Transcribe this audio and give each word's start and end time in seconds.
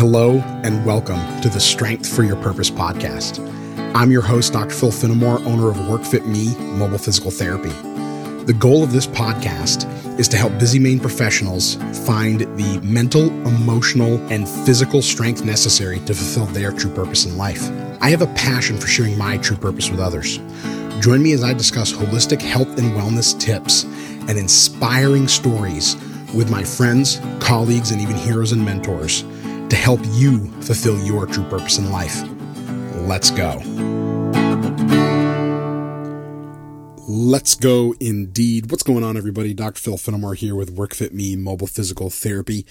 Hello 0.00 0.38
and 0.64 0.86
welcome 0.86 1.20
to 1.42 1.50
the 1.50 1.60
Strength 1.60 2.10
for 2.10 2.22
Your 2.22 2.36
Purpose 2.36 2.70
podcast. 2.70 3.38
I'm 3.94 4.10
your 4.10 4.22
host, 4.22 4.54
Dr. 4.54 4.74
Phil 4.74 4.90
Finnemore, 4.90 5.44
owner 5.44 5.68
of 5.68 5.76
WorkFit 5.76 6.24
Me 6.24 6.56
Mobile 6.78 6.96
Physical 6.96 7.30
Therapy. 7.30 7.68
The 8.46 8.56
goal 8.58 8.82
of 8.82 8.92
this 8.92 9.06
podcast 9.06 9.86
is 10.18 10.26
to 10.28 10.38
help 10.38 10.58
busy 10.58 10.78
Maine 10.78 11.00
professionals 11.00 11.74
find 12.06 12.40
the 12.56 12.80
mental, 12.82 13.24
emotional, 13.46 14.16
and 14.32 14.48
physical 14.48 15.02
strength 15.02 15.44
necessary 15.44 15.98
to 16.06 16.14
fulfill 16.14 16.46
their 16.46 16.72
true 16.72 16.94
purpose 16.94 17.26
in 17.26 17.36
life. 17.36 17.68
I 18.00 18.08
have 18.08 18.22
a 18.22 18.26
passion 18.28 18.78
for 18.78 18.86
sharing 18.86 19.18
my 19.18 19.36
true 19.36 19.58
purpose 19.58 19.90
with 19.90 20.00
others. 20.00 20.38
Join 21.00 21.22
me 21.22 21.32
as 21.32 21.44
I 21.44 21.52
discuss 21.52 21.92
holistic 21.92 22.40
health 22.40 22.78
and 22.78 22.94
wellness 22.94 23.38
tips 23.38 23.84
and 23.84 24.38
inspiring 24.38 25.28
stories 25.28 25.94
with 26.34 26.50
my 26.50 26.64
friends, 26.64 27.20
colleagues, 27.38 27.90
and 27.90 28.00
even 28.00 28.16
heroes 28.16 28.52
and 28.52 28.64
mentors 28.64 29.24
to 29.70 29.76
help 29.76 30.00
you 30.10 30.50
fulfill 30.62 30.98
your 31.04 31.26
true 31.26 31.44
purpose 31.44 31.78
in 31.78 31.90
life. 31.90 32.22
Let's 32.94 33.30
go. 33.30 33.62
Let's 37.08 37.54
go 37.54 37.94
indeed. 37.98 38.70
What's 38.70 38.82
going 38.82 39.02
on, 39.02 39.16
everybody? 39.16 39.54
Dr. 39.54 39.80
Phil 39.80 39.96
Finnemore 39.96 40.36
here 40.36 40.54
with 40.54 40.76
WorkFit 40.76 41.12
Me 41.12 41.34
Mobile 41.36 41.66
Physical 41.66 42.10
Therapy, 42.10 42.66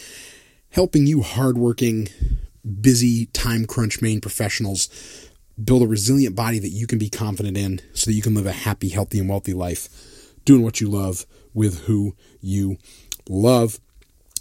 helping 0.70 1.08
you 1.08 1.22
hardworking, 1.22 2.10
busy, 2.82 3.26
time 3.28 3.66
crunch 3.66 4.02
Maine 4.02 4.22
professionals 4.22 4.90
build 5.64 5.82
a 5.82 5.88
resilient 5.88 6.36
body 6.36 6.60
that 6.60 6.70
you 6.70 6.88
can 6.88 7.00
be 7.00 7.10
confident 7.10 7.58
in 7.58 7.82
so 7.94 8.10
that 8.10 8.16
you 8.16 8.22
can 8.22 8.34
live 8.34 8.46
a 8.46 8.52
happy, 8.52 8.90
healthy, 8.90 9.20
and 9.20 9.30
wealthy 9.30 9.54
life 9.54 9.90
doing 10.46 10.64
what 10.64 10.80
you 10.80 10.90
love 10.90 11.26
with 11.54 11.82
who 11.82 12.16
you 12.42 12.78
love. 13.28 13.80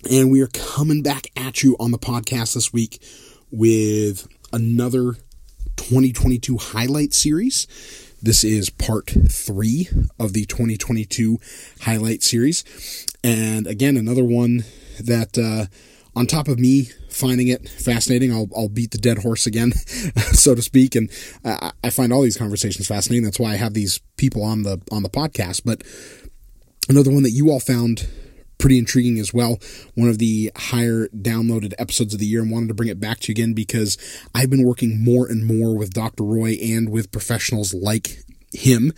And 0.05 0.31
we 0.31 0.41
are 0.43 0.49
coming 0.49 1.03
back 1.03 1.27
at 1.37 1.65
you 1.65 1.77
on 1.81 1.91
the 1.91 1.99
podcast 1.99 2.55
this 2.55 2.73
week 2.73 3.03
with 3.51 4.29
another 4.53 5.15
2022 5.77 6.57
highlight 6.57 7.13
series. 7.13 7.67
This 8.23 8.45
is 8.45 8.71
part 8.71 9.11
three 9.29 9.89
of 10.19 10.35
the 10.35 10.45
2022 10.45 11.41
highlight 11.81 12.23
series. 12.23 13.07
And 13.25 13.67
again, 13.67 13.97
another 13.97 14.23
one 14.23 14.65
that, 15.01 15.37
uh, 15.37 15.67
on 16.15 16.27
top 16.27 16.47
of 16.47 16.61
me 16.61 16.91
finding 17.11 17.49
it 17.49 17.69
fascinating, 17.69 18.33
I'll, 18.33 18.49
I'll 18.57 18.69
beat 18.69 18.93
the 18.93 18.99
dead 18.99 19.19
horse 19.19 19.47
again, 19.47 19.73
so 20.33 20.55
to 20.55 20.63
speak. 20.63 20.95
And 20.95 21.11
I, 21.45 21.73
I 21.83 21.91
find 21.91 22.13
all 22.13 22.23
these 22.23 22.39
conversations 22.39 22.87
fascinating. 22.87 23.25
That's 23.25 23.41
why 23.41 23.53
I 23.53 23.57
have 23.57 23.75
these 23.75 23.99
people 24.17 24.45
on 24.45 24.63
the, 24.63 24.81
on 24.93 25.03
the 25.03 25.11
podcast. 25.11 25.63
But 25.65 25.83
another 26.89 27.11
one 27.11 27.25
that 27.25 27.31
you 27.31 27.51
all 27.51 27.61
found 27.61 28.09
pretty 28.59 28.79
intriguing 28.79 29.19
as 29.19 29.33
well. 29.33 29.59
One 29.95 30.09
of 30.09 30.19
the 30.19 30.51
higher 30.57 31.09
downloaded 31.09 31.75
episodes 31.79 32.13
of 32.15 32.21
the 32.21 32.27
year 32.27 32.43
and 32.43 32.51
wanted 32.51 32.69
to 32.69 32.75
bring 32.75 32.89
it 32.89 33.01
back 33.01 33.21
to 33.21 33.29
you 33.29 33.33
again 33.33 33.55
because 33.55 33.97
I've 34.35 34.51
been 34.51 34.67
working 34.67 35.03
more 35.03 35.27
and 35.27 35.47
more 35.47 35.77
with 35.77 35.93
Dr. 35.95 36.25
Roy 36.25 36.59
and 36.63 36.91
with 36.91 37.13
professionals 37.13 37.73
like 37.73 38.25
him 38.53 38.93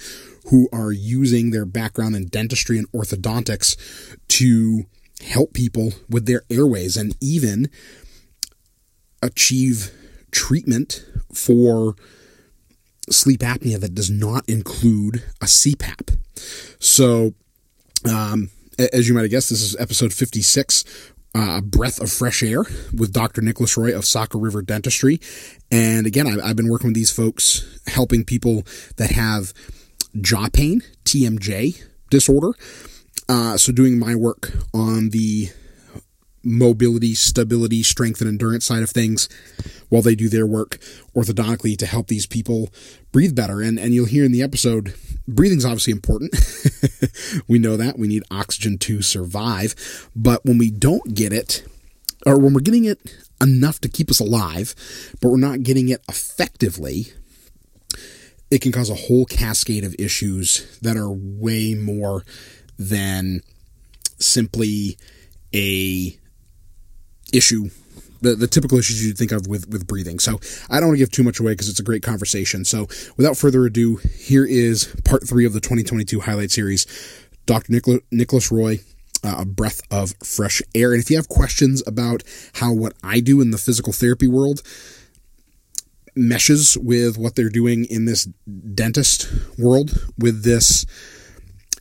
who 0.51 0.69
are 0.73 0.93
using 0.93 1.51
their 1.51 1.67
background 1.67 2.17
in 2.17 2.27
dentistry 2.27 2.79
and 2.79 2.91
orthodontics 2.93 3.77
to 4.29 4.85
help 5.23 5.53
people 5.53 5.93
with 6.09 6.27
their 6.27 6.43
airways 6.51 6.97
and 6.97 7.15
even 7.21 7.69
achieve 9.23 9.93
treatment 10.31 11.05
for 11.33 11.95
sleep 13.11 13.41
apnea 13.41 13.79
that 13.79 13.95
does 13.95 14.11
not 14.11 14.49
include 14.49 15.23
a 15.41 15.47
CPAP. 15.47 16.17
So, 16.79 17.35
um, 18.09 18.51
as 18.93 19.09
you 19.09 19.15
might 19.15 19.23
have 19.23 19.31
guessed, 19.31 19.51
this 19.51 19.63
is 19.63 19.77
episode 19.79 20.13
56, 20.13 20.85
uh, 21.35 21.59
a 21.59 21.63
breath 21.63 22.01
of 22.01 22.11
fresh 22.11 22.43
air 22.43 22.65
with 22.97 23.13
Dr. 23.13 23.43
Nicholas 23.43 23.77
Roy 23.77 23.97
of 23.97 24.05
Saco 24.05 24.39
River 24.39 24.63
Dentistry. 24.63 25.21
And 25.71 26.07
again, 26.07 26.27
I, 26.27 26.49
have 26.49 26.57
been 26.57 26.69
working 26.71 26.89
with 26.89 26.95
these 26.95 27.11
folks, 27.11 27.81
helping 27.87 28.25
people 28.25 28.65
that 28.97 29.11
have 29.11 29.53
jaw 30.21 30.49
pain, 30.53 30.83
TMJ 31.05 31.83
disorder. 32.11 32.53
Uh, 33.29 33.57
so 33.57 33.73
doing 33.73 33.99
my 33.99 34.15
work 34.15 34.51
on 34.75 35.11
the 35.11 35.51
mobility, 36.43 37.15
stability, 37.15 37.83
strength, 37.83 38.21
and 38.21 38.29
endurance 38.29 38.65
side 38.65 38.83
of 38.83 38.91
things 38.91 39.29
while 39.89 40.03
they 40.03 40.15
do 40.15 40.29
their 40.29 40.47
work 40.47 40.79
orthodontically 41.15 41.77
to 41.77 41.87
help 41.87 42.07
these 42.07 42.27
people 42.27 42.71
breathe 43.13 43.35
better. 43.35 43.61
And, 43.61 43.79
and 43.79 43.95
you'll 43.95 44.07
hear 44.07 44.25
in 44.25 44.33
the 44.33 44.43
episode, 44.43 44.95
breathing's 45.29 45.65
obviously 45.65 45.93
important. 45.93 46.35
we 47.49 47.59
know 47.59 47.77
that. 47.77 47.99
We 47.99 48.09
need 48.09 48.25
oxygen 48.31 48.79
to 48.79 49.03
survive. 49.03 50.09
But 50.17 50.45
when 50.45 50.59
we 50.59 50.71
don't 50.71 51.15
get 51.15 51.33
it, 51.33 51.65
or 52.27 52.39
when 52.39 52.55
we're 52.55 52.61
getting 52.61 52.85
it 52.85 52.99
enough 53.41 53.81
to 53.81 53.89
keep 53.89 54.11
us 54.11 54.21
alive, 54.21 54.75
but 55.21 55.31
we're 55.31 55.39
not 55.39 55.63
getting 55.63 55.89
it 55.89 56.03
effectively, 56.09 57.07
it 58.51 58.61
can 58.61 58.73
cause 58.73 58.91
a 58.91 58.95
whole 58.95 59.25
cascade 59.25 59.85
of 59.85 59.95
issues 59.99 60.79
that 60.81 60.97
are 60.97 61.11
way 61.11 61.75
more 61.75 62.25
than 62.79 63.41
simply 64.19 64.99
a 65.55 66.19
issue 67.33 67.71
the, 68.21 68.35
the 68.35 68.47
typical 68.47 68.79
issues 68.79 69.05
you'd 69.05 69.19
think 69.19 69.33
of 69.33 69.47
with, 69.47 69.69
with 69.69 69.87
breathing. 69.87 70.19
So 70.19 70.41
I 70.69 70.79
don't 70.79 70.89
want 70.89 70.99
to 70.99 71.03
give 71.03 71.11
too 71.11 71.23
much 71.23 71.41
away 71.41 71.53
because 71.53 71.69
it's 71.69 71.81
a 71.81 71.85
great 71.85 72.03
conversation. 72.03 72.65
So 72.65 72.87
without 73.17 73.37
further 73.37 73.65
ado, 73.65 73.97
here 73.97 74.45
is 74.45 74.95
part 75.05 75.27
three 75.27 75.47
of 75.47 75.53
the 75.53 75.61
2022 75.61 76.21
highlight 76.21 76.51
series. 76.51 76.87
Dr. 77.47 77.73
Nicholas, 77.73 78.01
Nicholas 78.11 78.53
Roy, 78.53 78.81
uh, 79.25 79.37
a 79.39 79.45
breath 79.45 79.81
of 79.91 80.15
fresh 80.23 80.63
air. 80.75 80.93
And 80.93 81.03
if 81.03 81.11
you 81.11 81.17
have 81.17 81.29
questions 81.29 81.83
about 81.87 82.23
how 82.55 82.73
what 82.73 82.95
I 83.03 83.21
do 83.21 83.41
in 83.41 83.51
the 83.51 83.59
physical 83.59 83.93
therapy 83.93 84.29
world 84.29 84.63
meshes 86.17 86.77
with 86.77 87.17
what 87.17 87.37
they're 87.37 87.49
doing 87.49 87.85
in 87.85 88.05
this 88.05 88.25
dentist 88.75 89.33
world 89.59 90.09
with 90.19 90.43
this 90.45 90.85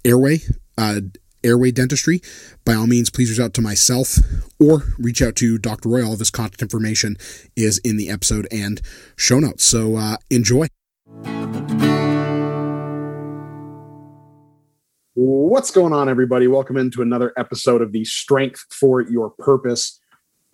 airway, 0.05 0.39
uh, 0.77 1.01
airway 1.43 1.71
dentistry, 1.71 2.21
by 2.65 2.73
all 2.73 2.87
means, 2.87 3.09
please 3.09 3.29
reach 3.29 3.39
out 3.39 3.53
to 3.55 3.61
myself 3.61 4.17
or 4.59 4.83
reach 4.97 5.21
out 5.21 5.35
to 5.37 5.57
Dr. 5.57 5.89
Roy. 5.89 6.05
All 6.05 6.13
of 6.13 6.19
his 6.19 6.29
contact 6.29 6.61
information 6.61 7.17
is 7.55 7.79
in 7.79 7.97
the 7.97 8.09
episode 8.09 8.47
and 8.51 8.81
show 9.15 9.39
notes. 9.39 9.63
So 9.63 9.95
uh, 9.95 10.17
enjoy. 10.29 10.67
What's 15.15 15.71
going 15.71 15.91
on, 15.91 16.07
everybody? 16.07 16.47
Welcome 16.47 16.77
into 16.77 17.01
another 17.01 17.33
episode 17.35 17.81
of 17.81 17.91
the 17.91 18.05
Strength 18.05 18.65
for 18.71 19.01
Your 19.01 19.31
Purpose 19.31 19.99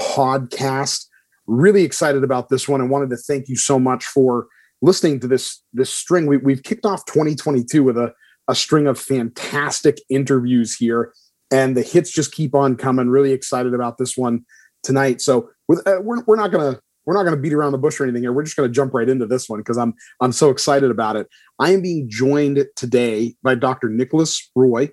podcast. 0.01 1.05
Really 1.45 1.83
excited 1.83 2.23
about 2.23 2.49
this 2.49 2.67
one. 2.67 2.81
I 2.81 2.85
wanted 2.85 3.11
to 3.11 3.17
thank 3.17 3.47
you 3.47 3.55
so 3.55 3.77
much 3.77 4.05
for 4.05 4.47
listening 4.81 5.19
to 5.19 5.27
this 5.27 5.61
this 5.73 5.91
string. 5.91 6.25
We, 6.25 6.37
we've 6.37 6.63
kicked 6.63 6.85
off 6.85 7.05
2022 7.05 7.83
with 7.83 7.97
a 7.97 8.13
a 8.47 8.55
string 8.55 8.87
of 8.87 8.99
fantastic 8.99 9.99
interviews 10.09 10.75
here, 10.75 11.13
and 11.51 11.75
the 11.75 11.81
hits 11.81 12.11
just 12.11 12.31
keep 12.31 12.55
on 12.55 12.75
coming. 12.75 13.09
Really 13.09 13.31
excited 13.31 13.73
about 13.73 13.97
this 13.97 14.17
one 14.17 14.45
tonight. 14.83 15.21
So 15.21 15.49
with, 15.67 15.85
uh, 15.87 15.99
we're 16.01 16.23
we're 16.25 16.35
not 16.35 16.51
gonna 16.51 16.79
we're 17.05 17.13
not 17.13 17.23
gonna 17.23 17.37
beat 17.37 17.53
around 17.53 17.71
the 17.71 17.77
bush 17.77 17.99
or 17.99 18.03
anything 18.03 18.23
here. 18.23 18.33
We're 18.33 18.43
just 18.43 18.55
gonna 18.55 18.69
jump 18.69 18.93
right 18.93 19.09
into 19.09 19.25
this 19.25 19.49
one 19.49 19.59
because 19.59 19.77
I'm 19.77 19.93
I'm 20.21 20.31
so 20.31 20.49
excited 20.49 20.91
about 20.91 21.15
it. 21.15 21.27
I 21.59 21.71
am 21.71 21.81
being 21.81 22.09
joined 22.09 22.65
today 22.75 23.35
by 23.43 23.55
Dr. 23.55 23.89
Nicholas 23.89 24.49
Roy, 24.55 24.91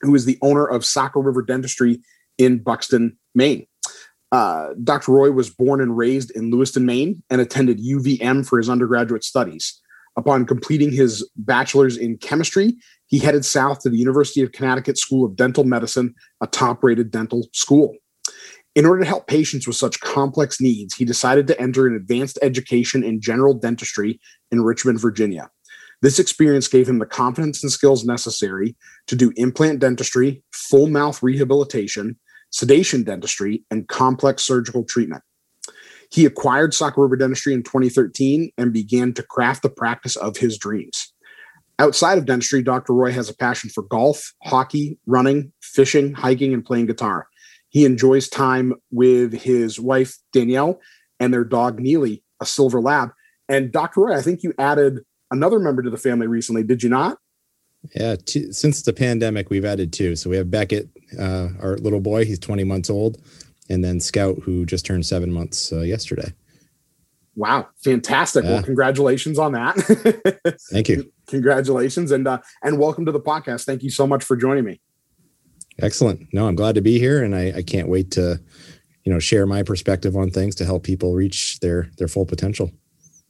who 0.00 0.14
is 0.14 0.24
the 0.24 0.38
owner 0.42 0.66
of 0.66 0.84
Saco 0.84 1.20
River 1.20 1.42
Dentistry 1.42 2.00
in 2.38 2.58
Buxton, 2.58 3.18
Maine. 3.34 3.66
Uh, 4.30 4.74
Dr. 4.84 5.12
Roy 5.12 5.30
was 5.30 5.50
born 5.50 5.80
and 5.80 5.96
raised 5.96 6.30
in 6.32 6.50
Lewiston, 6.50 6.84
Maine, 6.84 7.22
and 7.30 7.40
attended 7.40 7.78
UVM 7.78 8.46
for 8.46 8.58
his 8.58 8.68
undergraduate 8.68 9.24
studies. 9.24 9.80
Upon 10.18 10.46
completing 10.46 10.90
his 10.90 11.30
bachelor's 11.36 11.96
in 11.96 12.18
chemistry, 12.18 12.76
he 13.06 13.20
headed 13.20 13.44
south 13.44 13.78
to 13.80 13.88
the 13.88 13.98
University 13.98 14.42
of 14.42 14.50
Connecticut 14.50 14.98
School 14.98 15.24
of 15.24 15.36
Dental 15.36 15.62
Medicine, 15.62 16.12
a 16.40 16.48
top 16.48 16.82
rated 16.82 17.12
dental 17.12 17.48
school. 17.52 17.94
In 18.74 18.84
order 18.84 19.02
to 19.02 19.08
help 19.08 19.28
patients 19.28 19.68
with 19.68 19.76
such 19.76 20.00
complex 20.00 20.60
needs, 20.60 20.96
he 20.96 21.04
decided 21.04 21.46
to 21.46 21.60
enter 21.60 21.86
an 21.86 21.94
advanced 21.94 22.36
education 22.42 23.04
in 23.04 23.20
general 23.20 23.54
dentistry 23.54 24.18
in 24.50 24.60
Richmond, 24.60 25.00
Virginia. 25.00 25.50
This 26.02 26.18
experience 26.18 26.66
gave 26.66 26.88
him 26.88 26.98
the 26.98 27.06
confidence 27.06 27.62
and 27.62 27.70
skills 27.70 28.04
necessary 28.04 28.74
to 29.06 29.14
do 29.14 29.32
implant 29.36 29.78
dentistry, 29.78 30.42
full 30.52 30.88
mouth 30.88 31.22
rehabilitation, 31.22 32.18
sedation 32.50 33.04
dentistry, 33.04 33.62
and 33.70 33.86
complex 33.86 34.42
surgical 34.42 34.82
treatment. 34.82 35.22
He 36.10 36.24
acquired 36.24 36.74
Saco 36.74 37.02
River 37.02 37.16
Dentistry 37.16 37.52
in 37.54 37.62
2013 37.62 38.50
and 38.56 38.72
began 38.72 39.12
to 39.14 39.22
craft 39.22 39.62
the 39.62 39.70
practice 39.70 40.16
of 40.16 40.36
his 40.36 40.56
dreams. 40.56 41.12
Outside 41.80 42.18
of 42.18 42.26
dentistry, 42.26 42.62
Dr. 42.62 42.92
Roy 42.92 43.12
has 43.12 43.28
a 43.28 43.36
passion 43.36 43.70
for 43.70 43.84
golf, 43.84 44.32
hockey, 44.42 44.98
running, 45.06 45.52
fishing, 45.62 46.12
hiking, 46.12 46.52
and 46.52 46.64
playing 46.64 46.86
guitar. 46.86 47.28
He 47.68 47.84
enjoys 47.84 48.28
time 48.28 48.72
with 48.90 49.32
his 49.32 49.78
wife, 49.78 50.16
Danielle, 50.32 50.80
and 51.20 51.32
their 51.32 51.44
dog, 51.44 51.78
Neely, 51.78 52.24
a 52.40 52.46
silver 52.46 52.80
lab. 52.80 53.10
And 53.48 53.70
Dr. 53.70 54.02
Roy, 54.02 54.16
I 54.16 54.22
think 54.22 54.42
you 54.42 54.54
added 54.58 55.00
another 55.30 55.60
member 55.60 55.82
to 55.82 55.90
the 55.90 55.96
family 55.96 56.26
recently, 56.26 56.64
did 56.64 56.82
you 56.82 56.88
not? 56.88 57.18
Yeah, 57.94 58.16
since 58.26 58.82
the 58.82 58.92
pandemic, 58.92 59.50
we've 59.50 59.64
added 59.64 59.92
two. 59.92 60.16
So 60.16 60.30
we 60.30 60.36
have 60.36 60.50
Beckett, 60.50 60.88
uh, 61.18 61.48
our 61.60 61.76
little 61.76 62.00
boy, 62.00 62.24
he's 62.24 62.40
20 62.40 62.64
months 62.64 62.90
old, 62.90 63.22
and 63.68 63.84
then 63.84 64.00
Scout, 64.00 64.38
who 64.42 64.64
just 64.66 64.86
turned 64.86 65.06
seven 65.06 65.32
months 65.32 65.72
uh, 65.72 65.80
yesterday. 65.80 66.32
Wow, 67.36 67.68
fantastic! 67.84 68.44
Yeah. 68.44 68.54
Well, 68.54 68.62
congratulations 68.62 69.38
on 69.38 69.52
that. 69.52 69.76
Thank 70.72 70.88
you. 70.88 71.12
Congratulations, 71.28 72.10
and 72.10 72.26
uh, 72.26 72.38
and 72.62 72.78
welcome 72.78 73.06
to 73.06 73.12
the 73.12 73.20
podcast. 73.20 73.64
Thank 73.64 73.82
you 73.82 73.90
so 73.90 74.06
much 74.06 74.24
for 74.24 74.36
joining 74.36 74.64
me. 74.64 74.80
Excellent. 75.80 76.26
No, 76.32 76.48
I'm 76.48 76.56
glad 76.56 76.74
to 76.74 76.80
be 76.80 76.98
here, 76.98 77.22
and 77.22 77.36
I, 77.36 77.58
I 77.58 77.62
can't 77.62 77.88
wait 77.88 78.10
to, 78.12 78.40
you 79.04 79.12
know, 79.12 79.20
share 79.20 79.46
my 79.46 79.62
perspective 79.62 80.16
on 80.16 80.30
things 80.30 80.56
to 80.56 80.64
help 80.64 80.82
people 80.82 81.14
reach 81.14 81.60
their 81.60 81.90
their 81.98 82.08
full 82.08 82.26
potential. 82.26 82.72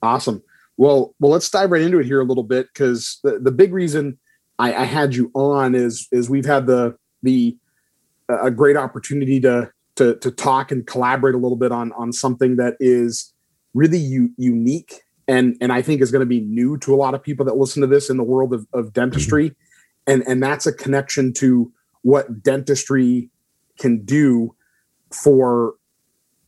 Awesome. 0.02 0.42
Well, 0.78 1.14
well, 1.18 1.32
let's 1.32 1.50
dive 1.50 1.70
right 1.70 1.82
into 1.82 1.98
it 1.98 2.06
here 2.06 2.20
a 2.20 2.24
little 2.24 2.44
bit 2.44 2.68
because 2.72 3.18
the, 3.24 3.38
the 3.40 3.50
big 3.50 3.74
reason 3.74 4.18
I, 4.58 4.72
I 4.72 4.84
had 4.84 5.14
you 5.14 5.30
on 5.34 5.74
is 5.74 6.08
is 6.12 6.30
we've 6.30 6.46
had 6.46 6.66
the 6.66 6.96
the 7.22 7.56
a 8.28 8.50
great 8.50 8.76
opportunity 8.76 9.40
to 9.40 9.70
to 9.98 10.16
to 10.16 10.30
talk 10.30 10.72
and 10.72 10.86
collaborate 10.86 11.34
a 11.34 11.38
little 11.38 11.56
bit 11.56 11.72
on 11.72 11.92
on 11.92 12.12
something 12.12 12.56
that 12.56 12.74
is 12.80 13.32
really 13.74 13.98
u- 13.98 14.32
unique 14.36 15.02
and 15.28 15.56
and 15.60 15.72
I 15.72 15.82
think 15.82 16.00
is 16.00 16.10
going 16.10 16.20
to 16.20 16.26
be 16.26 16.40
new 16.40 16.78
to 16.78 16.94
a 16.94 16.96
lot 16.96 17.14
of 17.14 17.22
people 17.22 17.44
that 17.46 17.56
listen 17.56 17.82
to 17.82 17.86
this 17.86 18.08
in 18.08 18.16
the 18.16 18.24
world 18.24 18.54
of, 18.54 18.66
of 18.72 18.92
dentistry, 18.92 19.50
mm-hmm. 19.50 20.12
and 20.12 20.22
and 20.26 20.42
that's 20.42 20.66
a 20.66 20.72
connection 20.72 21.32
to 21.34 21.70
what 22.02 22.42
dentistry 22.42 23.30
can 23.78 24.04
do 24.04 24.54
for 25.12 25.74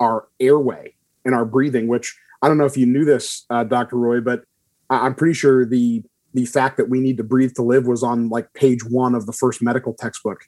our 0.01 0.29
airway 0.41 0.95
and 1.25 1.35
our 1.35 1.45
breathing. 1.45 1.87
Which 1.87 2.17
I 2.41 2.49
don't 2.49 2.57
know 2.57 2.65
if 2.65 2.77
you 2.77 2.87
knew 2.87 3.05
this, 3.05 3.45
uh, 3.51 3.65
Dr. 3.65 3.97
Roy, 3.97 4.21
but 4.21 4.45
I'm 4.89 5.15
pretty 5.15 5.35
sure 5.35 5.67
the 5.67 6.03
the 6.33 6.47
fact 6.47 6.77
that 6.79 6.89
we 6.89 7.01
need 7.01 7.19
to 7.19 7.25
breathe 7.25 7.53
to 7.55 7.63
live 7.63 7.87
was 7.87 8.03
on 8.03 8.29
like 8.29 8.53
page 8.55 8.85
one 8.85 9.15
of 9.15 9.27
the 9.27 9.33
first 9.33 9.61
medical 9.61 9.93
textbook 9.93 10.47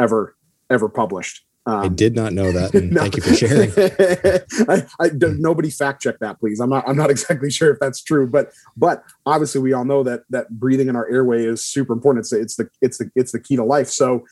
ever 0.00 0.34
ever 0.70 0.88
published. 0.88 1.45
Um, 1.66 1.80
I 1.80 1.88
did 1.88 2.14
not 2.14 2.32
know 2.32 2.52
that. 2.52 2.72
No. 2.74 3.00
Thank 3.00 3.16
you 3.16 3.22
for 3.22 3.34
sharing. 3.34 3.72
I, 4.68 4.86
I, 5.00 5.10
nobody 5.12 5.68
fact 5.68 6.00
check 6.00 6.16
that, 6.20 6.38
please. 6.38 6.60
I'm 6.60 6.70
not. 6.70 6.88
I'm 6.88 6.96
not 6.96 7.10
exactly 7.16 7.50
sure 7.50 7.72
if 7.72 7.80
that's 7.80 8.02
true, 8.02 8.28
but 8.28 8.52
but 8.76 9.02
obviously 9.26 9.60
we 9.60 9.72
all 9.72 9.84
know 9.84 10.04
that 10.04 10.22
that 10.30 10.48
breathing 10.50 10.88
in 10.88 10.94
our 10.94 11.10
airway 11.10 11.44
is 11.44 11.64
super 11.64 11.92
important. 11.92 12.24
It's 12.24 12.32
it's 12.32 12.56
the 12.56 12.70
it's 12.80 12.98
the 12.98 13.10
it's 13.16 13.32
the 13.32 13.40
key 13.40 13.56
to 13.56 13.64
life. 13.64 13.88
So, 13.88 14.24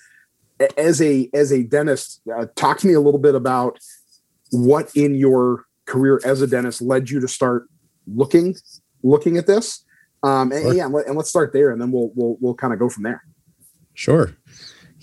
as 0.78 1.02
a 1.02 1.28
as 1.34 1.52
a 1.52 1.64
dentist, 1.64 2.20
uh, 2.32 2.46
talk 2.54 2.78
to 2.78 2.86
me 2.86 2.94
a 2.94 3.00
little 3.00 3.20
bit 3.20 3.34
about 3.34 3.78
what 4.52 4.94
in 4.94 5.16
your 5.16 5.64
career 5.86 6.20
as 6.24 6.40
a 6.40 6.46
dentist 6.46 6.80
led 6.80 7.10
you 7.10 7.18
to 7.18 7.28
start 7.28 7.66
looking 8.06 8.54
looking 9.02 9.38
at 9.38 9.48
this. 9.48 9.84
Um, 10.22 10.52
and, 10.52 10.62
sure. 10.62 10.74
yeah, 10.74 10.84
and 10.84 11.16
let's 11.16 11.28
start 11.28 11.52
there, 11.52 11.72
and 11.72 11.80
then 11.80 11.90
we'll 11.90 12.12
we'll 12.14 12.36
we'll 12.40 12.54
kind 12.54 12.72
of 12.72 12.78
go 12.78 12.88
from 12.88 13.02
there. 13.02 13.24
Sure 13.92 14.36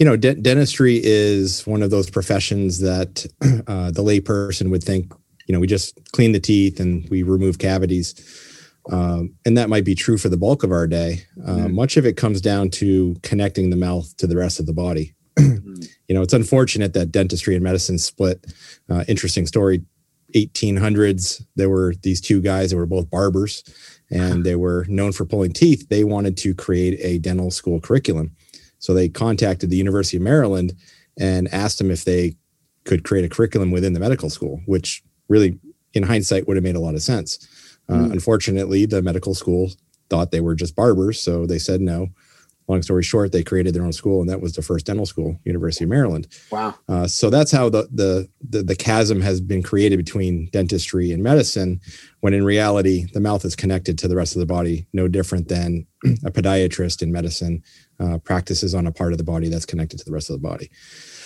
you 0.02 0.06
know, 0.06 0.18
de- 0.18 0.34
dentistry 0.34 1.00
is 1.04 1.62
one 1.68 1.84
of 1.84 1.92
those 1.92 2.10
professions 2.10 2.80
that 2.80 3.24
uh, 3.68 3.92
the 3.92 4.02
layperson 4.02 4.72
would 4.72 4.84
think, 4.84 5.14
you 5.46 5.54
know, 5.54 5.60
we 5.60 5.68
just 5.68 5.96
clean 6.12 6.32
the 6.32 6.40
teeth 6.40 6.80
and 6.80 7.08
we 7.12 7.22
remove 7.22 7.60
cavities. 7.60 8.16
Um, 8.92 9.36
and 9.46 9.56
that 9.60 9.70
might 9.70 9.86
be 9.86 9.94
true 9.94 10.18
for 10.18 10.28
the 10.28 10.38
bulk 10.38 10.64
of 10.64 10.72
our 10.72 10.88
day. 10.88 11.22
Uh, 11.46 11.52
mm-hmm. 11.52 11.76
Much 11.76 11.98
of 11.98 12.08
it 12.08 12.18
comes 12.18 12.42
down 12.42 12.72
to 12.72 13.16
connecting 13.22 13.70
the 13.70 13.76
mouth 13.76 14.18
to 14.18 14.26
the 14.26 14.36
rest 14.36 14.60
of 14.60 14.66
the 14.66 14.74
body. 14.74 15.14
mm-hmm. 15.40 15.84
You 16.08 16.16
know, 16.16 16.24
it's 16.24 16.34
unfortunate 16.34 16.94
that 16.94 17.12
dentistry 17.12 17.54
and 17.54 17.64
medicine 17.64 18.00
split. 18.00 18.44
Uh, 18.90 19.04
interesting 19.08 19.46
story 19.46 19.84
1800s, 20.34 21.46
there 21.56 21.70
were 21.70 21.94
these 22.02 22.22
two 22.22 22.42
guys 22.42 22.72
that 22.72 22.78
were 22.78 22.88
both 22.88 23.12
barbers 23.12 23.64
and 24.10 24.44
they 24.44 24.56
were 24.56 24.86
known 24.90 25.12
for 25.12 25.26
pulling 25.26 25.54
teeth. 25.54 25.90
They 25.90 26.04
wanted 26.04 26.38
to 26.38 26.56
create 26.56 27.00
a 27.02 27.20
dental 27.20 27.52
school 27.52 27.80
curriculum. 27.80 28.36
So 28.82 28.94
they 28.94 29.08
contacted 29.08 29.70
the 29.70 29.78
University 29.78 30.18
of 30.18 30.24
Maryland 30.24 30.74
and 31.18 31.48
asked 31.54 31.78
them 31.78 31.92
if 31.92 32.04
they 32.04 32.36
could 32.84 33.04
create 33.04 33.24
a 33.24 33.30
curriculum 33.30 33.72
within 33.72 33.94
the 33.94 34.00
medical 34.00 34.30
school, 34.30 34.62
which 34.66 35.04
really, 35.30 35.58
in 35.94 36.04
hindsight, 36.04 36.48
would 36.48 36.58
have 36.58 36.64
made 36.64 36.76
a 36.76 36.80
lot 36.80 36.96
of 36.96 37.02
sense. 37.02 37.48
Uh, 37.88 37.94
mm. 37.94 38.12
Unfortunately, 38.12 38.86
the 38.86 39.02
medical 39.02 39.36
school 39.36 39.72
thought 40.10 40.32
they 40.32 40.42
were 40.42 40.56
just 40.56 40.76
barbers, 40.76 41.22
so 41.22 41.46
they 41.46 41.60
said 41.60 41.80
no. 41.80 42.08
Long 42.68 42.82
story 42.82 43.04
short, 43.04 43.32
they 43.32 43.44
created 43.44 43.74
their 43.74 43.84
own 43.84 43.92
school, 43.92 44.22
and 44.22 44.30
that 44.30 44.42
was 44.42 44.54
the 44.54 44.62
first 44.62 44.86
dental 44.86 45.06
school, 45.06 45.38
University 45.44 45.84
of 45.84 45.90
Maryland. 45.90 46.28
Wow! 46.52 46.76
Uh, 46.88 47.08
so 47.08 47.30
that's 47.30 47.52
how 47.52 47.70
the, 47.70 47.88
the, 47.92 48.30
the 48.48 48.64
the 48.64 48.76
chasm 48.76 49.22
has 49.22 49.42
been 49.42 49.64
created 49.64 49.98
between 49.98 50.48
dentistry 50.52 51.12
and 51.12 51.22
medicine, 51.22 51.82
when 52.22 52.34
in 52.34 52.44
reality, 52.44 53.06
the 53.14 53.20
mouth 53.20 53.44
is 53.44 53.56
connected 53.56 53.98
to 54.00 54.08
the 54.08 54.16
rest 54.16 54.36
of 54.36 54.40
the 54.40 54.46
body, 54.46 54.88
no 54.94 55.08
different 55.08 55.48
than 55.48 55.86
a 56.26 56.32
podiatrist 56.32 57.02
in 57.02 57.12
medicine 57.12 57.64
uh, 58.00 58.18
practices 58.20 58.74
on 58.74 58.88
a 58.88 58.92
part 58.92 59.12
of 59.12 59.18
the 59.18 59.24
body 59.24 59.50
that's 59.50 59.66
connected 59.66 60.00
to 60.00 60.06
the 60.06 60.12
rest 60.12 60.30
of 60.30 60.42
the 60.42 60.48
body. 60.48 60.70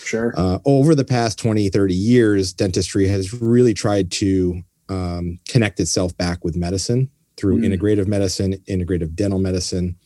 Sure. 0.04 0.34
Uh, 0.38 0.60
over 0.66 0.94
the 0.94 1.06
past 1.06 1.40
20, 1.40 1.70
30 1.70 1.94
years, 1.94 2.54
dentistry 2.54 3.08
has 3.08 3.34
really 3.34 3.74
tried 3.74 4.12
to 4.12 4.62
um, 4.90 5.40
connect 5.48 5.80
itself 5.80 6.16
back 6.18 6.44
with 6.44 6.56
medicine 6.56 7.10
through 7.38 7.60
mm. 7.60 7.66
integrative 7.66 8.08
medicine, 8.08 8.54
integrative 8.70 9.16
dental 9.16 9.40
medicine. 9.40 9.98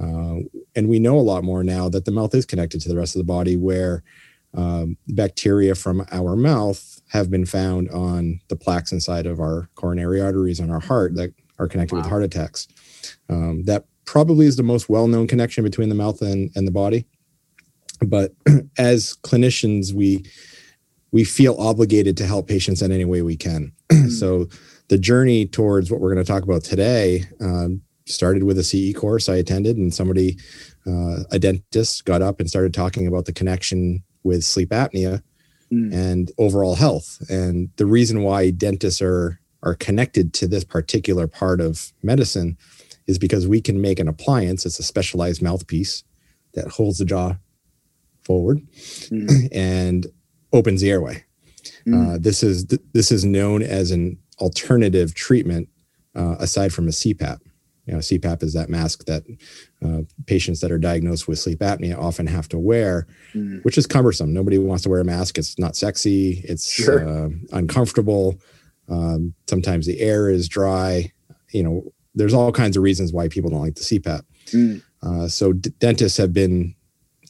Uh, 0.00 0.40
and 0.74 0.88
we 0.88 0.98
know 0.98 1.18
a 1.18 1.20
lot 1.20 1.44
more 1.44 1.62
now 1.62 1.88
that 1.88 2.04
the 2.04 2.10
mouth 2.10 2.34
is 2.34 2.46
connected 2.46 2.80
to 2.80 2.88
the 2.88 2.96
rest 2.96 3.14
of 3.14 3.20
the 3.20 3.24
body, 3.24 3.56
where 3.56 4.02
um, 4.54 4.96
bacteria 5.08 5.74
from 5.74 6.04
our 6.10 6.36
mouth 6.36 7.00
have 7.10 7.30
been 7.30 7.46
found 7.46 7.90
on 7.90 8.40
the 8.48 8.56
plaques 8.56 8.92
inside 8.92 9.26
of 9.26 9.40
our 9.40 9.68
coronary 9.74 10.20
arteries 10.20 10.60
on 10.60 10.70
our 10.70 10.80
heart 10.80 11.14
that 11.16 11.34
are 11.58 11.68
connected 11.68 11.94
wow. 11.94 12.00
with 12.00 12.08
heart 12.08 12.22
attacks. 12.22 12.66
Um, 13.28 13.64
that 13.64 13.84
probably 14.04 14.46
is 14.46 14.56
the 14.56 14.62
most 14.62 14.88
well-known 14.88 15.28
connection 15.28 15.62
between 15.62 15.88
the 15.88 15.94
mouth 15.94 16.20
and, 16.22 16.50
and 16.56 16.66
the 16.66 16.72
body 16.72 17.04
but 18.04 18.32
as 18.78 19.16
clinicians 19.22 19.92
we 19.92 20.24
we 21.12 21.24
feel 21.24 21.56
obligated 21.58 22.16
to 22.16 22.26
help 22.26 22.48
patients 22.48 22.82
in 22.82 22.92
any 22.92 23.04
way 23.04 23.22
we 23.22 23.36
can 23.36 23.72
mm-hmm. 23.90 24.08
so 24.08 24.46
the 24.88 24.98
journey 24.98 25.46
towards 25.46 25.90
what 25.90 26.00
we're 26.00 26.12
going 26.12 26.24
to 26.24 26.30
talk 26.30 26.42
about 26.42 26.64
today 26.64 27.24
um, 27.40 27.82
started 28.10 28.42
with 28.44 28.58
a 28.58 28.64
ce 28.64 28.94
course 28.96 29.28
i 29.28 29.36
attended 29.36 29.76
and 29.76 29.94
somebody 29.94 30.36
uh, 30.86 31.18
a 31.30 31.38
dentist 31.38 32.04
got 32.04 32.22
up 32.22 32.40
and 32.40 32.48
started 32.48 32.72
talking 32.72 33.06
about 33.06 33.24
the 33.24 33.32
connection 33.32 34.02
with 34.22 34.42
sleep 34.44 34.70
apnea 34.70 35.22
mm. 35.72 35.92
and 35.92 36.32
overall 36.38 36.74
health 36.74 37.18
and 37.28 37.70
the 37.76 37.86
reason 37.86 38.22
why 38.22 38.50
dentists 38.50 39.02
are 39.02 39.40
are 39.62 39.74
connected 39.74 40.32
to 40.34 40.46
this 40.46 40.64
particular 40.64 41.26
part 41.26 41.60
of 41.60 41.92
medicine 42.02 42.56
is 43.06 43.18
because 43.18 43.46
we 43.46 43.60
can 43.60 43.80
make 43.80 43.98
an 43.98 44.08
appliance. 44.08 44.64
It's 44.64 44.78
a 44.78 44.84
specialized 44.84 45.42
mouthpiece 45.42 46.04
that 46.54 46.68
holds 46.68 46.98
the 46.98 47.04
jaw 47.04 47.36
forward 48.22 48.60
mm. 49.10 49.48
and 49.52 50.06
opens 50.52 50.80
the 50.80 50.90
airway. 50.90 51.24
Mm. 51.86 52.14
Uh, 52.14 52.18
this 52.18 52.42
is 52.42 52.64
th- 52.66 52.80
this 52.92 53.12
is 53.12 53.24
known 53.24 53.62
as 53.62 53.90
an 53.90 54.18
alternative 54.38 55.14
treatment 55.14 55.68
uh, 56.14 56.36
aside 56.38 56.72
from 56.72 56.88
a 56.88 56.92
CPAP. 56.92 57.38
You 57.90 57.96
know, 57.96 58.02
CPAP 58.02 58.44
is 58.44 58.52
that 58.52 58.68
mask 58.68 59.06
that 59.06 59.24
uh, 59.84 60.02
patients 60.26 60.60
that 60.60 60.70
are 60.70 60.78
diagnosed 60.78 61.26
with 61.26 61.40
sleep 61.40 61.58
apnea 61.58 61.98
often 61.98 62.24
have 62.28 62.48
to 62.50 62.58
wear, 62.58 63.08
mm. 63.34 63.64
which 63.64 63.76
is 63.76 63.84
cumbersome. 63.84 64.32
Nobody 64.32 64.58
wants 64.58 64.84
to 64.84 64.88
wear 64.88 65.00
a 65.00 65.04
mask. 65.04 65.38
It's 65.38 65.58
not 65.58 65.74
sexy. 65.74 66.44
It's 66.44 66.70
sure. 66.70 67.08
Uh, 67.08 67.30
uncomfortable. 67.50 68.40
Um, 68.88 69.34
sometimes 69.48 69.86
the 69.86 69.98
air 69.98 70.30
is 70.30 70.48
dry. 70.48 71.10
You 71.50 71.64
know, 71.64 71.92
there's 72.14 72.32
all 72.32 72.52
kinds 72.52 72.76
of 72.76 72.84
reasons 72.84 73.12
why 73.12 73.26
people 73.26 73.50
don't 73.50 73.60
like 73.60 73.74
the 73.74 73.80
CPAP. 73.80 74.22
Mm. 74.52 74.82
Uh, 75.02 75.26
so 75.26 75.52
d- 75.52 75.72
dentists 75.80 76.16
have 76.16 76.32
been 76.32 76.76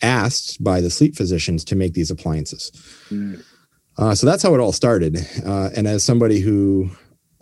asked 0.02 0.62
by 0.62 0.82
the 0.82 0.90
sleep 0.90 1.16
physicians 1.16 1.64
to 1.64 1.74
make 1.74 1.94
these 1.94 2.10
appliances. 2.10 2.70
Mm. 3.08 3.42
Uh, 3.96 4.14
so 4.14 4.26
that's 4.26 4.42
how 4.42 4.54
it 4.54 4.60
all 4.60 4.72
started. 4.72 5.26
Uh, 5.42 5.70
and 5.74 5.88
as 5.88 6.04
somebody 6.04 6.40
who 6.40 6.90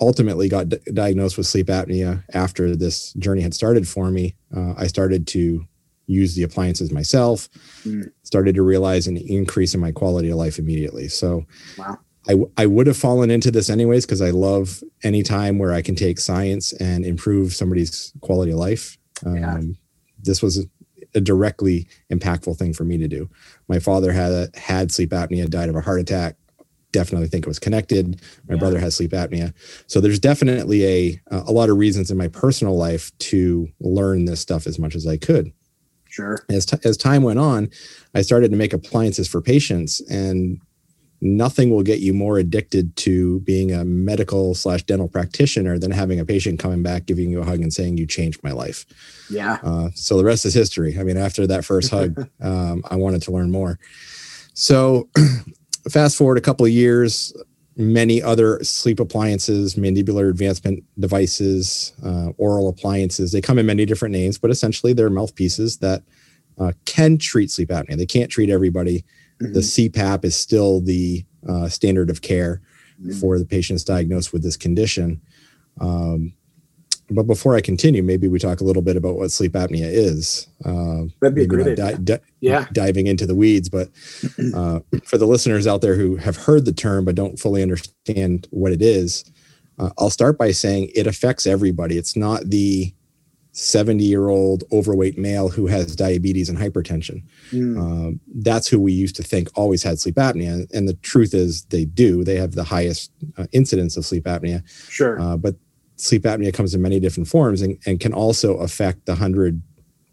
ultimately 0.01 0.49
got 0.49 0.69
d- 0.69 0.79
diagnosed 0.93 1.37
with 1.37 1.47
sleep 1.47 1.67
apnea 1.67 2.25
after 2.33 2.77
this 2.77 3.13
journey 3.15 3.43
had 3.43 3.55
started 3.55 3.89
for 3.89 4.11
me, 4.11 4.37
uh, 4.57 4.75
I 4.77 4.87
started 4.87 5.27
to 5.29 5.67
use 6.07 6.35
the 6.35 6.43
appliances 6.43 6.91
myself. 6.91 7.49
Mm. 7.85 8.11
Started 8.23 8.55
to 8.55 8.63
realize 8.63 9.07
an 9.07 9.17
increase 9.17 9.75
in 9.75 9.81
my 9.81 9.93
quality 9.93 10.31
of 10.31 10.39
life 10.39 10.59
immediately. 10.59 11.09
So 11.09 11.45
wow. 11.77 11.99
I, 12.29 12.35
I 12.57 12.67
would 12.67 12.87
have 12.87 12.97
fallen 12.97 13.31
into 13.31 13.51
this 13.51 13.71
anyways 13.71 14.05
because 14.05 14.23
I 14.23 14.31
love 14.31 14.83
any 15.03 15.23
time 15.23 15.59
where 15.59 15.73
I 15.73 15.83
can 15.83 15.95
take 15.95 16.19
science 16.19 16.73
and 16.75 17.05
improve 17.05 17.55
somebody's 17.55 18.13
quality 18.21 18.53
of 18.53 18.59
life. 18.59 18.99
Yeah. 19.25 19.55
Um, 19.55 19.77
this 20.23 20.43
was 20.43 20.59
a, 20.59 20.65
a, 21.15 21.21
directly 21.21 21.89
impactful 22.13 22.57
thing 22.57 22.73
for 22.73 22.85
me 22.85 22.99
to 22.99 23.09
do. 23.09 23.29
My 23.67 23.79
father 23.79 24.13
had 24.13 24.55
had 24.55 24.93
sleep 24.93 25.11
apnea, 25.11 25.49
died 25.49 25.69
of 25.69 25.77
a 25.77 25.81
heart 25.81 26.01
attack. 26.01 26.37
Definitely 26.93 27.29
think 27.29 27.47
it 27.47 27.49
was 27.49 27.59
connected. 27.59 28.21
My 28.49 28.55
yeah. 28.55 28.59
brother 28.59 28.79
has 28.79 28.97
sleep 28.97 29.11
apnea, 29.11 29.53
so 29.87 30.01
there's 30.01 30.19
definitely 30.19 30.87
a 30.87 31.21
a 31.31 31.53
lot 31.53 31.69
of 31.69 31.77
reasons 31.77 32.11
in 32.11 32.17
my 32.17 32.29
personal 32.29 32.77
life 32.77 33.17
to 33.19 33.69
learn 33.81 34.25
this 34.25 34.41
stuff 34.41 34.67
as 34.67 34.79
much 34.79 34.95
as 34.95 35.07
I 35.07 35.17
could. 35.17 35.53
Sure. 36.09 36.45
As 36.49 36.67
t- 36.67 36.79
as 36.85 36.97
time 36.97 37.23
went 37.23 37.39
on, 37.39 37.69
I 38.15 38.23
started 38.23 38.51
to 38.51 38.57
make 38.57 38.73
appliances 38.73 39.29
for 39.29 39.43
patients, 39.43 40.01
and 40.11 40.61
nothing 41.21 41.71
will 41.71 41.83
get 41.83 42.01
you 42.01 42.15
more 42.15 42.39
addicted 42.39 42.95
to 42.97 43.41
being 43.41 43.73
a 43.73 43.85
medical 43.85 44.55
slash 44.55 44.83
dental 44.85 45.09
practitioner 45.09 45.79
than 45.79 45.91
having 45.91 46.21
a 46.21 46.25
patient 46.25 46.61
coming 46.61 46.83
back 46.83 47.07
giving 47.07 47.31
you 47.31 47.41
a 47.41 47.45
hug 47.45 47.61
and 47.61 47.73
saying 47.73 47.97
you 47.97 48.07
changed 48.07 48.43
my 48.45 48.53
life 48.53 48.87
yeah 49.29 49.59
uh, 49.65 49.91
so 49.95 50.17
the 50.17 50.25
rest 50.25 50.45
is 50.45 50.55
history 50.55 50.97
i 50.99 51.03
mean 51.03 51.17
after 51.17 51.47
that 51.47 51.65
first 51.65 51.91
hug 51.91 52.29
um, 52.41 52.83
i 52.91 52.97
wanted 52.97 53.21
to 53.21 53.33
learn 53.33 53.51
more 53.51 53.79
so 54.55 55.09
fast 55.89 56.17
forward 56.17 56.39
a 56.39 56.43
couple 56.43 56.67
of 56.67 56.73
years, 56.73 57.33
many 57.77 58.21
other 58.21 58.63
sleep 58.65 58.99
appliances, 58.99 59.77
mandibular 59.77 60.29
advancement 60.29 60.85
devices, 60.99 61.93
uh, 62.05 62.31
oral 62.37 62.69
appliances. 62.69 63.33
They 63.33 63.41
come 63.41 63.59
in 63.59 63.67
many 63.67 63.87
different 63.87 64.13
names, 64.13 64.37
but 64.37 64.51
essentially 64.51 64.93
they're 64.93 65.11
mouthpieces 65.11 65.79
that 65.79 66.03
uh, 66.59 66.73
can 66.85 67.19
treat 67.19 67.51
sleep 67.51 67.69
apnea. 67.69 67.97
They 67.97 68.07
can't 68.07 68.31
treat 68.31 68.51
everybody. 68.51 69.05
Mm-hmm. 69.41 69.53
The 69.53 69.61
CPAP 69.61 70.25
is 70.25 70.35
still 70.35 70.81
the 70.81 71.25
uh, 71.49 71.69
standard 71.69 72.11
of 72.11 72.21
care 72.21 72.61
mm-hmm. 73.01 73.13
for 73.21 73.39
the 73.39 73.45
patients 73.45 73.85
diagnosed 73.85 74.33
with 74.33 74.43
this 74.43 74.57
condition. 74.57 75.21
Um, 75.81 76.35
but 77.11 77.27
before 77.27 77.57
I 77.57 77.61
continue, 77.61 78.03
maybe 78.03 78.29
we 78.29 78.39
talk 78.39 78.61
a 78.61 78.65
little 78.65 78.83
bit 78.83 78.97
about 78.97 79.17
what 79.17 79.31
sleep 79.31 79.53
apnea 79.53 79.91
is. 79.91 80.47
Uh, 80.65 81.05
That'd 81.21 81.35
be 81.35 81.47
great. 81.47 81.77
Di- 81.77 81.95
di- 81.95 82.21
yeah. 82.41 82.67
Diving 82.73 83.07
into 83.07 83.27
the 83.27 83.35
weeds, 83.35 83.69
but 83.69 83.89
uh, 84.55 84.81
for 85.05 85.19
the 85.19 85.27
listeners 85.27 85.67
out 85.67 85.81
there 85.81 85.95
who 85.95 86.17
have 86.17 86.37
heard 86.37 86.65
the 86.65 86.73
term 86.73 87.05
but 87.05 87.15
don't 87.15 87.39
fully 87.39 87.63
understand 87.63 88.47
what 88.51 88.73
it 88.73 88.83
is, 88.83 89.25
uh, 89.79 89.91
I'll 89.99 90.11
start 90.11 90.39
by 90.39 90.51
saying 90.51 90.91
it 90.95 91.07
affects 91.07 91.47
everybody. 91.47 91.97
It's 91.97 92.17
not 92.17 92.51
the 92.51 92.93
70 93.53 94.05
year 94.05 94.29
old 94.29 94.65
overweight 94.71 95.19
male 95.19 95.49
who 95.49 95.67
has 95.67 95.97
diabetes 95.97 96.49
and 96.49 96.59
hypertension. 96.59 97.23
Mm. 97.51 97.79
Um, 97.79 98.21
that's 98.37 98.69
who 98.69 98.79
we 98.79 98.93
used 98.93 99.17
to 99.17 99.23
think 99.23 99.49
always 99.55 99.83
had 99.83 99.99
sleep 99.99 100.15
apnea. 100.15 100.71
And 100.73 100.89
the 100.89 100.95
truth 100.95 101.35
is, 101.35 101.65
they 101.65 101.85
do. 101.85 102.23
They 102.23 102.37
have 102.37 102.53
the 102.53 102.65
highest 102.65 103.11
uh, 103.37 103.47
incidence 103.53 103.97
of 103.97 104.07
sleep 104.07 104.25
apnea. 104.25 104.63
Sure. 104.89 105.21
Uh, 105.21 105.37
but 105.37 105.57
sleep 105.99 106.23
apnea 106.23 106.55
comes 106.55 106.75
in 106.75 106.83
many 106.83 107.01
different 107.01 107.29
forms 107.29 107.61
and, 107.63 107.79
and 107.87 108.01
can 108.01 108.13
also 108.13 108.57
affect 108.59 109.07
the 109.07 109.13
100 109.13 109.61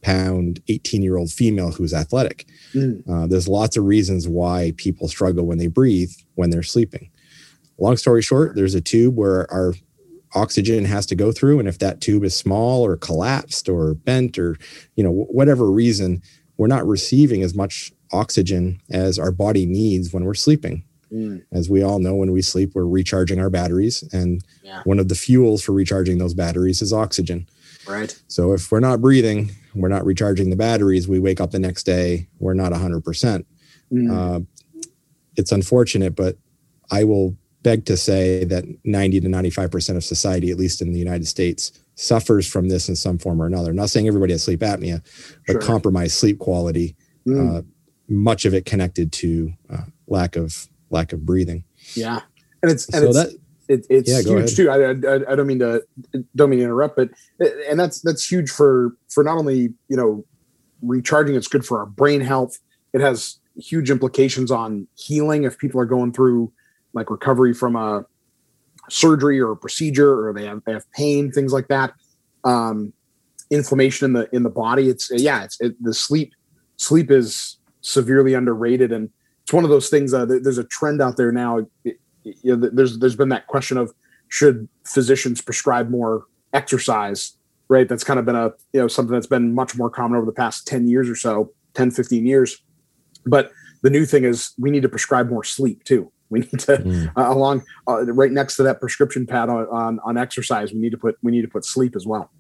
pound 0.01 0.61
18 0.67 1.01
year 1.01 1.17
old 1.17 1.31
female 1.31 1.71
who's 1.71 1.93
athletic. 1.93 2.45
Mm. 2.73 3.03
Uh, 3.09 3.27
there's 3.27 3.47
lots 3.47 3.75
of 3.75 3.85
reasons 3.85 4.27
why 4.27 4.73
people 4.77 5.07
struggle 5.07 5.45
when 5.45 5.57
they 5.57 5.67
breathe 5.67 6.11
when 6.35 6.51
they're 6.51 6.63
sleeping. 6.63 7.09
Long 7.79 7.97
story 7.97 8.21
short, 8.21 8.55
there's 8.55 8.75
a 8.75 8.81
tube 8.81 9.15
where 9.15 9.51
our 9.51 9.73
oxygen 10.35 10.85
has 10.85 11.05
to 11.07 11.15
go 11.15 11.31
through. 11.31 11.59
And 11.59 11.67
if 11.67 11.79
that 11.79 12.01
tube 12.01 12.23
is 12.23 12.35
small 12.35 12.85
or 12.85 12.97
collapsed 12.97 13.67
or 13.67 13.95
bent 13.95 14.37
or, 14.37 14.57
you 14.95 15.03
know, 15.03 15.11
whatever 15.11 15.71
reason, 15.71 16.21
we're 16.57 16.67
not 16.67 16.85
receiving 16.85 17.41
as 17.41 17.55
much 17.55 17.91
oxygen 18.11 18.81
as 18.91 19.17
our 19.17 19.31
body 19.31 19.65
needs 19.65 20.13
when 20.13 20.23
we're 20.23 20.33
sleeping. 20.33 20.83
Mm. 21.11 21.43
As 21.51 21.69
we 21.69 21.83
all 21.83 21.99
know, 21.99 22.15
when 22.15 22.31
we 22.31 22.41
sleep, 22.41 22.71
we're 22.73 22.85
recharging 22.85 23.39
our 23.39 23.49
batteries. 23.49 24.03
And 24.11 24.43
yeah. 24.63 24.81
one 24.83 24.99
of 24.99 25.07
the 25.07 25.15
fuels 25.15 25.63
for 25.63 25.71
recharging 25.71 26.17
those 26.17 26.33
batteries 26.33 26.81
is 26.81 26.91
oxygen. 26.91 27.47
Right. 27.87 28.19
So 28.27 28.53
if 28.53 28.71
we're 28.71 28.79
not 28.79 29.01
breathing, 29.01 29.51
we're 29.75 29.89
not 29.89 30.05
recharging 30.05 30.49
the 30.49 30.55
batteries, 30.55 31.07
we 31.07 31.19
wake 31.19 31.39
up 31.39 31.51
the 31.51 31.59
next 31.59 31.83
day, 31.83 32.27
we're 32.39 32.53
not 32.53 32.71
100%. 32.71 33.45
Mm. 33.91 34.11
Uh, 34.11 34.39
it's 35.35 35.51
unfortunate, 35.51 36.15
but 36.15 36.37
I 36.91 37.03
will 37.03 37.37
beg 37.61 37.85
to 37.85 37.97
say 37.97 38.43
that 38.45 38.63
90 38.83 39.21
to 39.21 39.27
95% 39.27 39.97
of 39.97 40.03
society, 40.03 40.51
at 40.51 40.57
least 40.57 40.81
in 40.81 40.93
the 40.93 40.99
United 40.99 41.27
States, 41.27 41.71
suffers 41.95 42.47
from 42.47 42.69
this 42.69 42.89
in 42.89 42.95
some 42.95 43.17
form 43.17 43.41
or 43.41 43.45
another. 43.45 43.71
I'm 43.71 43.75
not 43.75 43.89
saying 43.89 44.07
everybody 44.07 44.33
has 44.33 44.43
sleep 44.43 44.59
apnea, 44.59 45.01
but 45.47 45.53
sure. 45.53 45.61
compromised 45.61 46.13
sleep 46.13 46.39
quality, 46.39 46.95
mm. 47.27 47.57
uh, 47.57 47.61
much 48.07 48.45
of 48.45 48.53
it 48.53 48.65
connected 48.65 49.11
to 49.13 49.53
uh, 49.69 49.83
lack 50.07 50.35
of 50.35 50.67
lack 50.95 51.13
of 51.13 51.25
breathing. 51.25 51.63
Yeah, 51.93 52.21
and 52.63 52.71
it's 52.71 52.87
and 52.89 53.03
so 53.03 53.09
it's, 53.09 53.17
that, 53.17 53.29
it, 53.67 53.85
it's 53.89 54.09
yeah, 54.09 54.21
huge 54.21 54.55
too. 54.55 54.69
I, 54.69 54.91
I, 54.91 55.31
I 55.31 55.35
don't 55.35 55.47
mean 55.47 55.59
to 55.59 55.83
don't 56.35 56.49
mean 56.49 56.59
to 56.59 56.65
interrupt, 56.65 56.95
but 56.95 57.09
and 57.69 57.79
that's 57.79 58.01
that's 58.01 58.29
huge 58.29 58.49
for 58.49 58.95
for 59.09 59.23
not 59.23 59.37
only 59.37 59.73
you 59.87 59.97
know 59.97 60.25
recharging. 60.81 61.35
It's 61.35 61.47
good 61.47 61.65
for 61.65 61.79
our 61.79 61.85
brain 61.85 62.21
health. 62.21 62.57
It 62.93 63.01
has 63.01 63.39
huge 63.57 63.89
implications 63.89 64.51
on 64.51 64.87
healing 64.95 65.43
if 65.43 65.57
people 65.57 65.79
are 65.79 65.85
going 65.85 66.11
through 66.11 66.51
like 66.93 67.09
recovery 67.09 67.53
from 67.53 67.75
a 67.75 68.05
surgery 68.89 69.39
or 69.39 69.51
a 69.51 69.57
procedure 69.57 70.27
or 70.27 70.33
they 70.33 70.45
have 70.45 70.61
they 70.65 70.73
have 70.73 70.89
pain 70.91 71.31
things 71.31 71.51
like 71.51 71.67
that 71.69 71.93
um 72.43 72.93
inflammation 73.49 74.05
in 74.05 74.13
the 74.13 74.35
in 74.35 74.43
the 74.43 74.49
body 74.49 74.89
it's 74.89 75.09
yeah 75.11 75.43
it's 75.43 75.59
it, 75.59 75.75
the 75.81 75.93
sleep 75.93 76.33
sleep 76.77 77.09
is 77.09 77.57
severely 77.81 78.33
underrated 78.33 78.91
and 78.91 79.09
it's 79.45 79.53
one 79.53 79.63
of 79.63 79.69
those 79.69 79.89
things. 79.89 80.11
Uh, 80.11 80.25
there's 80.25 80.57
a 80.57 80.63
trend 80.63 81.03
out 81.03 81.17
there 81.17 81.31
now. 81.31 81.67
It, 81.83 81.99
you 82.23 82.57
know, 82.57 82.67
there's 82.73 82.97
there's 82.97 83.15
been 83.15 83.29
that 83.29 83.45
question 83.45 83.77
of 83.77 83.93
should 84.27 84.67
physicians 84.87 85.39
prescribe 85.39 85.87
more 85.91 86.25
exercise, 86.51 87.37
right? 87.67 87.87
That's 87.87 88.03
kind 88.03 88.19
of 88.19 88.25
been 88.25 88.35
a 88.35 88.53
you 88.73 88.81
know 88.81 88.87
something 88.87 89.13
that's 89.13 89.27
been 89.27 89.53
much 89.53 89.77
more 89.77 89.91
common 89.91 90.17
over 90.17 90.25
the 90.25 90.31
past 90.31 90.65
10 90.65 90.87
years 90.87 91.07
or 91.07 91.15
so, 91.15 91.53
10, 91.75 91.91
15 91.91 92.25
years. 92.25 92.59
But 93.27 93.51
the 93.83 93.91
new 93.91 94.03
thing 94.03 94.23
is 94.23 94.53
we 94.57 94.71
need 94.71 94.81
to 94.81 94.89
prescribe 94.89 95.29
more 95.29 95.43
sleep 95.43 95.83
too. 95.83 96.11
We 96.31 96.39
need 96.39 96.59
to 96.61 96.77
mm. 96.77 97.07
uh, 97.15 97.31
along 97.31 97.61
uh, 97.87 98.03
right 98.05 98.31
next 98.31 98.55
to 98.55 98.63
that 98.63 98.79
prescription 98.79 99.27
pad 99.27 99.47
on, 99.49 99.67
on, 99.67 99.99
on 100.03 100.17
exercise. 100.17 100.73
We 100.73 100.79
need 100.79 100.91
to 100.93 100.97
put 100.97 101.19
we 101.21 101.31
need 101.31 101.43
to 101.43 101.47
put 101.47 101.65
sleep 101.65 101.95
as 101.95 102.07
well. 102.07 102.31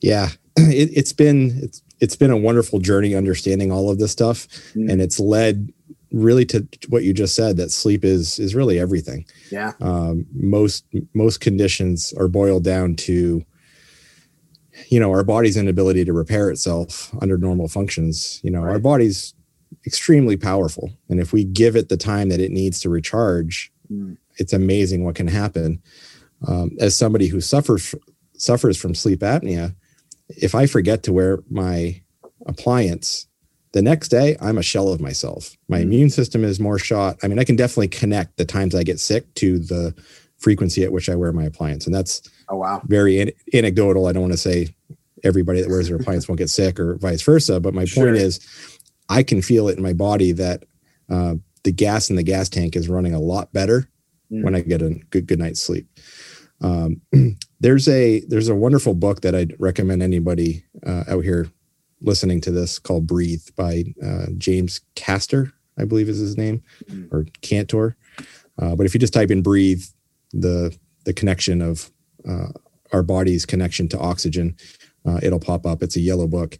Yeah, 0.00 0.30
it, 0.56 0.96
has 0.96 1.12
been 1.12 1.60
it's 1.62 1.80
it's 2.00 2.16
been 2.16 2.30
a 2.30 2.36
wonderful 2.36 2.78
journey 2.78 3.14
understanding 3.14 3.70
all 3.70 3.90
of 3.90 3.98
this 3.98 4.12
stuff 4.12 4.48
mm. 4.74 4.90
and 4.90 5.00
it's 5.00 5.20
led 5.20 5.72
really 6.12 6.44
to 6.44 6.66
what 6.88 7.04
you 7.04 7.12
just 7.12 7.34
said 7.34 7.56
that 7.56 7.70
sleep 7.70 8.04
is 8.04 8.38
is 8.38 8.54
really 8.54 8.78
everything 8.78 9.24
yeah 9.50 9.72
um, 9.80 10.26
most 10.32 10.84
most 11.14 11.40
conditions 11.40 12.12
are 12.14 12.28
boiled 12.28 12.64
down 12.64 12.96
to 12.96 13.44
you 14.88 14.98
know 14.98 15.10
our 15.10 15.22
body's 15.22 15.56
inability 15.56 16.04
to 16.04 16.12
repair 16.12 16.50
itself 16.50 17.14
under 17.22 17.38
normal 17.38 17.68
functions 17.68 18.40
you 18.42 18.50
know 18.50 18.62
right. 18.62 18.72
our 18.72 18.78
body's 18.78 19.34
extremely 19.86 20.36
powerful 20.36 20.90
and 21.08 21.20
if 21.20 21.32
we 21.32 21.44
give 21.44 21.76
it 21.76 21.88
the 21.88 21.96
time 21.96 22.28
that 22.28 22.40
it 22.40 22.50
needs 22.50 22.80
to 22.80 22.90
recharge 22.90 23.72
mm. 23.90 24.16
it's 24.36 24.52
amazing 24.52 25.04
what 25.04 25.14
can 25.14 25.28
happen 25.28 25.80
um, 26.48 26.70
as 26.80 26.96
somebody 26.96 27.28
who 27.28 27.40
suffers 27.40 27.94
suffers 28.36 28.76
from 28.76 28.94
sleep 28.94 29.20
apnea 29.20 29.74
if 30.36 30.54
I 30.54 30.66
forget 30.66 31.02
to 31.04 31.12
wear 31.12 31.38
my 31.50 32.00
appliance, 32.46 33.26
the 33.72 33.82
next 33.82 34.08
day 34.08 34.36
I'm 34.40 34.58
a 34.58 34.62
shell 34.62 34.88
of 34.88 35.00
myself. 35.00 35.56
My 35.68 35.78
mm-hmm. 35.78 35.82
immune 35.84 36.10
system 36.10 36.44
is 36.44 36.58
more 36.58 36.78
shot. 36.78 37.18
I 37.22 37.28
mean, 37.28 37.38
I 37.38 37.44
can 37.44 37.56
definitely 37.56 37.88
connect 37.88 38.36
the 38.36 38.44
times 38.44 38.74
I 38.74 38.82
get 38.82 39.00
sick 39.00 39.32
to 39.34 39.58
the 39.58 39.94
frequency 40.38 40.82
at 40.84 40.92
which 40.92 41.08
I 41.08 41.14
wear 41.14 41.32
my 41.32 41.44
appliance. 41.44 41.86
And 41.86 41.94
that's 41.94 42.22
oh 42.48 42.56
wow, 42.56 42.82
very 42.86 43.20
an- 43.20 43.32
anecdotal. 43.52 44.06
I 44.06 44.12
don't 44.12 44.22
want 44.22 44.32
to 44.32 44.38
say 44.38 44.74
everybody 45.22 45.60
that 45.60 45.68
wears 45.68 45.88
their 45.88 45.96
appliance 45.96 46.28
won't 46.28 46.38
get 46.38 46.50
sick 46.50 46.80
or 46.80 46.96
vice 46.96 47.22
versa. 47.22 47.60
But 47.60 47.74
my 47.74 47.84
sure. 47.84 48.06
point 48.06 48.16
is, 48.16 48.40
I 49.08 49.22
can 49.22 49.42
feel 49.42 49.68
it 49.68 49.76
in 49.76 49.82
my 49.82 49.92
body 49.92 50.32
that 50.32 50.64
uh, 51.10 51.34
the 51.62 51.72
gas 51.72 52.10
in 52.10 52.16
the 52.16 52.22
gas 52.22 52.48
tank 52.48 52.74
is 52.74 52.88
running 52.88 53.14
a 53.14 53.20
lot 53.20 53.52
better 53.52 53.88
mm. 54.32 54.42
when 54.42 54.54
I 54.54 54.60
get 54.60 54.82
a 54.82 54.90
good 55.10 55.26
good 55.26 55.38
night's 55.38 55.62
sleep. 55.62 55.86
Um, 56.60 57.02
there's 57.60 57.88
a 57.88 58.20
there's 58.20 58.48
a 58.48 58.54
wonderful 58.54 58.94
book 58.94 59.20
that 59.20 59.34
I'd 59.34 59.54
recommend 59.58 60.02
anybody 60.02 60.64
uh, 60.84 61.04
out 61.08 61.24
here 61.24 61.50
listening 62.00 62.40
to 62.40 62.50
this 62.50 62.78
called 62.78 63.06
Breathe 63.06 63.46
by 63.54 63.84
uh, 64.02 64.26
James 64.38 64.80
Castor, 64.94 65.52
I 65.78 65.84
believe 65.84 66.08
is 66.08 66.18
his 66.18 66.38
name, 66.38 66.62
mm-hmm. 66.90 67.14
or 67.14 67.26
Cantor. 67.42 67.96
Uh, 68.60 68.74
but 68.74 68.86
if 68.86 68.94
you 68.94 69.00
just 69.00 69.12
type 69.12 69.30
in 69.30 69.42
Breathe, 69.42 69.84
the 70.32 70.76
the 71.04 71.12
connection 71.12 71.60
of 71.60 71.90
uh, 72.28 72.48
our 72.92 73.02
body's 73.02 73.46
connection 73.46 73.88
to 73.88 73.98
oxygen, 73.98 74.56
uh, 75.06 75.20
it'll 75.22 75.40
pop 75.40 75.66
up. 75.66 75.82
It's 75.82 75.96
a 75.96 76.00
yellow 76.00 76.26
book, 76.26 76.58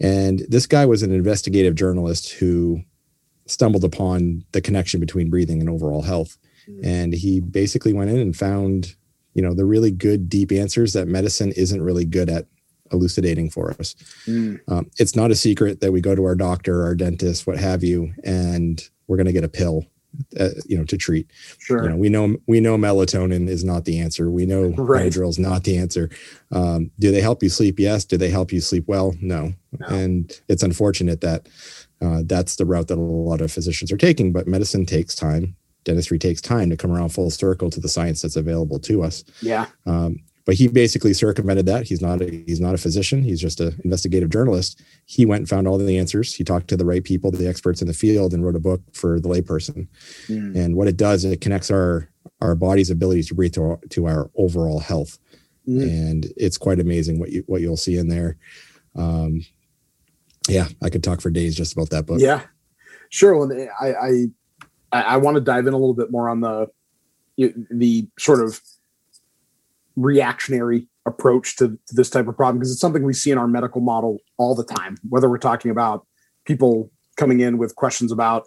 and 0.00 0.40
this 0.48 0.66
guy 0.66 0.86
was 0.86 1.02
an 1.02 1.12
investigative 1.12 1.74
journalist 1.74 2.32
who 2.32 2.82
stumbled 3.46 3.84
upon 3.84 4.44
the 4.52 4.60
connection 4.60 4.98
between 5.00 5.28
breathing 5.28 5.60
and 5.60 5.68
overall 5.68 6.02
health. 6.02 6.38
Mm-hmm. 6.68 6.84
And 6.84 7.12
he 7.12 7.40
basically 7.40 7.92
went 7.92 8.10
in 8.10 8.18
and 8.18 8.36
found 8.36 8.94
you 9.34 9.42
know 9.42 9.54
the 9.54 9.64
really 9.64 9.90
good 9.90 10.28
deep 10.28 10.52
answers 10.52 10.92
that 10.92 11.08
medicine 11.08 11.52
isn't 11.52 11.82
really 11.82 12.04
good 12.04 12.28
at 12.28 12.46
elucidating 12.92 13.48
for 13.48 13.70
us. 13.78 13.94
Mm. 14.26 14.60
um, 14.68 14.90
it's 14.98 15.16
not 15.16 15.30
a 15.30 15.34
secret 15.34 15.80
that 15.80 15.92
we 15.92 16.00
go 16.00 16.14
to 16.14 16.24
our 16.24 16.34
doctor 16.34 16.82
our 16.82 16.94
dentist 16.94 17.46
what 17.46 17.58
have 17.58 17.82
you 17.82 18.12
and 18.24 18.88
we're 19.06 19.16
going 19.16 19.26
to 19.26 19.32
get 19.32 19.44
a 19.44 19.48
pill 19.48 19.86
uh, 20.38 20.50
you 20.66 20.76
know 20.76 20.84
to 20.84 20.96
treat. 20.96 21.30
Sure. 21.58 21.84
You 21.84 21.88
know 21.90 21.96
we 21.96 22.08
know 22.08 22.36
we 22.46 22.60
know 22.60 22.76
melatonin 22.76 23.48
is 23.48 23.64
not 23.64 23.84
the 23.84 23.98
answer. 23.98 24.30
We 24.30 24.46
know 24.46 24.68
right. 24.76 25.10
Benadryl 25.10 25.28
is 25.28 25.38
not 25.38 25.64
the 25.64 25.78
answer. 25.78 26.10
Um, 26.50 26.90
do 26.98 27.10
they 27.10 27.20
help 27.20 27.42
you 27.42 27.48
sleep? 27.48 27.78
Yes. 27.78 28.04
Do 28.04 28.16
they 28.16 28.28
help 28.28 28.52
you 28.52 28.60
sleep 28.60 28.84
well? 28.86 29.14
No, 29.20 29.54
no. 29.78 29.86
and 29.86 30.30
it's 30.48 30.62
unfortunate 30.62 31.20
that 31.22 31.48
uh, 32.00 32.22
that's 32.26 32.56
the 32.56 32.66
route 32.66 32.88
that 32.88 32.98
a 32.98 33.00
lot 33.00 33.40
of 33.40 33.52
physicians 33.52 33.92
are 33.92 33.96
taking 33.96 34.32
but 34.32 34.48
medicine 34.48 34.84
takes 34.84 35.14
time 35.14 35.56
dentistry 35.84 36.18
takes 36.18 36.40
time 36.40 36.70
to 36.70 36.76
come 36.76 36.92
around 36.92 37.10
full 37.10 37.30
circle 37.30 37.70
to 37.70 37.80
the 37.80 37.88
science 37.88 38.22
that's 38.22 38.36
available 38.36 38.78
to 38.80 39.02
us. 39.02 39.24
Yeah. 39.40 39.66
Um, 39.86 40.18
but 40.44 40.56
he 40.56 40.66
basically 40.66 41.14
circumvented 41.14 41.66
that. 41.66 41.86
He's 41.86 42.00
not 42.00 42.20
a, 42.20 42.28
he's 42.46 42.60
not 42.60 42.74
a 42.74 42.78
physician. 42.78 43.22
He's 43.22 43.40
just 43.40 43.60
an 43.60 43.80
investigative 43.84 44.30
journalist. 44.30 44.82
He 45.06 45.24
went 45.24 45.40
and 45.40 45.48
found 45.48 45.68
all 45.68 45.78
the 45.78 45.98
answers. 45.98 46.34
He 46.34 46.42
talked 46.42 46.68
to 46.68 46.76
the 46.76 46.84
right 46.84 47.04
people, 47.04 47.30
the 47.30 47.48
experts 47.48 47.80
in 47.80 47.88
the 47.88 47.94
field, 47.94 48.34
and 48.34 48.44
wrote 48.44 48.56
a 48.56 48.60
book 48.60 48.80
for 48.92 49.20
the 49.20 49.28
layperson. 49.28 49.86
Mm. 50.26 50.56
And 50.56 50.76
what 50.76 50.88
it 50.88 50.96
does, 50.96 51.24
it 51.24 51.40
connects 51.40 51.70
our 51.70 52.08
our 52.40 52.54
body's 52.56 52.90
ability 52.90 53.22
to 53.22 53.34
breathe 53.34 53.54
to 53.54 53.62
our, 53.62 53.80
to 53.90 54.06
our 54.06 54.30
overall 54.36 54.80
health. 54.80 55.18
Mm. 55.68 55.82
And 55.82 56.32
it's 56.36 56.58
quite 56.58 56.80
amazing 56.80 57.20
what 57.20 57.30
you 57.30 57.44
what 57.46 57.60
you'll 57.60 57.76
see 57.76 57.96
in 57.96 58.08
there. 58.08 58.36
Um, 58.96 59.44
yeah, 60.48 60.66
I 60.82 60.90
could 60.90 61.04
talk 61.04 61.20
for 61.20 61.30
days 61.30 61.54
just 61.54 61.72
about 61.72 61.90
that 61.90 62.06
book. 62.06 62.20
Yeah, 62.20 62.42
sure. 63.10 63.36
Well, 63.36 63.68
I, 63.80 63.92
I 63.92 64.24
I, 64.92 65.02
I 65.02 65.16
want 65.16 65.36
to 65.36 65.40
dive 65.40 65.66
in 65.66 65.72
a 65.72 65.78
little 65.78 65.94
bit 65.94 66.10
more 66.10 66.28
on 66.28 66.40
the 66.40 66.68
the 67.36 68.06
sort 68.18 68.42
of 68.42 68.60
reactionary 69.96 70.86
approach 71.06 71.56
to, 71.56 71.78
this 71.90 72.10
type 72.10 72.28
of 72.28 72.36
problem 72.36 72.58
because 72.58 72.70
it's 72.70 72.80
something 72.80 73.02
we 73.02 73.12
see 73.12 73.30
in 73.30 73.38
our 73.38 73.48
medical 73.48 73.80
model 73.80 74.18
all 74.36 74.54
the 74.54 74.64
time. 74.64 74.96
Whether 75.08 75.28
we're 75.28 75.38
talking 75.38 75.70
about 75.70 76.06
people 76.44 76.90
coming 77.16 77.40
in 77.40 77.58
with 77.58 77.74
questions 77.74 78.12
about 78.12 78.46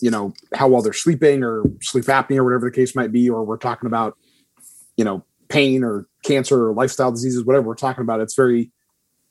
you 0.00 0.10
know 0.10 0.34
how 0.54 0.68
well 0.68 0.82
they're 0.82 0.92
sleeping 0.92 1.42
or 1.42 1.62
sleep 1.80 2.04
apnea 2.04 2.38
or 2.38 2.44
whatever 2.44 2.68
the 2.68 2.74
case 2.74 2.94
might 2.94 3.12
be, 3.12 3.28
or 3.28 3.44
we're 3.44 3.56
talking 3.56 3.86
about 3.86 4.16
you 4.96 5.04
know 5.04 5.24
pain 5.48 5.84
or 5.84 6.06
cancer 6.24 6.68
or 6.68 6.74
lifestyle 6.74 7.10
diseases, 7.10 7.44
whatever 7.44 7.66
we're 7.66 7.74
talking 7.74 8.02
about. 8.02 8.20
It's 8.20 8.34
very, 8.34 8.70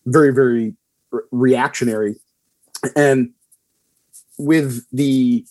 very, 0.05 0.33
very 0.33 0.75
re- 1.11 1.21
reactionary, 1.31 2.15
and 2.95 3.31
with 4.37 4.85
the 4.91 5.45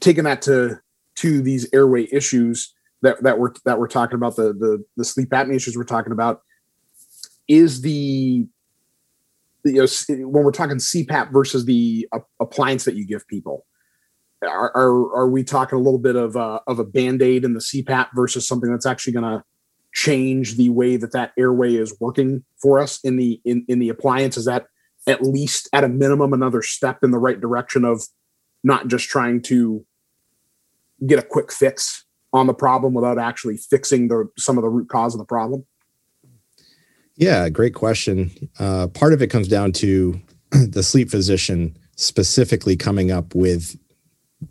taking 0.00 0.24
that 0.24 0.42
to 0.42 0.78
to 1.16 1.42
these 1.42 1.68
airway 1.72 2.08
issues 2.12 2.74
that 3.02 3.22
that 3.22 3.38
we're 3.38 3.52
that 3.64 3.78
we're 3.78 3.88
talking 3.88 4.16
about 4.16 4.36
the 4.36 4.52
the 4.52 4.84
the 4.96 5.04
sleep 5.04 5.30
apnea 5.30 5.56
issues 5.56 5.76
we're 5.76 5.84
talking 5.84 6.12
about 6.12 6.42
is 7.48 7.82
the 7.82 8.46
you 9.64 9.86
know 9.86 9.86
when 10.28 10.44
we're 10.44 10.50
talking 10.50 10.76
CPAP 10.76 11.32
versus 11.32 11.64
the 11.64 12.08
uh, 12.12 12.20
appliance 12.40 12.84
that 12.84 12.94
you 12.94 13.06
give 13.06 13.26
people 13.28 13.66
are, 14.42 14.76
are 14.76 15.16
are 15.16 15.28
we 15.28 15.44
talking 15.44 15.78
a 15.78 15.82
little 15.82 15.98
bit 15.98 16.16
of 16.16 16.36
a, 16.36 16.60
of 16.66 16.78
a 16.78 16.84
band-aid 16.84 17.44
in 17.44 17.54
the 17.54 17.60
CPAP 17.60 18.08
versus 18.14 18.46
something 18.46 18.70
that's 18.70 18.86
actually 18.86 19.12
going 19.12 19.24
to 19.24 19.44
change 19.94 20.56
the 20.56 20.70
way 20.70 20.96
that 20.96 21.12
that 21.12 21.32
airway 21.38 21.74
is 21.74 21.94
working 22.00 22.44
for 22.60 22.78
us 22.78 22.98
in 23.04 23.16
the 23.16 23.40
in, 23.44 23.64
in 23.68 23.78
the 23.78 23.88
appliance? 23.88 24.36
Is 24.36 24.46
that 24.46 24.66
at 25.06 25.22
least 25.22 25.68
at 25.72 25.84
a 25.84 25.88
minimum 25.88 26.32
another 26.32 26.62
step 26.62 26.98
in 27.02 27.10
the 27.10 27.18
right 27.18 27.40
direction 27.40 27.84
of 27.84 28.02
not 28.62 28.88
just 28.88 29.08
trying 29.08 29.42
to 29.42 29.84
get 31.06 31.18
a 31.18 31.22
quick 31.22 31.52
fix 31.52 32.04
on 32.32 32.46
the 32.46 32.54
problem 32.54 32.94
without 32.94 33.18
actually 33.18 33.56
fixing 33.56 34.08
the 34.08 34.28
some 34.38 34.56
of 34.56 34.62
the 34.62 34.68
root 34.68 34.88
cause 34.88 35.14
of 35.14 35.18
the 35.18 35.24
problem 35.24 35.64
yeah 37.16 37.48
great 37.48 37.74
question 37.74 38.30
uh, 38.58 38.86
part 38.88 39.12
of 39.12 39.20
it 39.20 39.28
comes 39.28 39.48
down 39.48 39.72
to 39.72 40.20
the 40.50 40.82
sleep 40.82 41.10
physician 41.10 41.76
specifically 41.96 42.76
coming 42.76 43.10
up 43.10 43.34
with 43.34 43.76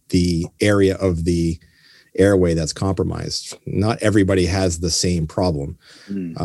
the 0.09 0.45
area 0.59 0.95
of 0.97 1.25
the 1.25 1.59
airway 2.15 2.53
that's 2.53 2.73
compromised. 2.73 3.57
Not 3.65 4.01
everybody 4.01 4.45
has 4.45 4.79
the 4.79 4.89
same 4.89 5.27
problem. 5.27 5.77
Mm. 6.09 6.35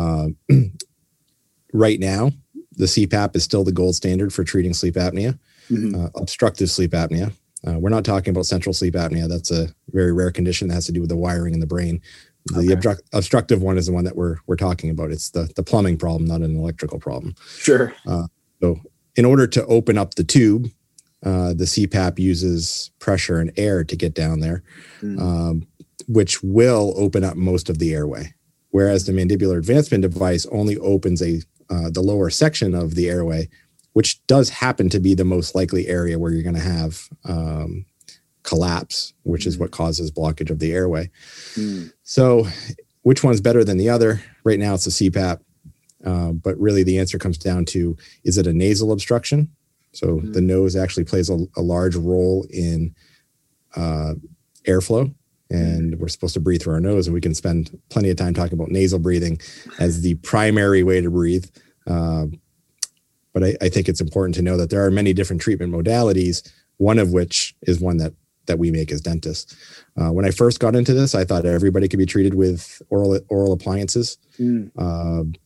Uh, 0.49 0.53
right 1.73 1.99
now, 1.99 2.31
the 2.73 2.85
CPAP 2.85 3.35
is 3.35 3.43
still 3.43 3.63
the 3.63 3.71
gold 3.71 3.95
standard 3.95 4.33
for 4.33 4.43
treating 4.43 4.73
sleep 4.73 4.95
apnea, 4.95 5.37
mm-hmm. 5.69 5.99
uh, 5.99 6.09
obstructive 6.15 6.69
sleep 6.69 6.91
apnea. 6.91 7.33
Uh, 7.67 7.77
we're 7.79 7.89
not 7.89 8.05
talking 8.05 8.31
about 8.31 8.45
central 8.45 8.73
sleep 8.73 8.93
apnea. 8.93 9.27
That's 9.27 9.51
a 9.51 9.67
very 9.89 10.13
rare 10.13 10.31
condition 10.31 10.67
that 10.67 10.75
has 10.75 10.85
to 10.85 10.91
do 10.91 11.01
with 11.01 11.09
the 11.09 11.17
wiring 11.17 11.53
in 11.53 11.59
the 11.59 11.67
brain. 11.67 12.01
The 12.45 12.59
okay. 12.59 12.75
obstru- 12.75 12.99
obstructive 13.13 13.61
one 13.61 13.77
is 13.77 13.87
the 13.87 13.91
one 13.91 14.05
that 14.05 14.15
we're 14.15 14.37
we're 14.47 14.55
talking 14.55 14.89
about. 14.89 15.11
It's 15.11 15.31
the 15.31 15.51
the 15.55 15.63
plumbing 15.63 15.97
problem, 15.97 16.25
not 16.25 16.41
an 16.41 16.55
electrical 16.55 16.99
problem. 16.99 17.35
Sure. 17.57 17.93
Uh, 18.05 18.27
so, 18.61 18.79
in 19.15 19.25
order 19.25 19.47
to 19.47 19.65
open 19.65 19.97
up 19.97 20.15
the 20.15 20.23
tube, 20.23 20.69
uh, 21.25 21.53
the 21.53 21.65
CPAP 21.65 22.19
uses 22.19 22.91
pressure 22.99 23.39
and 23.39 23.51
air 23.57 23.83
to 23.83 23.95
get 23.95 24.13
down 24.13 24.39
there, 24.39 24.63
mm. 25.01 25.19
um, 25.19 25.67
which 26.07 26.41
will 26.41 26.93
open 26.95 27.23
up 27.23 27.35
most 27.35 27.69
of 27.69 27.79
the 27.79 27.93
airway. 27.93 28.33
Whereas 28.69 29.05
the 29.05 29.11
mandibular 29.11 29.57
advancement 29.57 30.03
device 30.03 30.45
only 30.51 30.77
opens 30.77 31.21
a 31.21 31.41
uh, 31.69 31.89
the 31.89 32.01
lower 32.01 32.29
section 32.29 32.73
of 32.73 32.95
the 32.95 33.09
airway, 33.09 33.49
which 33.97 34.25
does 34.27 34.49
happen 34.49 34.89
to 34.89 34.99
be 34.99 35.13
the 35.13 35.25
most 35.25 35.55
likely 35.55 35.87
area 35.87 36.19
where 36.19 36.31
you're 36.31 36.43
going 36.43 36.55
to 36.55 36.61
have 36.61 37.09
um, 37.25 37.85
collapse, 38.43 39.13
which 39.23 39.43
mm. 39.43 39.47
is 39.47 39.55
hmm. 39.55 39.61
what 39.61 39.71
causes 39.71 40.11
blockage 40.11 40.51
of 40.51 40.59
the 40.59 40.71
airway. 40.71 41.09
Mm. 41.55 41.91
So, 42.03 42.47
which 43.01 43.23
one's 43.23 43.41
better 43.41 43.63
than 43.63 43.77
the 43.77 43.89
other? 43.89 44.21
Right 44.43 44.59
now, 44.59 44.75
it's 44.75 44.87
a 44.87 44.91
CPAP. 44.91 45.39
Uh, 46.05 46.31
but 46.31 46.57
really, 46.59 46.83
the 46.83 46.99
answer 46.99 47.17
comes 47.17 47.37
down 47.37 47.65
to 47.65 47.97
is 48.23 48.37
it 48.37 48.45
a 48.45 48.53
nasal 48.53 48.91
obstruction 48.91 49.49
so 49.97 50.07
mm-hmm. 50.07 50.31
the 50.31 50.41
nose 50.41 50.75
actually 50.75 51.05
plays 51.05 51.29
a, 51.29 51.37
a 51.55 51.61
large 51.61 51.95
role 51.95 52.45
in 52.51 52.93
uh, 53.75 54.13
airflow. 54.65 55.13
And 55.49 55.93
mm-hmm. 55.93 56.01
we're 56.01 56.09
supposed 56.09 56.35
to 56.35 56.39
breathe 56.39 56.61
through 56.61 56.73
our 56.73 56.79
nose, 56.81 57.07
and 57.07 57.13
we 57.13 57.21
can 57.21 57.33
spend 57.33 57.77
plenty 57.89 58.09
of 58.09 58.17
time 58.17 58.33
talking 58.33 58.53
about 58.53 58.69
nasal 58.69 58.99
breathing 58.99 59.39
as 59.79 60.01
the 60.01 60.15
primary 60.15 60.83
way 60.83 61.01
to 61.01 61.09
breathe. 61.09 61.45
Uh, 61.87 62.25
but 63.37 63.49
I, 63.49 63.55
I, 63.61 63.69
think 63.69 63.87
it's 63.87 64.01
important 64.01 64.33
to 64.35 64.41
know 64.41 64.57
that 64.57 64.71
there 64.71 64.83
are 64.83 64.89
many 64.89 65.13
different 65.13 65.43
treatment 65.43 65.71
modalities. 65.71 66.41
One 66.77 66.97
of 66.97 67.11
which 67.11 67.55
is 67.61 67.79
one 67.79 67.97
that 67.97 68.13
that 68.47 68.57
we 68.57 68.71
make 68.71 68.91
as 68.91 68.99
dentists. 68.99 69.55
Uh, 69.95 70.11
when 70.11 70.25
I 70.25 70.31
first 70.31 70.59
got 70.59 70.75
into 70.75 70.93
this, 70.93 71.13
I 71.13 71.23
thought 71.23 71.45
everybody 71.45 71.87
could 71.87 71.99
be 71.99 72.07
treated 72.07 72.33
with 72.33 72.81
oral 72.89 73.19
oral 73.29 73.53
appliances. 73.53 74.17
Mm. 74.39 74.71
Uh, 74.75 75.37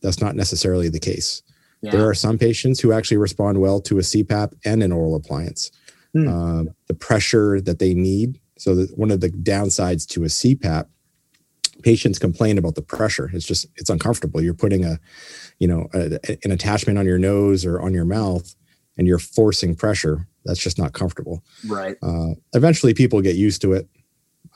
that's 0.00 0.22
not 0.22 0.34
necessarily 0.34 0.88
the 0.88 0.98
case. 0.98 1.42
Yeah. 1.82 1.90
There 1.90 2.08
are 2.08 2.14
some 2.14 2.38
patients 2.38 2.80
who 2.80 2.92
actually 2.92 3.18
respond 3.18 3.60
well 3.60 3.82
to 3.82 3.98
a 3.98 4.02
CPAP 4.02 4.54
and 4.64 4.82
an 4.82 4.90
oral 4.90 5.14
appliance. 5.14 5.70
Hmm. 6.14 6.28
Uh, 6.28 6.64
the 6.88 6.94
pressure 6.94 7.60
that 7.60 7.80
they 7.80 7.92
need. 7.92 8.40
So, 8.56 8.74
that 8.76 8.98
one 8.98 9.10
of 9.10 9.20
the 9.20 9.30
downsides 9.30 10.06
to 10.08 10.24
a 10.24 10.28
CPAP, 10.28 10.86
patients 11.82 12.18
complain 12.18 12.58
about 12.58 12.74
the 12.74 12.82
pressure. 12.82 13.30
It's 13.32 13.46
just 13.46 13.66
it's 13.76 13.90
uncomfortable. 13.90 14.42
You're 14.42 14.54
putting 14.54 14.84
a, 14.84 14.98
you 15.58 15.68
know, 15.68 15.88
a, 15.92 16.18
an 16.44 16.52
attachment 16.52 16.98
on 16.98 17.06
your 17.06 17.18
nose 17.18 17.64
or 17.64 17.80
on 17.80 17.94
your 17.94 18.04
mouth, 18.04 18.54
and 18.96 19.06
you're 19.06 19.18
forcing 19.18 19.74
pressure. 19.74 20.26
That's 20.44 20.60
just 20.60 20.78
not 20.78 20.92
comfortable. 20.92 21.44
Right. 21.66 21.96
Uh, 22.02 22.34
eventually, 22.54 22.94
people 22.94 23.20
get 23.20 23.36
used 23.36 23.62
to 23.62 23.72
it, 23.74 23.88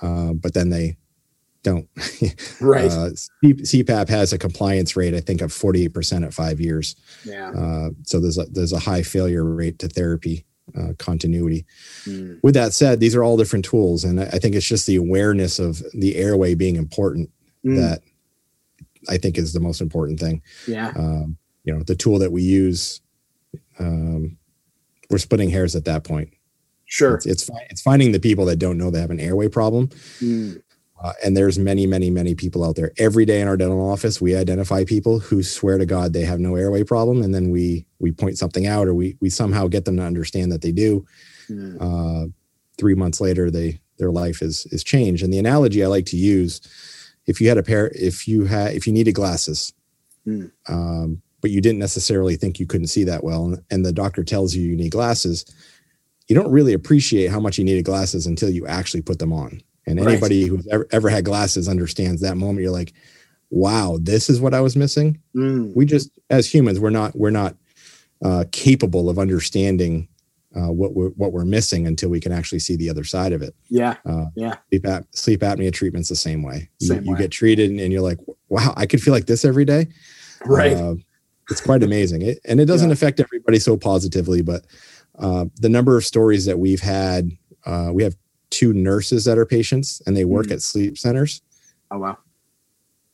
uh, 0.00 0.32
but 0.32 0.54
then 0.54 0.70
they 0.70 0.96
don't. 1.62 1.88
right. 2.60 2.90
Uh, 2.90 3.10
CPAP 3.44 4.08
has 4.08 4.32
a 4.32 4.38
compliance 4.38 4.96
rate, 4.96 5.14
I 5.14 5.20
think, 5.20 5.40
of 5.40 5.50
48% 5.50 6.24
at 6.24 6.32
five 6.32 6.60
years. 6.60 6.96
Yeah. 7.24 7.50
Uh, 7.50 7.90
so 8.04 8.20
there's 8.20 8.38
a, 8.38 8.44
there's 8.44 8.72
a 8.72 8.78
high 8.78 9.02
failure 9.02 9.44
rate 9.44 9.78
to 9.80 9.88
therapy 9.88 10.44
uh, 10.78 10.92
continuity. 10.98 11.64
Mm. 12.04 12.40
With 12.42 12.54
that 12.54 12.72
said, 12.72 13.00
these 13.00 13.14
are 13.14 13.22
all 13.22 13.36
different 13.36 13.64
tools. 13.64 14.04
And 14.04 14.20
I 14.20 14.38
think 14.38 14.54
it's 14.54 14.66
just 14.66 14.86
the 14.86 14.96
awareness 14.96 15.58
of 15.58 15.82
the 15.92 16.16
airway 16.16 16.54
being 16.54 16.76
important 16.76 17.30
mm. 17.64 17.76
that 17.76 18.02
I 19.08 19.18
think 19.18 19.38
is 19.38 19.52
the 19.52 19.60
most 19.60 19.80
important 19.80 20.20
thing. 20.20 20.42
Yeah. 20.66 20.92
Um, 20.96 21.36
you 21.64 21.72
know, 21.72 21.82
the 21.82 21.94
tool 21.94 22.18
that 22.18 22.32
we 22.32 22.42
use, 22.42 23.00
um, 23.78 24.36
we're 25.10 25.18
splitting 25.18 25.50
hairs 25.50 25.74
at 25.74 25.84
that 25.84 26.04
point. 26.04 26.30
Sure. 26.86 27.14
It's, 27.14 27.26
it's, 27.26 27.50
it's, 27.70 27.80
finding 27.80 28.12
the 28.12 28.20
people 28.20 28.44
that 28.44 28.56
don't 28.56 28.78
know 28.78 28.90
they 28.90 29.00
have 29.00 29.10
an 29.10 29.20
airway 29.20 29.48
problem. 29.48 29.88
Mm. 30.20 30.62
Uh, 31.04 31.12
and 31.22 31.36
there's 31.36 31.58
many, 31.58 31.86
many, 31.86 32.08
many 32.10 32.34
people 32.34 32.64
out 32.64 32.76
there. 32.76 32.90
Every 32.96 33.26
day 33.26 33.42
in 33.42 33.46
our 33.46 33.58
dental 33.58 33.90
office, 33.90 34.22
we 34.22 34.34
identify 34.34 34.84
people 34.84 35.18
who 35.18 35.42
swear 35.42 35.76
to 35.76 35.84
God 35.84 36.14
they 36.14 36.24
have 36.24 36.40
no 36.40 36.56
airway 36.56 36.82
problem, 36.82 37.20
and 37.22 37.34
then 37.34 37.50
we 37.50 37.84
we 37.98 38.10
point 38.10 38.38
something 38.38 38.66
out, 38.66 38.88
or 38.88 38.94
we 38.94 39.18
we 39.20 39.28
somehow 39.28 39.68
get 39.68 39.84
them 39.84 39.98
to 39.98 40.02
understand 40.02 40.50
that 40.50 40.62
they 40.62 40.72
do. 40.72 41.04
Mm. 41.50 41.76
Uh, 41.78 42.30
three 42.78 42.94
months 42.94 43.20
later, 43.20 43.50
they 43.50 43.82
their 43.98 44.10
life 44.10 44.40
is 44.40 44.64
is 44.70 44.82
changed. 44.82 45.22
And 45.22 45.30
the 45.30 45.38
analogy 45.38 45.84
I 45.84 45.88
like 45.88 46.06
to 46.06 46.16
use, 46.16 46.62
if 47.26 47.38
you 47.38 47.50
had 47.50 47.58
a 47.58 47.62
pair, 47.62 47.88
if 47.94 48.26
you 48.26 48.46
had 48.46 48.74
if 48.74 48.86
you 48.86 48.92
needed 48.94 49.12
glasses, 49.14 49.74
mm. 50.26 50.50
um, 50.70 51.20
but 51.42 51.50
you 51.50 51.60
didn't 51.60 51.80
necessarily 51.80 52.36
think 52.36 52.58
you 52.58 52.66
couldn't 52.66 52.86
see 52.86 53.04
that 53.04 53.22
well, 53.22 53.44
and, 53.44 53.62
and 53.70 53.84
the 53.84 53.92
doctor 53.92 54.24
tells 54.24 54.54
you 54.54 54.62
you 54.66 54.74
need 54.74 54.92
glasses, 54.92 55.44
you 56.28 56.34
don't 56.34 56.50
really 56.50 56.72
appreciate 56.72 57.30
how 57.30 57.40
much 57.40 57.58
you 57.58 57.64
needed 57.64 57.84
glasses 57.84 58.26
until 58.26 58.48
you 58.48 58.66
actually 58.66 59.02
put 59.02 59.18
them 59.18 59.34
on. 59.34 59.60
And 59.86 59.98
anybody 59.98 60.42
right. 60.42 60.50
who's 60.50 60.66
ever, 60.68 60.86
ever 60.92 61.08
had 61.08 61.24
glasses 61.24 61.68
understands 61.68 62.22
that 62.22 62.36
moment. 62.36 62.62
You're 62.62 62.72
like, 62.72 62.94
wow, 63.50 63.98
this 64.00 64.30
is 64.30 64.40
what 64.40 64.54
I 64.54 64.60
was 64.60 64.76
missing. 64.76 65.20
Mm. 65.36 65.74
We 65.76 65.84
just, 65.84 66.10
as 66.30 66.52
humans, 66.52 66.80
we're 66.80 66.90
not, 66.90 67.14
we're 67.14 67.30
not 67.30 67.56
uh, 68.24 68.44
capable 68.50 69.10
of 69.10 69.18
understanding 69.18 70.08
uh, 70.56 70.70
what 70.70 70.94
we're 70.94 71.08
what 71.10 71.32
we're 71.32 71.44
missing 71.44 71.86
until 71.86 72.08
we 72.08 72.20
can 72.20 72.32
actually 72.32 72.60
see 72.60 72.76
the 72.76 72.88
other 72.88 73.04
side 73.04 73.32
of 73.32 73.42
it. 73.42 73.54
Yeah, 73.68 73.96
uh, 74.06 74.26
yeah. 74.36 74.56
Sleep, 74.70 74.86
ap- 74.86 75.06
sleep 75.10 75.40
apnea 75.40 75.72
treatment's 75.72 76.08
the 76.08 76.16
same 76.16 76.42
way. 76.42 76.68
Same 76.80 77.04
you, 77.04 77.10
way. 77.10 77.16
you, 77.18 77.22
get 77.22 77.32
treated 77.32 77.70
and 77.70 77.92
you're 77.92 78.02
like, 78.02 78.18
wow, 78.48 78.72
I 78.76 78.86
could 78.86 79.02
feel 79.02 79.12
like 79.12 79.26
this 79.26 79.44
every 79.44 79.64
day. 79.64 79.88
Right. 80.44 80.76
Uh, 80.76 80.94
it's 81.50 81.60
quite 81.60 81.82
amazing, 81.82 82.22
it, 82.22 82.38
and 82.46 82.60
it 82.60 82.64
doesn't 82.66 82.88
yeah. 82.88 82.94
affect 82.94 83.20
everybody 83.20 83.58
so 83.58 83.76
positively. 83.76 84.42
But 84.42 84.64
uh, 85.18 85.46
the 85.56 85.68
number 85.68 85.96
of 85.96 86.04
stories 86.04 86.46
that 86.46 86.58
we've 86.58 86.80
had, 86.80 87.32
uh, 87.66 87.90
we 87.92 88.02
have 88.02 88.16
two 88.54 88.72
nurses 88.72 89.24
that 89.24 89.38
are 89.38 89.46
patients 89.46 90.00
and 90.06 90.16
they 90.16 90.24
work 90.24 90.46
mm. 90.46 90.52
at 90.52 90.62
sleep 90.62 90.96
centers. 90.96 91.42
Oh, 91.90 91.98
wow. 91.98 92.18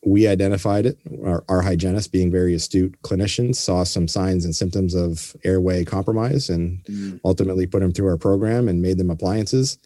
We 0.04 0.26
identified 0.26 0.86
it. 0.86 0.98
Our, 1.24 1.44
our 1.48 1.62
hygienist, 1.62 2.12
being 2.12 2.30
very 2.30 2.54
astute 2.54 2.96
clinicians, 3.02 3.56
saw 3.56 3.84
some 3.84 4.08
signs 4.08 4.44
and 4.44 4.54
symptoms 4.54 4.94
of 4.94 5.36
airway 5.44 5.84
compromise 5.84 6.48
and 6.48 6.82
mm. 6.84 7.20
ultimately 7.24 7.66
put 7.66 7.80
them 7.80 7.92
through 7.92 8.08
our 8.08 8.16
program 8.16 8.68
and 8.68 8.80
made 8.80 8.98
them 8.98 9.10
appliances. 9.10 9.78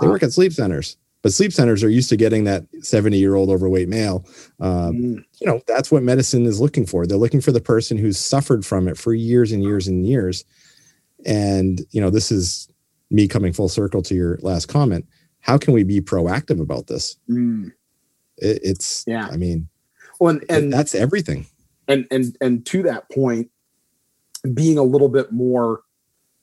They 0.00 0.06
work 0.06 0.22
at 0.22 0.32
sleep 0.32 0.52
centers, 0.52 0.96
but 1.22 1.32
sleep 1.32 1.52
centers 1.52 1.82
are 1.82 1.88
used 1.88 2.10
to 2.10 2.16
getting 2.16 2.44
that 2.44 2.64
70 2.82 3.16
year 3.16 3.34
old 3.34 3.48
overweight 3.48 3.88
male. 3.88 4.24
Mm. 4.60 5.24
You 5.40 5.46
know, 5.46 5.60
that's 5.66 5.90
what 5.90 6.02
medicine 6.02 6.46
is 6.46 6.60
looking 6.60 6.86
for. 6.86 7.06
They're 7.06 7.16
looking 7.16 7.40
for 7.40 7.52
the 7.52 7.60
person 7.60 7.96
who's 7.96 8.18
suffered 8.18 8.64
from 8.64 8.86
it 8.86 8.98
for 8.98 9.14
years 9.14 9.52
and 9.52 9.64
years 9.64 9.88
and 9.88 10.06
years. 10.06 10.44
And, 11.24 11.80
you 11.90 12.00
know, 12.00 12.10
this 12.10 12.30
is 12.30 12.68
me 13.10 13.28
coming 13.28 13.52
full 13.52 13.68
circle 13.68 14.02
to 14.02 14.14
your 14.14 14.38
last 14.42 14.66
comment, 14.66 15.06
how 15.40 15.56
can 15.58 15.72
we 15.72 15.84
be 15.84 16.00
proactive 16.00 16.60
about 16.60 16.88
this? 16.88 17.16
Mm. 17.30 17.72
It, 18.38 18.60
it's 18.62 19.04
yeah. 19.06 19.28
I 19.30 19.36
mean, 19.36 19.68
well, 20.18 20.30
and, 20.30 20.44
and 20.48 20.72
that's 20.72 20.94
everything. 20.94 21.46
And 21.88 22.06
and 22.10 22.36
and 22.40 22.66
to 22.66 22.82
that 22.82 23.10
point, 23.10 23.50
being 24.54 24.78
a 24.78 24.82
little 24.82 25.08
bit 25.08 25.32
more 25.32 25.82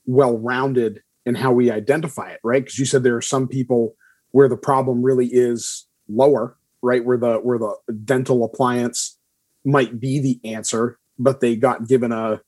well-rounded 0.05 1.01
in 1.25 1.35
how 1.35 1.51
we 1.51 1.71
identify 1.71 2.29
it, 2.29 2.39
right? 2.43 2.63
Because 2.63 2.79
you 2.79 2.85
said 2.85 3.03
there 3.03 3.15
are 3.15 3.21
some 3.21 3.47
people 3.47 3.95
where 4.31 4.49
the 4.49 4.57
problem 4.57 5.01
really 5.01 5.27
is 5.27 5.87
lower, 6.09 6.57
right? 6.81 7.03
Where 7.03 7.17
the 7.17 7.35
where 7.37 7.59
the 7.59 7.75
dental 8.03 8.43
appliance 8.43 9.17
might 9.65 9.99
be 9.99 10.19
the 10.19 10.39
answer, 10.49 10.97
but 11.17 11.39
they 11.39 11.55
got 11.55 11.87
given 11.87 12.11
a 12.11 12.41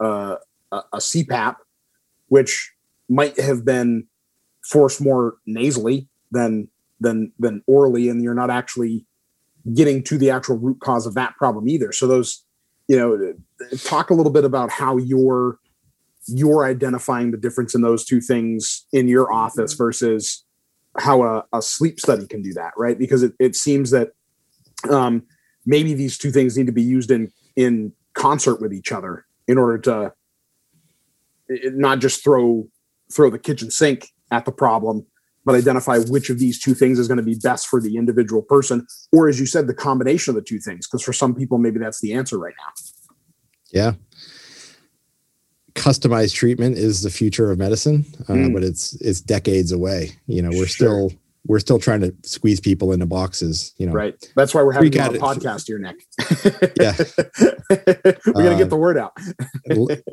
a, 0.00 0.38
a 0.72 0.98
CPAP, 0.98 1.56
which 2.28 2.72
might 3.08 3.38
have 3.40 3.64
been 3.64 4.06
forced 4.64 5.00
more 5.00 5.36
nasally 5.46 6.08
than 6.30 6.68
than 7.00 7.32
than 7.38 7.62
orally, 7.66 8.08
and 8.08 8.22
you're 8.22 8.34
not 8.34 8.50
actually 8.50 9.04
getting 9.74 10.02
to 10.04 10.18
the 10.18 10.30
actual 10.30 10.56
root 10.56 10.80
cause 10.80 11.06
of 11.06 11.14
that 11.14 11.36
problem 11.36 11.68
either. 11.68 11.92
So 11.92 12.06
those, 12.06 12.44
you 12.88 12.96
know, 12.96 13.34
talk 13.84 14.10
a 14.10 14.14
little 14.14 14.32
bit 14.32 14.44
about 14.44 14.70
how 14.70 14.96
you're 14.96 15.58
you're 16.28 16.64
identifying 16.64 17.30
the 17.30 17.36
difference 17.36 17.74
in 17.74 17.82
those 17.82 18.04
two 18.04 18.20
things 18.20 18.86
in 18.92 19.08
your 19.08 19.32
office 19.32 19.74
versus 19.74 20.44
how 20.98 21.22
a, 21.22 21.44
a 21.52 21.62
sleep 21.62 22.00
study 22.00 22.26
can 22.26 22.42
do 22.42 22.52
that, 22.54 22.72
right? 22.76 22.98
Because 22.98 23.22
it, 23.22 23.32
it 23.38 23.54
seems 23.54 23.90
that 23.90 24.10
um, 24.90 25.22
maybe 25.64 25.94
these 25.94 26.18
two 26.18 26.32
things 26.32 26.56
need 26.56 26.66
to 26.66 26.72
be 26.72 26.82
used 26.82 27.10
in 27.10 27.30
in 27.54 27.92
concert 28.14 28.60
with 28.60 28.72
each 28.72 28.92
other 28.92 29.26
in 29.46 29.58
order 29.58 29.78
to 29.78 30.12
not 31.48 32.00
just 32.00 32.24
throw 32.24 32.66
throw 33.12 33.30
the 33.30 33.38
kitchen 33.38 33.70
sink 33.70 34.08
at 34.30 34.44
the 34.44 34.52
problem 34.52 35.06
but 35.44 35.54
identify 35.54 35.98
which 35.98 36.28
of 36.28 36.40
these 36.40 36.60
two 36.60 36.74
things 36.74 36.98
is 36.98 37.06
going 37.06 37.18
to 37.18 37.22
be 37.22 37.36
best 37.36 37.68
for 37.68 37.80
the 37.80 37.96
individual 37.96 38.42
person 38.42 38.86
or 39.12 39.28
as 39.28 39.38
you 39.38 39.46
said 39.46 39.66
the 39.66 39.74
combination 39.74 40.30
of 40.30 40.34
the 40.34 40.42
two 40.42 40.58
things 40.58 40.86
because 40.86 41.02
for 41.02 41.12
some 41.12 41.34
people 41.34 41.58
maybe 41.58 41.78
that's 41.78 42.00
the 42.00 42.12
answer 42.12 42.38
right 42.38 42.54
now 42.58 42.72
yeah 43.72 43.92
customized 45.74 46.34
treatment 46.34 46.76
is 46.76 47.02
the 47.02 47.10
future 47.10 47.50
of 47.50 47.58
medicine 47.58 48.04
uh, 48.28 48.32
mm. 48.32 48.52
but 48.52 48.64
it's 48.64 48.94
it's 49.00 49.20
decades 49.20 49.72
away 49.72 50.10
you 50.26 50.42
know 50.42 50.50
we're 50.50 50.66
sure. 50.66 51.08
still 51.08 51.12
we're 51.46 51.58
still 51.58 51.78
trying 51.78 52.00
to 52.00 52.14
squeeze 52.24 52.60
people 52.60 52.92
into 52.92 53.06
boxes 53.06 53.74
you 53.78 53.86
know. 53.86 53.92
Right. 53.92 54.14
That's 54.36 54.54
why 54.54 54.62
we're 54.62 54.72
having 54.72 54.94
a 54.94 54.98
podcast 54.98 55.66
here 55.66 55.78
nick. 55.78 55.96
Yeah. 56.80 56.94
We're 58.26 58.32
gonna 58.32 58.54
uh, 58.54 58.58
get 58.58 58.70
the 58.70 58.76
word 58.76 58.96
out. 58.96 59.16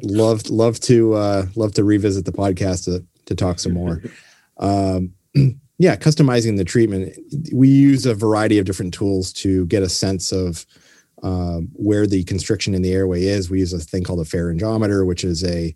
love 0.03 0.49
love 0.49 0.79
to 0.81 1.13
uh 1.13 1.45
love 1.55 1.73
to 1.73 1.83
revisit 1.83 2.25
the 2.25 2.31
podcast 2.31 2.85
to, 2.85 3.05
to 3.25 3.35
talk 3.35 3.59
some 3.59 3.73
more. 3.73 4.01
Um 4.59 5.13
yeah 5.79 5.95
customizing 5.95 6.57
the 6.57 6.63
treatment 6.63 7.17
we 7.51 7.67
use 7.67 8.05
a 8.05 8.13
variety 8.13 8.59
of 8.59 8.65
different 8.65 8.93
tools 8.93 9.33
to 9.33 9.65
get 9.65 9.81
a 9.81 9.89
sense 9.89 10.31
of 10.31 10.67
um, 11.23 11.69
where 11.73 12.05
the 12.05 12.23
constriction 12.25 12.75
in 12.75 12.81
the 12.81 12.91
airway 12.91 13.23
is. 13.23 13.49
We 13.49 13.59
use 13.59 13.73
a 13.73 13.79
thing 13.79 14.03
called 14.03 14.19
a 14.19 14.23
pharyngometer, 14.23 15.07
which 15.07 15.23
is 15.23 15.43
a 15.43 15.73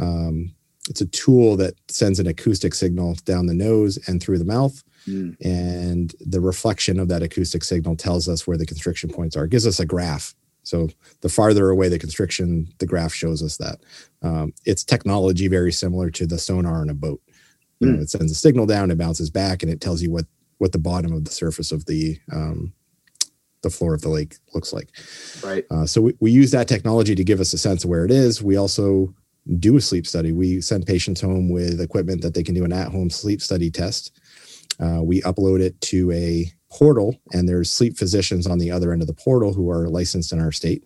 um, 0.00 0.54
it's 0.88 1.00
a 1.00 1.06
tool 1.06 1.56
that 1.56 1.74
sends 1.88 2.18
an 2.18 2.26
acoustic 2.26 2.74
signal 2.74 3.14
down 3.24 3.46
the 3.46 3.54
nose 3.54 3.98
and 4.08 4.22
through 4.22 4.38
the 4.38 4.44
mouth. 4.44 4.82
Mm. 5.08 5.36
And 5.44 6.14
the 6.20 6.40
reflection 6.40 6.98
of 6.98 7.08
that 7.08 7.22
acoustic 7.22 7.64
signal 7.64 7.96
tells 7.96 8.28
us 8.28 8.46
where 8.46 8.56
the 8.56 8.66
constriction 8.66 9.10
points 9.10 9.36
are. 9.36 9.44
It 9.44 9.50
gives 9.50 9.66
us 9.66 9.80
a 9.80 9.86
graph. 9.86 10.34
So 10.62 10.88
the 11.20 11.28
farther 11.28 11.70
away 11.70 11.88
the 11.88 11.98
constriction, 11.98 12.66
the 12.78 12.86
graph 12.86 13.12
shows 13.12 13.42
us 13.42 13.56
that. 13.58 13.78
Um, 14.22 14.52
it's 14.64 14.82
technology 14.82 15.46
very 15.46 15.72
similar 15.72 16.10
to 16.10 16.26
the 16.26 16.38
sonar 16.38 16.80
on 16.80 16.90
a 16.90 16.94
boat. 16.94 17.22
You 17.80 17.88
mm. 17.88 17.96
know, 17.96 18.02
it 18.02 18.10
sends 18.10 18.32
a 18.32 18.34
signal 18.34 18.66
down, 18.66 18.90
it 18.90 18.98
bounces 18.98 19.30
back, 19.30 19.62
and 19.62 19.70
it 19.70 19.80
tells 19.80 20.02
you 20.02 20.10
what 20.10 20.24
what 20.58 20.72
the 20.72 20.78
bottom 20.78 21.12
of 21.12 21.24
the 21.24 21.30
surface 21.30 21.70
of 21.70 21.84
the 21.84 22.18
um, 22.32 22.72
the 23.62 23.70
floor 23.70 23.94
of 23.94 24.00
the 24.00 24.08
lake 24.08 24.36
looks 24.54 24.72
like. 24.72 24.88
Right. 25.44 25.64
Uh, 25.70 25.86
so 25.86 26.00
we, 26.00 26.14
we 26.20 26.30
use 26.30 26.50
that 26.52 26.68
technology 26.68 27.14
to 27.14 27.24
give 27.24 27.40
us 27.40 27.52
a 27.52 27.58
sense 27.58 27.84
of 27.84 27.90
where 27.90 28.04
it 28.04 28.10
is. 28.10 28.42
We 28.42 28.56
also 28.56 29.14
do 29.58 29.76
a 29.76 29.80
sleep 29.80 30.06
study. 30.06 30.32
We 30.32 30.60
send 30.60 30.86
patients 30.86 31.20
home 31.20 31.48
with 31.48 31.80
equipment 31.80 32.22
that 32.22 32.34
they 32.34 32.42
can 32.42 32.54
do 32.54 32.64
an 32.64 32.72
at-home 32.72 33.10
sleep 33.10 33.40
study 33.40 33.70
test. 33.70 34.18
Uh, 34.80 35.00
we 35.02 35.20
upload 35.22 35.60
it 35.60 35.80
to 35.80 36.10
a 36.12 36.50
portal, 36.70 37.16
and 37.32 37.48
there's 37.48 37.72
sleep 37.72 37.96
physicians 37.96 38.46
on 38.46 38.58
the 38.58 38.70
other 38.70 38.92
end 38.92 39.00
of 39.00 39.08
the 39.08 39.14
portal 39.14 39.52
who 39.52 39.70
are 39.70 39.88
licensed 39.88 40.32
in 40.32 40.40
our 40.40 40.52
state. 40.52 40.84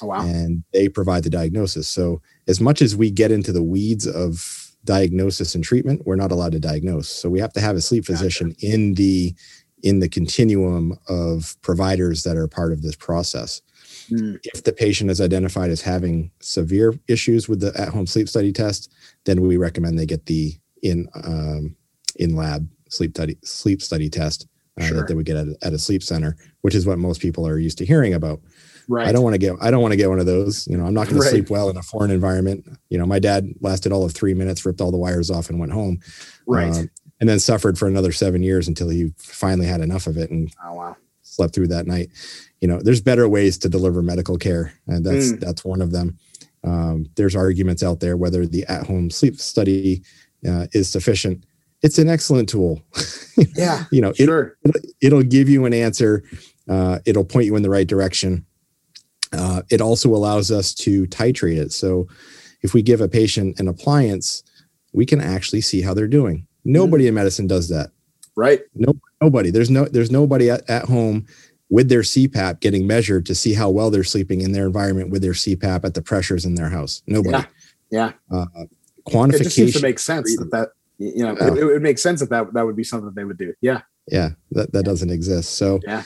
Oh, 0.00 0.06
wow. 0.06 0.20
And 0.20 0.62
they 0.72 0.88
provide 0.88 1.24
the 1.24 1.30
diagnosis. 1.30 1.88
So 1.88 2.20
as 2.46 2.60
much 2.60 2.82
as 2.82 2.96
we 2.96 3.10
get 3.10 3.32
into 3.32 3.52
the 3.52 3.62
weeds 3.62 4.06
of 4.06 4.70
diagnosis 4.84 5.54
and 5.54 5.64
treatment, 5.64 6.02
we're 6.04 6.16
not 6.16 6.32
allowed 6.32 6.52
to 6.52 6.60
diagnose. 6.60 7.08
So 7.08 7.28
we 7.28 7.40
have 7.40 7.52
to 7.54 7.60
have 7.60 7.76
a 7.76 7.80
sleep 7.80 8.04
physician 8.04 8.50
gotcha. 8.50 8.66
in 8.66 8.94
the 8.94 9.34
in 9.82 9.98
the 9.98 10.08
continuum 10.08 10.96
of 11.08 11.56
providers 11.62 12.22
that 12.22 12.36
are 12.36 12.46
part 12.46 12.72
of 12.72 12.82
this 12.82 12.94
process. 12.94 13.60
Mm. 14.10 14.38
If 14.44 14.62
the 14.62 14.72
patient 14.72 15.10
is 15.10 15.20
identified 15.20 15.70
as 15.70 15.80
having 15.80 16.30
severe 16.38 16.94
issues 17.08 17.48
with 17.48 17.58
the 17.58 17.72
at-home 17.80 18.06
sleep 18.06 18.28
study 18.28 18.52
test, 18.52 18.92
then 19.24 19.40
we 19.40 19.56
recommend 19.56 19.98
they 19.98 20.06
get 20.06 20.26
the 20.26 20.54
in 20.82 21.08
um, 21.24 21.74
in 22.16 22.36
lab 22.36 22.68
sleep 22.92 23.12
study 23.16 23.36
sleep 23.42 23.82
study 23.82 24.08
test 24.08 24.46
uh, 24.80 24.84
sure. 24.84 24.96
that 24.98 25.08
they 25.08 25.14
would 25.14 25.26
get 25.26 25.36
at, 25.36 25.48
at 25.62 25.72
a 25.72 25.78
sleep 25.78 26.02
center, 26.02 26.36
which 26.60 26.74
is 26.74 26.86
what 26.86 26.98
most 26.98 27.20
people 27.20 27.46
are 27.46 27.58
used 27.58 27.78
to 27.78 27.86
hearing 27.86 28.14
about. 28.14 28.40
Right. 28.88 29.06
I 29.06 29.12
don't 29.12 29.22
want 29.22 29.34
to 29.34 29.38
get 29.38 29.54
I 29.60 29.70
don't 29.70 29.82
want 29.82 29.92
to 29.92 29.96
get 29.96 30.08
one 30.08 30.18
of 30.18 30.26
those. 30.26 30.66
You 30.66 30.76
know, 30.76 30.84
I'm 30.84 30.94
not 30.94 31.06
going 31.06 31.20
right. 31.20 31.24
to 31.24 31.30
sleep 31.30 31.50
well 31.50 31.70
in 31.70 31.76
a 31.76 31.82
foreign 31.82 32.10
environment. 32.10 32.66
You 32.88 32.98
know, 32.98 33.06
my 33.06 33.18
dad 33.18 33.48
lasted 33.60 33.92
all 33.92 34.04
of 34.04 34.12
three 34.12 34.34
minutes, 34.34 34.64
ripped 34.66 34.80
all 34.80 34.90
the 34.90 34.98
wires 34.98 35.30
off, 35.30 35.50
and 35.50 35.58
went 35.58 35.72
home. 35.72 36.00
Right. 36.46 36.74
Um, 36.74 36.90
and 37.20 37.28
then 37.28 37.38
suffered 37.38 37.78
for 37.78 37.86
another 37.86 38.10
seven 38.10 38.42
years 38.42 38.66
until 38.66 38.88
he 38.88 39.12
finally 39.16 39.66
had 39.66 39.80
enough 39.80 40.08
of 40.08 40.16
it 40.16 40.32
and 40.32 40.52
oh, 40.66 40.74
wow. 40.74 40.96
slept 41.22 41.54
through 41.54 41.68
that 41.68 41.86
night. 41.86 42.08
You 42.60 42.66
know, 42.66 42.80
there's 42.82 43.00
better 43.00 43.28
ways 43.28 43.58
to 43.58 43.68
deliver 43.68 44.02
medical 44.02 44.36
care, 44.36 44.72
and 44.88 45.06
that's 45.06 45.30
mm. 45.30 45.40
that's 45.40 45.64
one 45.64 45.80
of 45.80 45.92
them. 45.92 46.18
Um, 46.64 47.06
there's 47.14 47.36
arguments 47.36 47.82
out 47.84 48.00
there 48.00 48.16
whether 48.16 48.44
the 48.44 48.64
at-home 48.66 49.10
sleep 49.10 49.38
study 49.38 50.02
uh, 50.48 50.66
is 50.72 50.90
sufficient. 50.90 51.44
It's 51.82 51.98
an 51.98 52.08
excellent 52.08 52.48
tool. 52.48 52.82
yeah, 53.56 53.84
you 53.90 54.00
know, 54.00 54.12
sure. 54.12 54.56
It, 54.64 54.94
it'll 55.00 55.22
give 55.22 55.48
you 55.48 55.64
an 55.64 55.74
answer. 55.74 56.22
Uh, 56.68 57.00
it'll 57.04 57.24
point 57.24 57.46
you 57.46 57.56
in 57.56 57.62
the 57.62 57.70
right 57.70 57.86
direction. 57.86 58.46
Uh, 59.32 59.62
it 59.70 59.80
also 59.80 60.10
allows 60.10 60.50
us 60.50 60.74
to 60.74 61.06
titrate 61.06 61.56
it. 61.56 61.72
So, 61.72 62.06
if 62.62 62.74
we 62.74 62.82
give 62.82 63.00
a 63.00 63.08
patient 63.08 63.58
an 63.58 63.66
appliance, 63.66 64.44
we 64.92 65.06
can 65.06 65.20
actually 65.20 65.62
see 65.62 65.82
how 65.82 65.94
they're 65.94 66.06
doing. 66.06 66.46
Nobody 66.64 67.04
mm-hmm. 67.04 67.08
in 67.08 67.14
medicine 67.14 67.46
does 67.46 67.68
that. 67.70 67.90
Right. 68.36 68.60
No, 68.74 68.94
nobody. 69.20 69.50
There's 69.50 69.70
no 69.70 69.84
there's 69.86 70.10
nobody 70.10 70.50
at, 70.50 70.68
at 70.70 70.84
home 70.84 71.26
with 71.68 71.88
their 71.88 72.02
CPAP 72.02 72.60
getting 72.60 72.86
measured 72.86 73.26
to 73.26 73.34
see 73.34 73.54
how 73.54 73.70
well 73.70 73.90
they're 73.90 74.04
sleeping 74.04 74.42
in 74.42 74.52
their 74.52 74.66
environment 74.66 75.10
with 75.10 75.22
their 75.22 75.32
CPAP 75.32 75.84
at 75.84 75.94
the 75.94 76.02
pressures 76.02 76.44
in 76.44 76.54
their 76.54 76.68
house. 76.68 77.02
Nobody. 77.06 77.44
Yeah. 77.90 78.12
yeah. 78.30 78.36
Uh, 78.38 78.46
quantification. 79.06 79.34
It 79.34 79.44
just 79.44 79.56
seems 79.56 79.72
to 79.74 79.82
make 79.82 79.98
sense 79.98 80.36
that 80.36 80.50
that 80.50 80.68
you 81.02 81.24
know 81.24 81.36
it, 81.36 81.58
it, 81.58 81.64
would 81.64 81.82
make 81.82 81.98
sense 81.98 82.20
that, 82.20 82.30
that 82.30 82.52
that 82.54 82.64
would 82.64 82.76
be 82.76 82.84
something 82.84 83.06
that 83.06 83.14
they 83.14 83.24
would 83.24 83.38
do. 83.38 83.54
Yeah. 83.60 83.82
Yeah. 84.08 84.30
That 84.52 84.72
that 84.72 84.84
doesn't 84.84 85.10
exist. 85.10 85.54
So 85.54 85.80
yeah 85.84 86.04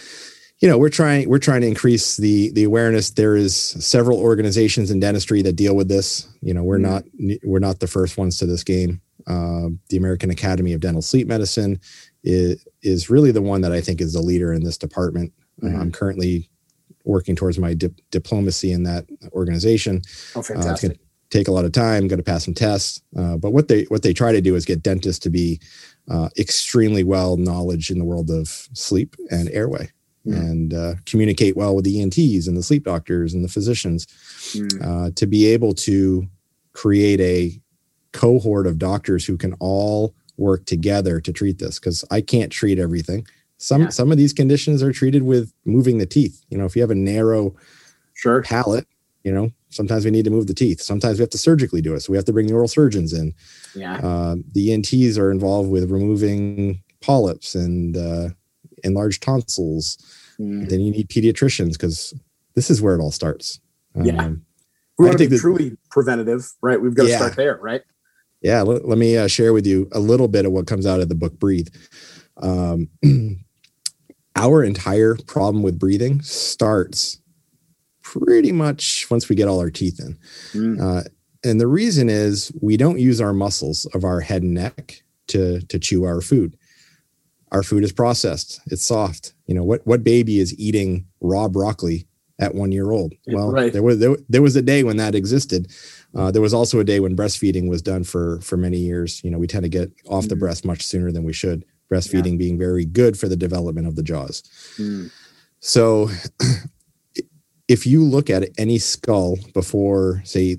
you 0.61 0.68
know 0.68 0.78
we're 0.78 0.88
trying 0.88 1.28
we're 1.28 1.38
trying 1.38 1.61
to 1.61 1.66
increase 1.66 2.16
the 2.16 2.50
the 2.52 2.64
awareness 2.64 3.11
there 3.11 3.37
is 3.37 3.54
several 3.56 4.18
organizations 4.18 4.90
in 4.90 5.00
dentistry 5.00 5.42
that 5.42 5.54
deal 5.54 5.76
with 5.76 5.88
this 5.88 6.28
you 6.40 6.54
know 6.54 6.62
we're 6.62 6.78
mm-hmm. 6.78 7.28
not 7.28 7.40
we're 7.44 7.59
not 7.59 7.80
the 7.80 7.87
first 7.87 8.16
ones 8.16 8.38
to 8.38 8.46
this 8.46 8.64
game 8.64 9.00
uh, 9.26 9.68
the 9.88 9.96
american 9.96 10.30
academy 10.30 10.72
of 10.72 10.80
dental 10.80 11.02
sleep 11.02 11.26
medicine 11.26 11.80
is, 12.24 12.66
is 12.82 13.11
really 13.11 13.30
the 13.30 13.42
one 13.42 13.61
that 13.61 13.72
i 13.72 13.80
think 13.80 14.00
is 14.00 14.14
the 14.14 14.20
leader 14.20 14.52
in 14.52 14.62
this 14.62 14.78
department 14.78 15.32
uh, 15.62 15.66
mm-hmm. 15.66 15.76
uh, 15.76 15.80
i'm 15.80 15.92
currently 15.92 16.48
working 17.04 17.37
towards 17.37 17.59
my 17.59 17.74
di- 17.74 17.94
diplomacy 18.11 18.72
in 18.72 18.82
that 18.82 19.06
organization 19.32 20.00
oh 20.35 20.42
fantastic 20.42 20.90
uh, 20.90 20.94
going 20.94 20.98
to 20.98 21.05
take 21.30 21.48
a 21.48 21.52
lot 21.52 21.64
of 21.64 21.72
time 21.72 22.08
got 22.08 22.16
to 22.16 22.22
pass 22.22 22.44
some 22.44 22.54
tests 22.54 23.00
uh, 23.18 23.36
but 23.36 23.52
what 23.52 23.68
they 23.68 23.84
what 23.84 24.02
they 24.02 24.12
try 24.12 24.32
to 24.32 24.40
do 24.40 24.54
is 24.54 24.64
get 24.64 24.82
dentists 24.82 25.18
to 25.18 25.30
be 25.30 25.60
uh, 26.10 26.28
extremely 26.38 27.02
well 27.02 27.36
knowledge 27.36 27.90
in 27.90 27.98
the 27.98 28.04
world 28.04 28.30
of 28.30 28.48
sleep 28.74 29.16
and 29.30 29.48
airway 29.50 29.90
mm. 30.26 30.36
and 30.36 30.74
uh, 30.74 30.94
communicate 31.04 31.56
well 31.56 31.74
with 31.74 31.84
the 31.84 32.00
ENTs 32.00 32.46
and 32.46 32.56
the 32.56 32.62
sleep 32.62 32.84
doctors 32.84 33.34
and 33.34 33.44
the 33.44 33.48
physicians 33.48 34.06
mm. 34.54 34.84
uh, 34.84 35.10
to 35.16 35.26
be 35.26 35.46
able 35.46 35.74
to 35.74 36.26
create 36.72 37.20
a 37.20 37.60
cohort 38.12 38.66
of 38.66 38.78
doctors 38.78 39.26
who 39.26 39.36
can 39.36 39.54
all 39.54 40.14
work 40.36 40.64
together 40.66 41.20
to 41.20 41.32
treat 41.32 41.58
this 41.58 41.78
because 41.78 42.04
I 42.10 42.20
can't 42.20 42.52
treat 42.52 42.78
everything. 42.78 43.26
Some 43.58 43.82
yeah. 43.82 43.88
some 43.88 44.12
of 44.12 44.18
these 44.18 44.32
conditions 44.32 44.82
are 44.82 44.92
treated 44.92 45.22
with 45.22 45.52
moving 45.64 45.98
the 45.98 46.06
teeth. 46.06 46.44
You 46.50 46.58
know, 46.58 46.66
if 46.66 46.76
you 46.76 46.82
have 46.82 46.90
a 46.90 46.94
narrow 46.94 47.54
sure 48.14 48.42
palate, 48.42 48.86
you 49.24 49.32
know, 49.32 49.50
sometimes 49.76 50.04
we 50.04 50.10
need 50.10 50.24
to 50.24 50.30
move 50.30 50.46
the 50.46 50.54
teeth. 50.54 50.80
Sometimes 50.80 51.18
we 51.18 51.22
have 51.22 51.30
to 51.30 51.38
surgically 51.38 51.80
do 51.80 51.94
it. 51.94 52.00
So 52.00 52.10
we 52.10 52.16
have 52.16 52.24
to 52.24 52.32
bring 52.32 52.46
the 52.46 52.54
oral 52.54 52.68
surgeons 52.68 53.12
in. 53.12 53.34
Yeah. 53.74 53.98
Uh, 53.98 54.36
the 54.52 54.72
ENTs 54.72 55.18
are 55.18 55.30
involved 55.30 55.70
with 55.70 55.90
removing 55.90 56.82
polyps 57.00 57.54
and 57.54 57.96
uh, 57.96 58.30
enlarged 58.82 59.22
tonsils. 59.22 59.98
Mm. 60.40 60.68
Then 60.68 60.80
you 60.80 60.90
need 60.90 61.08
pediatricians 61.08 61.72
because 61.72 62.14
this 62.54 62.70
is 62.70 62.82
where 62.82 62.96
it 62.96 63.00
all 63.00 63.12
starts. 63.12 63.60
Yeah. 63.94 64.24
Um, 64.24 64.42
we 64.98 65.06
want 65.06 65.18
to 65.18 65.28
be 65.28 65.38
truly 65.38 65.76
preventative, 65.90 66.50
right? 66.62 66.80
We've 66.80 66.94
got 66.94 67.04
to 67.04 67.10
yeah. 67.10 67.16
start 67.16 67.36
there, 67.36 67.58
right? 67.60 67.82
Yeah, 68.40 68.62
let, 68.62 68.86
let 68.86 68.98
me 68.98 69.16
uh, 69.16 69.26
share 69.28 69.52
with 69.52 69.66
you 69.66 69.88
a 69.92 69.98
little 69.98 70.28
bit 70.28 70.46
of 70.46 70.52
what 70.52 70.66
comes 70.66 70.86
out 70.86 71.00
of 71.00 71.08
the 71.08 71.14
book 71.14 71.38
Breathe. 71.38 71.68
Um, 72.38 72.88
our 74.36 74.62
entire 74.62 75.16
problem 75.26 75.62
with 75.62 75.78
breathing 75.78 76.22
starts 76.22 77.20
pretty 78.20 78.52
much 78.52 79.07
once 79.11 79.29
we 79.29 79.37
get 79.37 79.48
all 79.48 79.61
our 79.61 79.70
teeth 79.70 80.00
in. 80.00 80.18
Mm. 80.52 80.81
Uh, 80.81 81.09
and 81.44 81.61
the 81.61 81.66
reason 81.66 82.09
is 82.09 82.52
we 82.61 82.76
don't 82.76 82.98
use 82.98 83.20
our 83.20 83.33
muscles 83.33 83.87
of 83.94 84.05
our 84.05 84.20
head 84.20 84.42
and 84.42 84.55
neck 84.55 85.02
to, 85.29 85.61
to 85.62 85.79
chew 85.79 86.05
our 86.05 86.20
food. 86.20 86.57
Our 87.52 87.62
food 87.62 87.85
is 87.85 87.92
processed, 87.92 88.61
it's 88.66 88.85
soft. 88.85 89.33
You 89.46 89.55
know, 89.55 89.64
what, 89.64 89.87
what 89.87 90.02
baby 90.02 90.40
is 90.40 90.59
eating 90.59 91.07
raw 91.20 91.48
broccoli 91.48 92.07
at 92.40 92.55
one 92.55 92.72
year 92.72 92.90
old? 92.90 93.14
Well, 93.29 93.52
right. 93.52 93.72
there, 93.72 93.83
was, 93.83 93.98
there, 93.98 94.16
there 94.29 94.42
was 94.42 94.57
a 94.57 94.62
day 94.62 94.83
when 94.83 94.96
that 94.96 95.14
existed. 95.14 95.70
Uh, 96.14 96.31
there 96.31 96.42
was 96.42 96.55
also 96.55 96.81
a 96.81 96.85
day 96.85 96.98
when 96.98 97.16
breastfeeding 97.16 97.68
was 97.68 97.83
done 97.83 98.02
for 98.02 98.40
for 98.40 98.57
many 98.57 98.79
years. 98.79 99.22
You 99.22 99.31
know, 99.31 99.38
we 99.38 99.46
tend 99.46 99.64
to 99.64 99.68
get 99.68 99.92
off 100.09 100.24
mm. 100.24 100.31
the 100.31 100.37
breast 100.37 100.64
much 100.64 100.83
sooner 100.83 101.12
than 101.12 101.24
we 101.24 101.33
should 101.33 101.64
breastfeeding 101.90 102.33
yeah. 102.33 102.38
being 102.38 102.59
very 102.59 102.85
good 102.85 103.18
for 103.18 103.29
the 103.29 103.37
development 103.37 103.87
of 103.87 103.96
the 103.96 104.02
jaws. 104.02 104.42
Mm. 104.79 105.11
So, 105.61 106.11
if 107.68 107.87
you 107.87 108.02
look 108.02 108.31
at 108.31 108.48
any 108.59 108.79
skull 108.79 109.38
before, 109.52 110.22
say, 110.24 110.59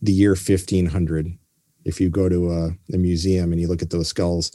the 0.00 0.12
year 0.12 0.30
1500, 0.30 1.36
if 1.84 2.00
you 2.00 2.10
go 2.10 2.28
to 2.28 2.50
uh, 2.50 2.70
a, 2.92 2.94
a, 2.94 2.98
museum 2.98 3.50
and 3.50 3.60
you 3.60 3.66
look 3.66 3.82
at 3.82 3.90
those 3.90 4.08
skulls, 4.08 4.52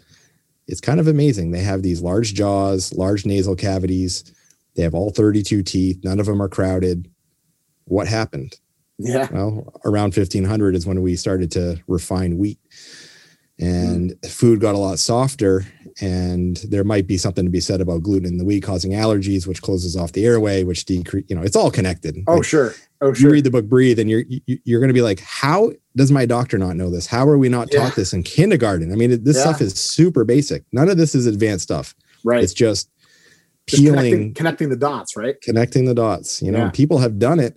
it's 0.68 0.80
kind 0.80 1.00
of 1.00 1.08
amazing. 1.08 1.52
They 1.52 1.62
have 1.62 1.82
these 1.82 2.02
large 2.02 2.34
jaws, 2.34 2.94
large 2.94 3.26
nasal 3.26 3.56
cavities. 3.56 4.24
They 4.76 4.84
have 4.84 4.94
all 4.94 5.10
32 5.10 5.64
teeth. 5.64 6.00
None 6.04 6.20
of 6.20 6.28
them 6.28 6.42
are 6.42 6.48
crowded. 6.48 7.10
What 7.86 8.08
happened? 8.08 8.56
Yeah. 8.98 9.28
Well, 9.32 9.82
around 9.84 10.16
1500 10.16 10.76
is 10.76 10.86
when 10.86 11.02
we 11.02 11.16
started 11.16 11.52
to 11.52 11.82
refine 11.88 12.38
wheat 12.38 12.60
and 13.60 14.12
mm. 14.12 14.30
food 14.30 14.60
got 14.60 14.76
a 14.76 14.78
lot 14.78 14.98
softer 15.00 15.66
and 16.02 16.58
there 16.70 16.84
might 16.84 17.06
be 17.06 17.18
something 17.18 17.46
to 17.46 17.52
be 17.52 17.60
said 17.60 17.82
about 17.82 18.02
gluten 18.02 18.28
in 18.28 18.38
the 18.38 18.46
wheat 18.46 18.64
causing 18.64 18.92
allergies 18.92 19.46
which 19.46 19.62
closes 19.62 19.96
off 19.96 20.14
the 20.14 20.26
airway 20.26 20.64
which 20.64 20.86
decrease 20.86 21.26
you 21.28 21.36
know 21.36 21.44
it's 21.44 21.56
all 21.56 21.70
connected. 21.70 22.18
Oh 22.28 22.36
like, 22.36 22.46
sure. 22.46 22.74
Oh 23.02 23.14
sure. 23.14 23.30
you 23.30 23.34
read 23.34 23.44
the 23.44 23.52
book 23.52 23.66
breathe 23.66 24.00
and 24.00 24.10
you're 24.10 24.24
you're 24.48 24.80
going 24.80 24.90
to 24.90 24.94
be 24.94 25.02
like 25.02 25.20
how 25.20 25.72
does 25.96 26.12
my 26.12 26.26
doctor 26.26 26.58
not 26.58 26.76
know 26.76 26.90
this? 26.90 27.06
How 27.06 27.28
are 27.28 27.38
we 27.38 27.50
not 27.50 27.72
yeah. 27.72 27.84
taught 27.84 27.96
this 27.96 28.14
in 28.14 28.24
kindergarten? 28.24 28.92
I 28.92 28.96
mean 28.96 29.24
this 29.24 29.38
yeah. 29.38 29.44
stuff 29.44 29.62
is 29.62 29.76
super 29.76 30.24
basic. 30.24 30.64
None 30.72 30.90
of 30.90 30.98
this 30.98 31.14
is 31.14 31.28
advanced 31.28 31.64
stuff. 31.64 31.94
Right. 32.24 32.44
It's 32.44 32.54
just 32.54 32.90
peeling 33.68 33.94
connecting, 33.94 34.34
connecting, 34.34 34.70
the 34.70 34.76
dots 34.76 35.16
right? 35.16 35.40
Connecting 35.42 35.86
the 35.86 35.94
dots 35.94 36.42
you 36.42 36.52
know? 36.52 36.60
Yeah. 36.60 36.70
people 36.72 36.98
have 36.98 37.20
done 37.20 37.40
it 37.40 37.56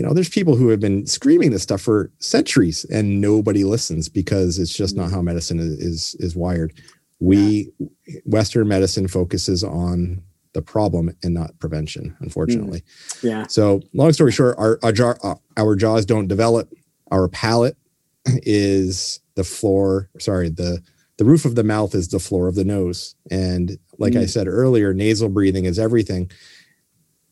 you 0.00 0.06
know, 0.06 0.14
there's 0.14 0.30
people 0.30 0.56
who 0.56 0.68
have 0.68 0.80
been 0.80 1.06
screaming 1.06 1.50
this 1.50 1.62
stuff 1.62 1.82
for 1.82 2.10
centuries 2.20 2.86
and 2.86 3.20
nobody 3.20 3.64
listens 3.64 4.08
because 4.08 4.58
it's 4.58 4.74
just 4.74 4.96
not 4.96 5.10
how 5.10 5.20
medicine 5.20 5.58
is 5.58 5.78
is, 5.78 6.16
is 6.20 6.34
wired. 6.34 6.72
We 7.18 7.70
yeah. 7.78 8.20
Western 8.24 8.66
medicine 8.66 9.08
focuses 9.08 9.62
on 9.62 10.22
the 10.54 10.62
problem 10.62 11.14
and 11.22 11.34
not 11.34 11.50
prevention, 11.58 12.16
unfortunately. 12.20 12.80
Mm. 12.80 13.22
Yeah. 13.22 13.46
So, 13.48 13.82
long 13.92 14.14
story 14.14 14.32
short, 14.32 14.56
our 14.56 14.78
our, 14.82 14.90
jaw, 14.90 15.16
uh, 15.22 15.34
our 15.58 15.76
jaws 15.76 16.06
don't 16.06 16.28
develop. 16.28 16.72
Our 17.10 17.28
palate 17.28 17.76
is 18.24 19.20
the 19.34 19.44
floor. 19.44 20.08
Sorry, 20.18 20.48
the 20.48 20.82
the 21.18 21.26
roof 21.26 21.44
of 21.44 21.56
the 21.56 21.64
mouth 21.64 21.94
is 21.94 22.08
the 22.08 22.18
floor 22.18 22.48
of 22.48 22.54
the 22.54 22.64
nose. 22.64 23.16
And 23.30 23.78
like 23.98 24.14
mm. 24.14 24.20
I 24.20 24.24
said 24.24 24.48
earlier, 24.48 24.94
nasal 24.94 25.28
breathing 25.28 25.66
is 25.66 25.78
everything. 25.78 26.30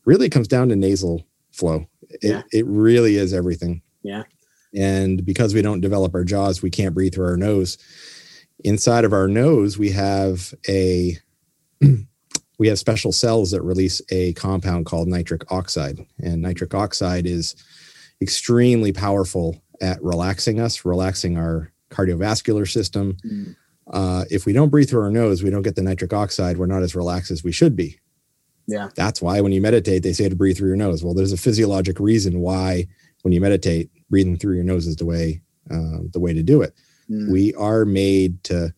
Really, 0.05 0.29
comes 0.29 0.49
down 0.49 0.69
to 0.69 0.77
nasal 0.77 1.25
flow 1.59 1.87
yeah. 2.23 2.39
it, 2.53 2.61
it 2.61 2.67
really 2.67 3.17
is 3.17 3.33
everything. 3.33 3.83
Yeah. 4.03 4.25
And 4.75 5.25
because 5.25 5.55
we 5.55 5.63
don't 5.63 5.81
develop 5.81 6.15
our 6.15 6.25
jaws, 6.25 6.63
we 6.63 6.71
can't 6.71 6.95
breathe 6.95 7.15
through 7.15 7.27
our 7.27 7.37
nose. 7.37 7.79
Inside 8.65 9.05
of 9.05 9.13
our 9.13 9.29
nose, 9.29 9.79
we 9.79 9.91
have 9.91 10.53
a 10.69 11.17
we 12.59 12.69
have 12.69 12.79
special 12.79 13.13
cells 13.13 13.53
that 13.53 13.63
release 13.63 14.03
a 14.11 14.33
compound 14.35 14.87
called 14.87 15.09
nitric 15.09 15.51
oxide. 15.51 15.99
And 16.19 16.43
nitric 16.43 16.75
oxide 16.75 17.27
is 17.27 17.55
extremely 18.21 18.93
powerful 18.93 19.63
at 19.81 20.03
relaxing 20.03 20.59
us, 20.61 20.85
relaxing 20.85 21.39
our 21.39 21.73
cardiovascular 21.91 22.71
system. 22.71 23.17
Mm. 23.25 23.57
Uh, 23.91 24.25
if 24.29 24.45
we 24.45 24.53
don't 24.53 24.69
breathe 24.69 24.91
through 24.91 25.03
our 25.03 25.11
nose, 25.11 25.43
we 25.43 25.51
don't 25.51 25.63
get 25.63 25.77
the 25.77 25.83
nitric 25.83 26.13
oxide. 26.13 26.59
We're 26.59 26.67
not 26.67 26.83
as 26.83 26.95
relaxed 26.97 27.31
as 27.31 27.45
we 27.45 27.53
should 27.53 27.75
be. 27.77 28.01
Yeah. 28.69 28.91
That's 28.95 29.23
why 29.23 29.41
when 29.41 29.53
you 29.53 29.63
meditate, 29.63 30.03
they 30.03 30.13
say 30.13 30.29
to 30.29 30.37
breathe 30.37 30.59
through 30.59 30.69
your 30.69 30.77
nose. 30.77 31.03
Well, 31.03 31.15
there's 31.15 31.33
a 31.33 31.39
physiologic 31.39 31.99
reason 31.99 32.41
why 32.41 32.87
when 33.23 33.33
you 33.33 33.41
meditate, 33.41 33.91
breathing 34.11 34.37
through 34.37 34.55
your 34.55 34.65
nose 34.65 34.87
is 34.87 34.97
the 34.97 35.07
way 35.07 35.41
uh, 35.71 35.99
the 36.13 36.21
way 36.21 36.33
to 36.33 36.43
do 36.43 36.63
it. 36.63 36.75
Mm. 37.11 37.33
We 37.33 37.55
are 37.55 37.85
made 37.85 38.45
to 38.45 38.73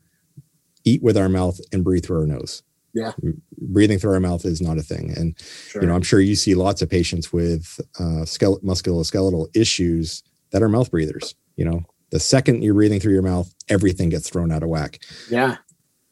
eat 0.84 1.02
with 1.02 1.16
our 1.16 1.28
mouth 1.28 1.60
and 1.72 1.84
breathe 1.84 2.06
through 2.06 2.20
our 2.20 2.26
nose. 2.26 2.62
Yeah. 2.94 3.12
Breathing 3.58 3.98
through 3.98 4.14
our 4.14 4.20
mouth 4.20 4.44
is 4.44 4.60
not 4.60 4.78
a 4.78 4.82
thing. 4.82 5.12
And, 5.16 5.38
sure. 5.38 5.82
you 5.82 5.88
know, 5.88 5.94
I'm 5.94 6.02
sure 6.02 6.20
you 6.20 6.34
see 6.34 6.54
lots 6.54 6.82
of 6.82 6.90
patients 6.90 7.32
with 7.32 7.80
uh, 7.98 8.24
skele- 8.24 8.62
musculoskeletal 8.64 9.48
issues 9.54 10.24
that 10.50 10.62
are 10.62 10.68
mouth 10.68 10.90
breathers. 10.90 11.34
You 11.56 11.64
know, 11.64 11.84
the 12.10 12.18
second 12.18 12.62
you're 12.62 12.74
breathing 12.74 12.98
through 12.98 13.12
your 13.12 13.22
mouth, 13.22 13.54
everything 13.68 14.08
gets 14.08 14.28
thrown 14.28 14.50
out 14.50 14.62
of 14.64 14.68
whack. 14.68 15.00
Yeah 15.28 15.56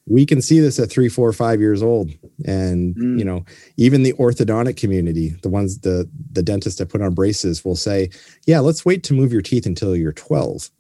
we 0.08 0.24
can 0.24 0.40
see 0.40 0.58
this 0.58 0.78
at 0.78 0.90
three, 0.90 1.08
four, 1.08 1.32
five 1.32 1.60
years 1.60 1.82
old. 1.82 2.10
And 2.44 2.96
mm. 2.96 3.18
you 3.18 3.24
know, 3.24 3.44
even 3.76 4.02
the 4.02 4.14
orthodontic 4.14 4.76
community, 4.76 5.36
the 5.42 5.48
ones 5.48 5.80
the 5.80 6.08
the 6.32 6.42
dentists 6.42 6.78
that 6.78 6.88
put 6.88 7.02
on 7.02 7.14
braces 7.14 7.64
will 7.64 7.76
say, 7.76 8.10
"Yeah, 8.46 8.60
let's 8.60 8.84
wait 8.84 9.02
to 9.04 9.14
move 9.14 9.32
your 9.32 9.42
teeth 9.42 9.66
until 9.66 9.94
you're 9.94 10.12
12." 10.12 10.70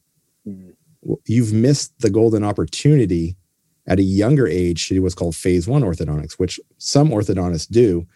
Mm. 0.46 0.72
You've 1.26 1.52
missed 1.52 1.98
the 2.00 2.10
golden 2.10 2.42
opportunity 2.42 3.36
at 3.86 3.98
a 3.98 4.02
younger 4.02 4.46
age 4.46 4.88
to 4.88 4.94
do 4.94 5.02
what's 5.02 5.14
called 5.14 5.36
phase 5.36 5.68
one 5.68 5.82
orthodontics, 5.82 6.34
which 6.34 6.58
some 6.78 7.10
orthodontists 7.10 7.68
do. 7.68 8.06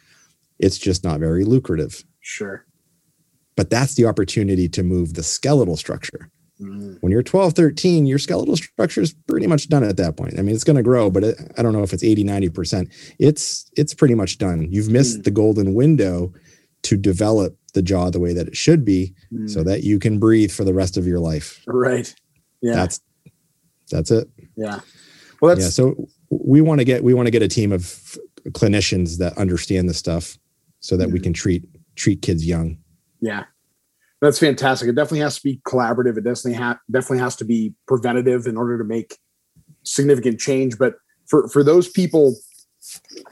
It's 0.59 0.79
just 0.79 1.05
not 1.05 1.21
very 1.21 1.45
lucrative. 1.45 2.05
Sure. 2.21 2.65
But 3.57 3.71
that's 3.71 3.95
the 3.95 4.07
opportunity 4.07 4.69
to 4.71 4.83
move 4.83 5.15
the 5.15 5.23
skeletal 5.23 5.77
structure. 5.77 6.31
Mm. 6.63 6.99
When 7.01 7.11
you're 7.13 7.23
12, 7.23 7.55
13, 7.55 8.07
your 8.07 8.19
skeletal 8.19 8.57
structure 8.57 9.01
is 9.01 9.15
pretty 9.27 9.47
much 9.47 9.69
done 9.69 9.83
at 9.83 9.97
that 9.97 10.17
point. 10.17 10.39
I 10.39 10.43
mean, 10.43 10.55
it's 10.55 10.65
going 10.65 10.77
to 10.77 10.83
grow, 10.83 11.11
but 11.11 11.25
it, 11.25 11.53
I 11.59 11.63
don't 11.63 11.73
know 11.73 11.83
if 11.83 11.93
it's 11.93 12.05
80, 12.05 12.25
90%. 12.25 13.15
It's 13.19 13.71
it's 13.77 13.95
pretty 13.95 14.15
much 14.15 14.39
done. 14.39 14.69
You've 14.71 14.91
missed 14.91 15.21
mm. 15.21 15.25
the 15.25 15.31
golden 15.31 15.75
window 15.75 16.33
to 16.85 16.97
develop 16.97 17.57
the 17.75 17.83
jaw 17.83 18.11
the 18.11 18.21
way 18.21 18.33
that 18.33 18.49
it 18.49 18.57
should 18.57 18.85
be 18.85 19.15
mm. 19.33 19.49
so 19.49 19.63
that 19.65 19.83
you 19.83 19.99
can 19.99 20.19
breathe 20.19 20.53
for 20.53 20.65
the 20.65 20.75
rest 20.75 20.97
of 20.97 21.07
your 21.07 21.21
life. 21.21 21.63
Right. 21.67 22.15
Yeah. 22.61 22.75
That's 22.75 23.01
that's 23.91 24.11
it. 24.11 24.29
Yeah. 24.57 24.81
Well, 25.41 25.55
that's 25.55 25.67
yeah. 25.67 25.71
So 25.71 26.09
we 26.31 26.61
want 26.61 26.81
to 26.81 26.85
get 26.85 27.03
we 27.03 27.15
want 27.15 27.27
to 27.27 27.31
get 27.31 27.43
a 27.43 27.49
team 27.49 27.73
of 27.73 27.83
clinicians 28.49 29.19
that 29.19 29.37
understand 29.39 29.89
the 29.89 29.95
stuff 29.95 30.39
so 30.81 30.97
that 30.97 31.11
we 31.11 31.19
mm. 31.19 31.25
can 31.25 31.33
treat 31.33 31.65
treat 31.97 32.23
kids 32.23 32.47
young. 32.47 32.79
Yeah 33.21 33.45
that's 34.23 34.39
fantastic. 34.39 34.89
It 34.89 34.95
definitely 34.95 35.19
has 35.19 35.37
to 35.37 35.43
be 35.43 35.61
collaborative. 35.67 36.17
It 36.17 36.23
definitely 36.23 36.55
ha- 36.55 36.79
definitely 36.89 37.19
has 37.19 37.35
to 37.37 37.45
be 37.45 37.75
preventative 37.89 38.47
in 38.47 38.57
order 38.57 38.79
to 38.79 38.85
make 38.85 39.19
significant 39.83 40.39
change. 40.39 40.79
But 40.79 40.95
for 41.27 41.49
for 41.49 41.65
those 41.65 41.89
people 41.89 42.37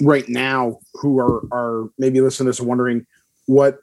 right 0.03 0.29
now 0.29 0.81
who 0.95 1.21
are 1.21 1.43
are 1.53 1.91
maybe 1.97 2.21
listening 2.21 2.47
to 2.47 2.51
this 2.51 2.59
and 2.59 2.69
wondering 2.69 3.07
what 3.47 3.79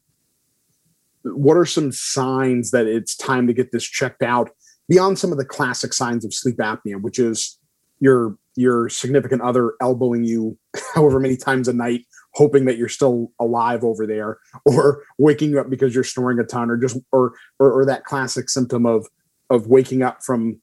what 1.24 1.56
are 1.56 1.66
some 1.66 1.94
signs 1.94 2.72
that 2.72 2.88
it's 2.88 3.16
time 3.16 3.48
to 3.48 3.54
get 3.54 3.72
this 3.72 3.86
checked 3.86 4.22
out 4.22 4.50
beyond 4.90 5.18
some 5.18 5.32
of 5.32 5.38
the 5.38 5.46
classic 5.46 5.94
signs 5.94 6.26
of 6.26 6.34
sleep 6.34 6.58
apnea, 6.58 7.02
which 7.02 7.20
is 7.20 7.58
your 8.02 8.38
your 8.58 8.90
significant 8.90 9.42
other 9.42 9.76
elbowing 9.82 10.26
you 10.26 10.58
however 10.94 11.22
many 11.22 11.38
times 11.38 11.70
a 11.70 11.74
night 11.74 12.02
hoping 12.38 12.66
that 12.66 12.78
you're 12.78 12.88
still 12.88 13.32
alive 13.40 13.84
over 13.84 14.06
there 14.06 14.38
or 14.66 15.04
waking 15.18 15.58
up 15.58 15.70
because 15.70 15.96
you're 15.96 16.04
snoring 16.04 16.40
a 16.40 16.44
ton 16.44 16.70
or 16.70 16.78
just 16.78 16.98
or 17.12 17.34
or, 17.60 17.82
or 17.82 17.86
that 17.86 18.06
classic 18.06 18.50
symptom 18.50 18.86
of 18.86 19.08
of 19.50 19.68
waking 19.68 20.04
up 20.04 20.24
from 20.24 20.62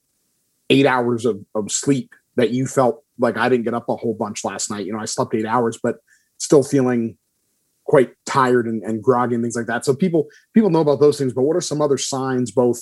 eight 0.70 0.86
hours 0.86 1.26
of, 1.26 1.44
of 1.54 1.70
sleep 1.70 2.14
that 2.36 2.50
you 2.50 2.66
felt 2.66 3.02
like 3.18 3.36
I 3.36 3.48
didn't 3.48 3.64
get 3.64 3.74
up 3.74 3.88
a 3.88 3.96
whole 3.96 4.14
bunch 4.14 4.44
last 4.44 4.70
night. 4.70 4.86
You 4.86 4.92
know, 4.92 4.98
I 4.98 5.04
slept 5.04 5.34
eight 5.34 5.46
hours, 5.46 5.78
but 5.82 5.96
still 6.38 6.62
feeling 6.62 7.16
quite 7.84 8.12
tired 8.26 8.66
and, 8.66 8.82
and 8.82 9.02
groggy 9.02 9.34
and 9.34 9.44
things 9.44 9.56
like 9.56 9.66
that. 9.66 9.84
So 9.84 9.94
people 9.94 10.26
people 10.54 10.70
know 10.70 10.80
about 10.80 11.00
those 11.00 11.18
things, 11.18 11.32
but 11.32 11.42
what 11.42 11.56
are 11.56 11.60
some 11.60 11.82
other 11.82 11.98
signs, 11.98 12.50
both 12.50 12.80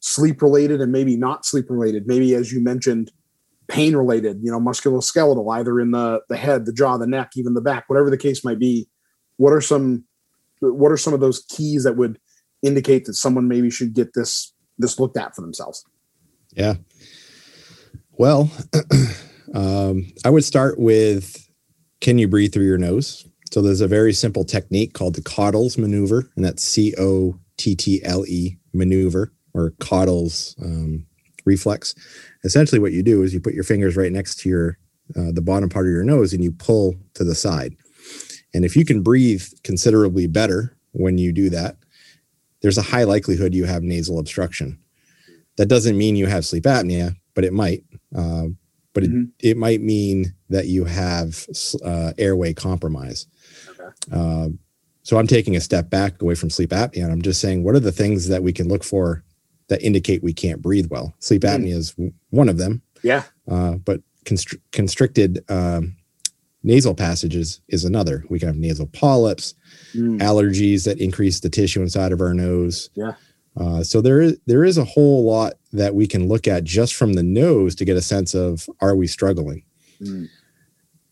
sleep 0.00 0.42
related 0.42 0.80
and 0.80 0.92
maybe 0.92 1.16
not 1.16 1.44
sleep 1.44 1.66
related? 1.68 2.06
Maybe 2.06 2.34
as 2.34 2.52
you 2.52 2.62
mentioned, 2.62 3.10
pain 3.72 3.96
related, 3.96 4.38
you 4.42 4.50
know, 4.50 4.60
musculoskeletal, 4.60 5.50
either 5.58 5.80
in 5.80 5.92
the 5.92 6.20
the 6.28 6.36
head, 6.36 6.66
the 6.66 6.72
jaw, 6.72 6.98
the 6.98 7.06
neck, 7.06 7.32
even 7.36 7.54
the 7.54 7.60
back, 7.60 7.88
whatever 7.88 8.10
the 8.10 8.18
case 8.18 8.44
might 8.44 8.58
be. 8.58 8.86
What 9.38 9.52
are 9.52 9.62
some 9.62 10.04
what 10.60 10.92
are 10.92 10.98
some 10.98 11.14
of 11.14 11.20
those 11.20 11.44
keys 11.48 11.84
that 11.84 11.96
would 11.96 12.18
indicate 12.62 13.06
that 13.06 13.14
someone 13.14 13.48
maybe 13.48 13.70
should 13.70 13.94
get 13.94 14.12
this 14.14 14.52
this 14.78 15.00
looked 15.00 15.16
at 15.16 15.34
for 15.34 15.40
themselves? 15.40 15.84
Yeah. 16.52 16.74
Well, 18.12 18.50
um, 19.54 20.12
I 20.24 20.30
would 20.30 20.44
start 20.44 20.78
with 20.78 21.48
can 22.02 22.18
you 22.18 22.28
breathe 22.28 22.52
through 22.52 22.66
your 22.66 22.78
nose? 22.78 23.26
So 23.50 23.62
there's 23.62 23.80
a 23.80 23.88
very 23.88 24.12
simple 24.12 24.44
technique 24.44 24.92
called 24.92 25.14
the 25.14 25.22
Cottle's 25.22 25.78
maneuver, 25.78 26.30
and 26.36 26.44
that's 26.44 26.62
C 26.62 26.94
O 26.98 27.38
T 27.56 27.74
T 27.74 28.04
L 28.04 28.26
E 28.26 28.58
maneuver 28.74 29.32
or 29.54 29.72
Cottle's 29.80 30.54
um, 30.62 31.06
reflex. 31.46 31.94
Essentially, 32.44 32.80
what 32.80 32.92
you 32.92 33.02
do 33.02 33.22
is 33.22 33.32
you 33.32 33.40
put 33.40 33.54
your 33.54 33.64
fingers 33.64 33.96
right 33.96 34.12
next 34.12 34.40
to 34.40 34.48
your 34.48 34.78
uh, 35.16 35.32
the 35.32 35.42
bottom 35.42 35.68
part 35.68 35.86
of 35.86 35.92
your 35.92 36.04
nose 36.04 36.32
and 36.32 36.42
you 36.42 36.52
pull 36.52 36.94
to 37.14 37.24
the 37.24 37.34
side. 37.34 37.76
And 38.54 38.64
if 38.64 38.76
you 38.76 38.84
can 38.84 39.02
breathe 39.02 39.44
considerably 39.62 40.26
better 40.26 40.76
when 40.92 41.18
you 41.18 41.32
do 41.32 41.50
that, 41.50 41.76
there's 42.60 42.78
a 42.78 42.82
high 42.82 43.04
likelihood 43.04 43.54
you 43.54 43.64
have 43.64 43.82
nasal 43.82 44.18
obstruction. 44.18 44.78
That 45.56 45.66
doesn't 45.66 45.98
mean 45.98 46.16
you 46.16 46.26
have 46.26 46.46
sleep 46.46 46.64
apnea, 46.64 47.14
but 47.34 47.44
it 47.44 47.52
might. 47.52 47.84
Uh, 48.14 48.46
but 48.94 49.04
mm-hmm. 49.04 49.24
it, 49.38 49.50
it 49.50 49.56
might 49.56 49.80
mean 49.80 50.34
that 50.48 50.66
you 50.66 50.84
have 50.84 51.46
uh, 51.84 52.12
airway 52.18 52.54
compromise. 52.54 53.26
Okay. 53.70 53.90
Uh, 54.12 54.48
so 55.02 55.18
I'm 55.18 55.26
taking 55.26 55.56
a 55.56 55.60
step 55.60 55.90
back 55.90 56.22
away 56.22 56.34
from 56.34 56.50
sleep 56.50 56.70
apnea, 56.70 57.02
and 57.02 57.12
I'm 57.12 57.22
just 57.22 57.40
saying, 57.40 57.64
what 57.64 57.74
are 57.74 57.80
the 57.80 57.92
things 57.92 58.28
that 58.28 58.42
we 58.42 58.52
can 58.52 58.68
look 58.68 58.84
for 58.84 59.24
that 59.72 59.82
indicate 59.82 60.22
we 60.22 60.32
can't 60.32 60.62
breathe 60.62 60.86
well? 60.90 61.14
Sleep 61.18 61.42
mm-hmm. 61.42 61.64
apnea 61.64 61.74
is 61.74 61.96
one 62.30 62.48
of 62.48 62.58
them. 62.58 62.82
Yeah. 63.02 63.24
Uh, 63.50 63.72
but 63.72 64.00
constri- 64.24 64.60
constricted 64.70 65.44
um, 65.48 65.96
nasal 66.62 66.94
passages 66.94 67.60
is 67.68 67.84
another. 67.84 68.24
We 68.28 68.38
can 68.38 68.48
have 68.48 68.56
nasal 68.56 68.86
polyps, 68.86 69.54
mm. 69.94 70.20
allergies 70.20 70.84
that 70.84 71.00
increase 71.00 71.40
the 71.40 71.50
tissue 71.50 71.82
inside 71.82 72.12
of 72.12 72.20
our 72.20 72.34
nose. 72.34 72.90
Yeah. 72.94 73.14
Uh, 73.56 73.82
so 73.82 74.00
there 74.00 74.20
is 74.20 74.38
there 74.46 74.64
is 74.64 74.78
a 74.78 74.84
whole 74.84 75.24
lot 75.24 75.54
that 75.72 75.94
we 75.94 76.06
can 76.06 76.26
look 76.26 76.48
at 76.48 76.64
just 76.64 76.94
from 76.94 77.14
the 77.14 77.22
nose 77.22 77.74
to 77.74 77.84
get 77.84 77.96
a 77.96 78.02
sense 78.02 78.34
of 78.34 78.68
are 78.80 78.96
we 78.96 79.06
struggling. 79.06 79.62
Mm. 80.00 80.28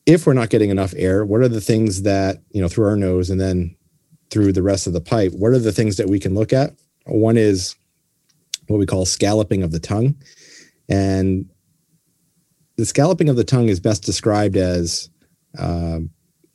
If 0.07 0.27
we're 0.27 0.33
not 0.33 0.49
getting 0.49 0.71
enough 0.71 0.95
air, 0.97 1.25
what 1.25 1.43
are 1.43 1.49
the 1.49 1.61
things 1.61 2.03
that 2.03 2.39
you 2.53 2.63
know 2.63 2.69
through 2.69 2.87
our 2.87 2.97
nose 2.97 3.29
and 3.29 3.41
then 3.41 3.77
through 4.31 4.53
the 4.53 4.63
rest 4.63 4.87
of 4.87 4.95
the 4.95 5.01
pipe? 5.01 5.33
What 5.33 5.53
are 5.53 5.59
the 5.59 5.73
things 5.73 5.97
that 5.97 6.09
we 6.09 6.19
can 6.19 6.35
look 6.35 6.53
at? 6.53 6.73
One 7.05 7.37
is 7.37 7.75
what 8.71 8.79
we 8.79 8.87
call 8.87 9.05
scalloping 9.05 9.63
of 9.63 9.73
the 9.73 9.81
tongue, 9.81 10.15
and 10.89 11.45
the 12.77 12.87
scalloping 12.87 13.29
of 13.29 13.37
the 13.37 13.45
tongue 13.45 13.69
is 13.69 13.81
best 13.81 14.05
described 14.05 14.57
as 14.57 15.11
uh, 15.59 15.99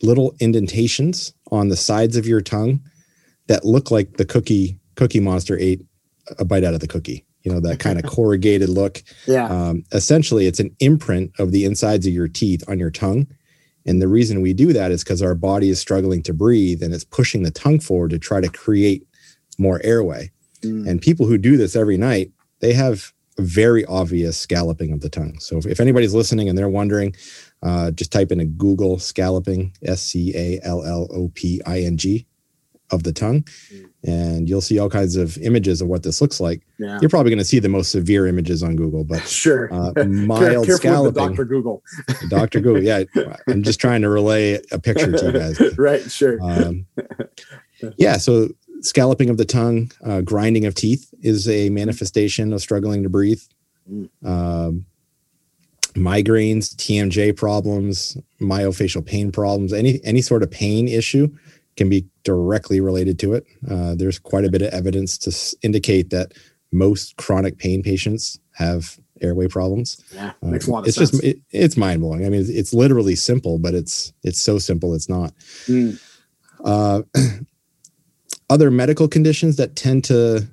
little 0.02 0.34
indentations 0.40 1.34
on 1.52 1.68
the 1.68 1.76
sides 1.76 2.16
of 2.16 2.26
your 2.26 2.42
tongue 2.42 2.80
that 3.48 3.66
look 3.66 3.92
like 3.92 4.18
the 4.18 4.26
cookie 4.26 4.80
Cookie 4.96 5.20
Monster 5.20 5.58
ate 5.60 5.86
a 6.40 6.46
bite 6.46 6.64
out 6.64 6.74
of 6.74 6.80
the 6.80 6.88
cookie. 6.88 7.26
You 7.44 7.52
know 7.52 7.60
that 7.60 7.80
kind 7.80 8.00
of 8.00 8.06
corrugated 8.10 8.70
look. 8.70 9.04
Yeah. 9.28 9.48
Um, 9.48 9.84
essentially, 9.92 10.48
it's 10.48 10.60
an 10.60 10.76
imprint 10.80 11.32
of 11.38 11.52
the 11.52 11.66
insides 11.66 12.08
of 12.08 12.14
your 12.14 12.30
teeth 12.30 12.64
on 12.68 12.80
your 12.80 12.92
tongue, 12.92 13.28
and 13.86 14.02
the 14.02 14.08
reason 14.08 14.42
we 14.42 14.54
do 14.54 14.74
that 14.74 14.92
is 14.92 15.04
because 15.04 15.22
our 15.22 15.36
body 15.36 15.70
is 15.70 15.80
struggling 15.80 16.24
to 16.24 16.34
breathe 16.34 16.82
and 16.82 16.94
it's 16.94 17.04
pushing 17.04 17.44
the 17.44 17.52
tongue 17.52 17.80
forward 17.80 18.12
to 18.12 18.20
try 18.20 18.42
to 18.42 18.50
create 18.50 19.06
more 19.60 19.80
airway. 19.84 20.32
Mm. 20.66 20.88
And 20.88 21.02
people 21.02 21.26
who 21.26 21.38
do 21.38 21.58
this 21.58 21.76
every 21.76 21.98
night, 21.98 22.32
they 22.60 22.74
have 22.74 23.14
very 23.38 23.86
obvious 23.86 24.38
scalloping 24.38 24.92
of 24.92 25.02
the 25.02 25.10
tongue. 25.10 25.38
So 25.40 25.58
if, 25.58 25.66
if 25.66 25.80
anybody's 25.80 26.14
listening 26.14 26.48
and 26.50 26.58
they're 26.58 26.70
wondering, 26.70 27.16
uh, 27.64 27.92
just 27.92 28.12
type 28.12 28.32
in 28.32 28.40
a 28.40 28.46
Google 28.46 29.00
scalloping, 29.00 29.74
S 29.84 30.02
C 30.02 30.34
A 30.36 30.60
L 30.64 30.86
L 30.86 31.08
O 31.12 31.32
P 31.34 31.62
I 31.66 31.82
N 31.82 31.98
G 31.98 32.26
of 32.92 33.02
the 33.02 33.12
tongue, 33.12 33.42
mm. 33.74 33.90
and 34.04 34.48
you'll 34.48 34.62
see 34.62 34.78
all 34.78 34.90
kinds 34.90 35.16
of 35.16 35.38
images 35.40 35.82
of 35.82 35.88
what 35.88 36.04
this 36.04 36.22
looks 36.22 36.40
like. 36.40 36.62
Yeah. 36.78 37.00
You're 37.02 37.10
probably 37.10 37.32
going 37.32 37.40
to 37.40 37.46
see 37.46 37.58
the 37.58 37.70
most 37.70 37.92
severe 37.92 38.28
images 38.28 38.62
on 38.62 38.76
Google, 38.76 39.04
but 39.04 39.22
sure, 39.28 39.74
uh, 39.74 40.04
mild 40.06 40.68
scalloping. 40.68 41.30
Dr. 41.30 41.46
Google. 41.46 41.82
Dr. 42.30 42.60
Google. 42.60 42.84
Yeah, 42.84 43.04
I'm 43.48 43.64
just 43.64 43.80
trying 43.80 44.02
to 44.04 44.10
relay 44.10 44.62
a 44.72 44.80
picture 44.80 45.12
to 45.12 45.26
you 45.26 45.32
guys. 45.32 45.78
right. 45.78 46.10
Sure. 46.10 46.38
Um, 46.42 46.86
yeah. 47.98 48.18
So 48.18 48.50
scalloping 48.86 49.30
of 49.30 49.38
the 49.38 49.46
tongue, 49.46 49.92
uh, 50.06 50.22
grinding 50.22 50.66
of 50.66 50.76
teeth 50.76 51.14
is 51.22 51.48
a 51.48 51.70
manifestation 51.70 52.54
of 52.54 52.62
struggling 52.62 53.04
to 53.04 53.10
breathe. 53.10 53.42
Mm. 53.92 54.10
Um, 54.24 54.86
migraines, 55.94 56.76
TMJ 56.76 57.36
problems, 57.36 58.18
myofascial 58.40 59.06
pain 59.06 59.32
problems, 59.32 59.74
any 59.74 60.00
any 60.04 60.22
sort 60.22 60.44
of 60.44 60.52
pain 60.52 60.88
issue 60.88 61.30
can 61.78 61.90
be 61.90 62.06
directly 62.24 62.80
related 62.80 63.20
to 63.20 63.34
it. 63.34 63.46
Uh, 63.70 63.96
there's 63.96 64.20
quite 64.20 64.46
a 64.46 64.52
bit 64.52 64.62
of 64.62 64.74
evidence 64.74 65.18
to 65.18 65.58
indicate 65.62 66.10
that 66.10 66.34
most 66.72 67.18
chronic 67.18 67.58
pain 67.58 67.84
patients 67.84 68.40
have 68.54 68.98
airway 69.22 69.48
problems. 69.48 70.02
Yeah, 70.14 70.34
makes 70.42 70.68
a 70.68 70.72
lot 70.72 70.80
of 70.80 70.88
it's 70.88 70.98
sense. 70.98 71.12
just 71.12 71.24
it, 71.24 71.40
it's 71.52 71.78
mind 71.78 72.02
blowing. 72.02 72.26
I 72.26 72.30
mean, 72.30 72.42
it's, 72.42 72.50
it's, 72.50 72.74
literally 72.74 73.16
simple, 73.16 73.60
but 73.60 73.74
it's 73.74 74.14
it's 74.24 74.42
so 74.42 74.60
simple 74.60 74.94
it's 74.94 75.10
not. 75.10 75.34
Mm. 75.68 76.00
Uh, 76.64 77.02
other 78.50 78.70
medical 78.72 79.08
conditions 79.08 79.56
that 79.58 79.76
tend 79.76 80.04
to 80.06 80.48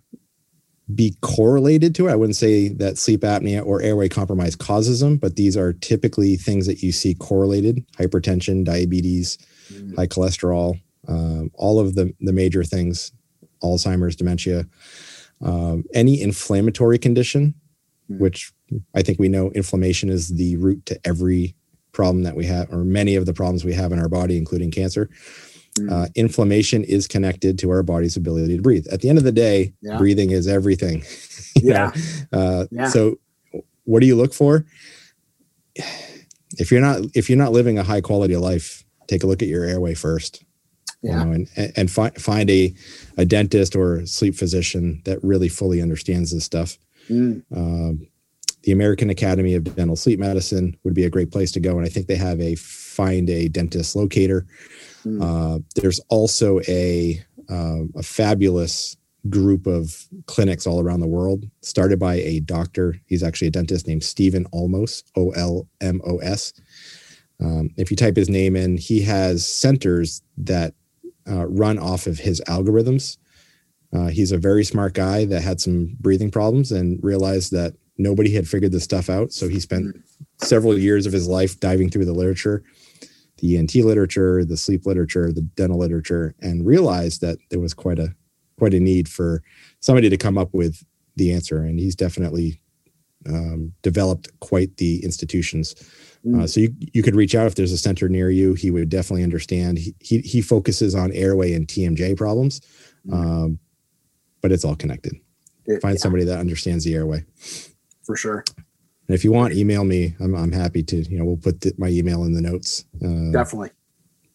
be 0.94 1.14
correlated 1.20 1.94
to 1.94 2.08
it. 2.08 2.12
I 2.12 2.16
wouldn't 2.16 2.36
say 2.36 2.68
that 2.68 2.98
sleep 2.98 3.20
apnea 3.20 3.64
or 3.64 3.80
airway 3.82 4.08
compromise 4.08 4.56
causes 4.56 5.00
them, 5.00 5.16
but 5.16 5.36
these 5.36 5.56
are 5.56 5.72
typically 5.72 6.36
things 6.36 6.66
that 6.66 6.82
you 6.82 6.92
see 6.92 7.14
correlated 7.14 7.84
hypertension, 7.98 8.64
diabetes, 8.64 9.38
mm. 9.72 9.96
high 9.96 10.06
cholesterol, 10.06 10.80
um, 11.08 11.50
all 11.54 11.78
of 11.78 11.94
the, 11.94 12.12
the 12.20 12.32
major 12.32 12.64
things, 12.64 13.12
Alzheimer's, 13.62 14.16
dementia, 14.16 14.66
um, 15.40 15.84
any 15.94 16.20
inflammatory 16.20 16.98
condition, 16.98 17.54
mm. 18.10 18.18
which 18.18 18.52
I 18.94 19.02
think 19.02 19.18
we 19.18 19.28
know 19.28 19.50
inflammation 19.52 20.08
is 20.08 20.28
the 20.28 20.56
root 20.56 20.84
to 20.86 21.00
every 21.04 21.54
problem 21.92 22.22
that 22.24 22.36
we 22.36 22.46
have, 22.46 22.72
or 22.72 22.84
many 22.84 23.16
of 23.16 23.26
the 23.26 23.34
problems 23.34 23.64
we 23.64 23.74
have 23.74 23.92
in 23.92 23.98
our 23.98 24.08
body, 24.08 24.36
including 24.36 24.70
cancer. 24.70 25.10
Mm. 25.78 25.90
Uh, 25.90 26.08
inflammation 26.14 26.84
is 26.84 27.08
connected 27.08 27.58
to 27.58 27.70
our 27.70 27.82
body's 27.82 28.16
ability 28.16 28.56
to 28.56 28.62
breathe. 28.62 28.86
At 28.88 29.00
the 29.00 29.08
end 29.08 29.18
of 29.18 29.24
the 29.24 29.32
day, 29.32 29.72
yeah. 29.80 29.96
breathing 29.96 30.30
is 30.30 30.46
everything. 30.46 31.02
yeah. 31.56 31.92
Uh, 32.32 32.66
yeah. 32.70 32.88
So, 32.88 33.18
what 33.84 34.00
do 34.00 34.06
you 34.06 34.16
look 34.16 34.34
for? 34.34 34.66
If 36.58 36.70
you're 36.70 36.82
not 36.82 37.00
if 37.14 37.30
you're 37.30 37.38
not 37.38 37.52
living 37.52 37.78
a 37.78 37.82
high 37.82 38.02
quality 38.02 38.34
of 38.34 38.42
life, 38.42 38.84
take 39.06 39.22
a 39.22 39.26
look 39.26 39.40
at 39.40 39.48
your 39.48 39.64
airway 39.64 39.94
first. 39.94 40.44
Yeah. 41.00 41.18
You 41.20 41.24
know, 41.24 41.32
and 41.32 41.72
and 41.76 41.90
fi- 41.90 42.10
find 42.10 42.50
a 42.50 42.74
a 43.16 43.24
dentist 43.24 43.74
or 43.74 44.04
sleep 44.06 44.34
physician 44.34 45.00
that 45.06 45.24
really 45.24 45.48
fully 45.48 45.80
understands 45.80 46.32
this 46.32 46.44
stuff. 46.44 46.76
Mm. 47.08 47.42
Um, 47.54 48.06
the 48.62 48.72
American 48.72 49.10
Academy 49.10 49.54
of 49.54 49.74
Dental 49.74 49.96
Sleep 49.96 50.20
Medicine 50.20 50.76
would 50.84 50.94
be 50.94 51.04
a 51.04 51.10
great 51.10 51.32
place 51.32 51.50
to 51.52 51.60
go, 51.60 51.76
and 51.76 51.86
I 51.86 51.88
think 51.88 52.06
they 52.06 52.16
have 52.16 52.40
a 52.40 52.54
find 52.56 53.28
a 53.30 53.48
dentist 53.48 53.96
locator 53.96 54.46
Mm. 55.04 55.22
Uh, 55.22 55.58
there's 55.74 56.00
also 56.08 56.60
a 56.68 57.22
uh, 57.48 57.82
a 57.96 58.02
fabulous 58.02 58.96
group 59.28 59.66
of 59.66 60.08
clinics 60.26 60.66
all 60.66 60.80
around 60.80 61.00
the 61.00 61.06
world, 61.06 61.44
started 61.60 61.98
by 61.98 62.16
a 62.16 62.40
doctor. 62.40 63.00
He's 63.06 63.22
actually 63.22 63.48
a 63.48 63.52
dentist 63.52 63.86
named 63.86 64.02
Steven 64.02 64.46
Olmos, 64.46 65.02
O 65.16 65.30
L 65.30 65.68
M 65.80 66.00
O 66.06 66.18
S. 66.18 66.52
Um, 67.40 67.70
if 67.76 67.90
you 67.90 67.96
type 67.96 68.16
his 68.16 68.28
name 68.28 68.56
in, 68.56 68.76
he 68.76 69.02
has 69.02 69.46
centers 69.46 70.22
that 70.38 70.74
uh, 71.28 71.46
run 71.46 71.78
off 71.78 72.06
of 72.06 72.18
his 72.18 72.40
algorithms. 72.48 73.16
Uh, 73.92 74.08
he's 74.08 74.32
a 74.32 74.38
very 74.38 74.64
smart 74.64 74.94
guy 74.94 75.24
that 75.26 75.42
had 75.42 75.60
some 75.60 75.96
breathing 76.00 76.30
problems 76.30 76.72
and 76.72 76.98
realized 77.02 77.52
that 77.52 77.74
nobody 77.98 78.32
had 78.32 78.48
figured 78.48 78.72
this 78.72 78.84
stuff 78.84 79.10
out. 79.10 79.32
So 79.32 79.48
he 79.48 79.60
spent 79.60 79.86
mm. 79.86 80.02
several 80.38 80.78
years 80.78 81.06
of 81.06 81.12
his 81.12 81.28
life 81.28 81.60
diving 81.60 81.90
through 81.90 82.06
the 82.06 82.12
literature 82.12 82.62
the 83.42 83.58
ENT 83.58 83.74
literature, 83.74 84.44
the 84.44 84.56
sleep 84.56 84.86
literature, 84.86 85.32
the 85.32 85.42
dental 85.42 85.78
literature, 85.78 86.34
and 86.40 86.64
realized 86.64 87.20
that 87.20 87.38
there 87.50 87.60
was 87.60 87.74
quite 87.74 87.98
a 87.98 88.14
quite 88.56 88.72
a 88.72 88.80
need 88.80 89.08
for 89.08 89.42
somebody 89.80 90.08
to 90.08 90.16
come 90.16 90.38
up 90.38 90.54
with 90.54 90.84
the 91.16 91.32
answer. 91.32 91.58
And 91.58 91.80
he's 91.80 91.96
definitely 91.96 92.60
um, 93.28 93.72
developed 93.82 94.28
quite 94.38 94.76
the 94.76 95.04
institutions. 95.04 95.74
Mm. 96.24 96.42
Uh, 96.42 96.46
so 96.46 96.60
you 96.60 96.72
you 96.92 97.02
could 97.02 97.16
reach 97.16 97.34
out 97.34 97.48
if 97.48 97.56
there's 97.56 97.72
a 97.72 97.78
center 97.78 98.08
near 98.08 98.30
you. 98.30 98.54
He 98.54 98.70
would 98.70 98.88
definitely 98.88 99.24
understand. 99.24 99.78
He 99.78 99.94
he, 99.98 100.18
he 100.20 100.40
focuses 100.40 100.94
on 100.94 101.10
airway 101.10 101.52
and 101.52 101.66
TMJ 101.66 102.16
problems, 102.16 102.60
mm. 103.06 103.12
um, 103.12 103.58
but 104.40 104.52
it's 104.52 104.64
all 104.64 104.76
connected. 104.76 105.14
It, 105.66 105.82
Find 105.82 105.96
yeah. 105.96 106.00
somebody 106.00 106.24
that 106.24 106.38
understands 106.38 106.84
the 106.84 106.94
airway. 106.94 107.24
For 108.04 108.16
sure. 108.16 108.44
And 109.08 109.14
if 109.14 109.24
you 109.24 109.32
want, 109.32 109.54
email 109.54 109.84
me. 109.84 110.14
I'm, 110.20 110.34
I'm 110.34 110.52
happy 110.52 110.82
to, 110.84 110.96
you 110.96 111.18
know, 111.18 111.24
we'll 111.24 111.36
put 111.36 111.60
the, 111.60 111.72
my 111.76 111.88
email 111.88 112.24
in 112.24 112.32
the 112.32 112.40
notes. 112.40 112.84
Uh, 113.04 113.32
Definitely. 113.32 113.70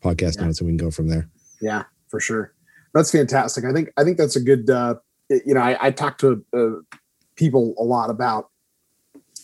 Podcast 0.03 0.37
yeah. 0.37 0.45
notes 0.45 0.59
and 0.59 0.67
we 0.67 0.71
can 0.71 0.85
go 0.85 0.91
from 0.91 1.07
there. 1.07 1.29
Yeah, 1.61 1.83
for 2.09 2.19
sure. 2.19 2.53
That's 2.93 3.11
fantastic. 3.11 3.65
I 3.65 3.73
think, 3.73 3.89
I 3.97 4.03
think 4.03 4.17
that's 4.17 4.35
a 4.35 4.41
good, 4.41 4.69
uh, 4.69 4.95
you 5.29 5.53
know, 5.53 5.61
I, 5.61 5.87
I 5.87 5.91
talk 5.91 6.17
to 6.19 6.43
uh, 6.53 6.97
people 7.35 7.73
a 7.77 7.83
lot 7.83 8.09
about, 8.09 8.49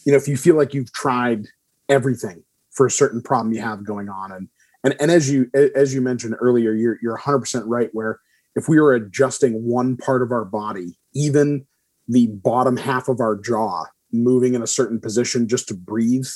you 0.06 0.12
know, 0.12 0.18
if 0.18 0.28
you 0.28 0.38
feel 0.38 0.56
like 0.56 0.74
you've 0.74 0.92
tried 0.92 1.48
everything 1.90 2.44
for 2.72 2.86
a 2.86 2.92
certain 2.92 3.22
problem 3.22 3.54
you 3.54 3.62
have 3.62 3.86
going 3.86 4.10
on. 4.10 4.32
And, 4.32 4.48
and, 4.84 4.96
and 5.00 5.12
as 5.12 5.30
you, 5.30 5.50
as 5.76 5.94
you 5.94 6.02
mentioned 6.02 6.36
earlier, 6.40 6.74
you're, 6.74 6.98
you're 7.02 7.18
100% 7.18 7.64
right. 7.66 7.90
Where 7.94 8.20
if 8.56 8.68
we 8.68 8.80
were 8.80 8.94
adjusting 8.94 9.64
one 9.64 9.98
part 9.98 10.22
of 10.22 10.32
our 10.32 10.46
body, 10.46 10.98
even 11.14 11.66
the 12.08 12.28
bottom 12.28 12.78
half 12.78 13.08
of 13.08 13.20
our 13.20 13.36
jaw 13.36 13.86
moving 14.14 14.54
in 14.54 14.62
a 14.62 14.68
certain 14.68 15.00
position 15.00 15.48
just 15.48 15.68
to 15.68 15.74
breathe 15.74 16.28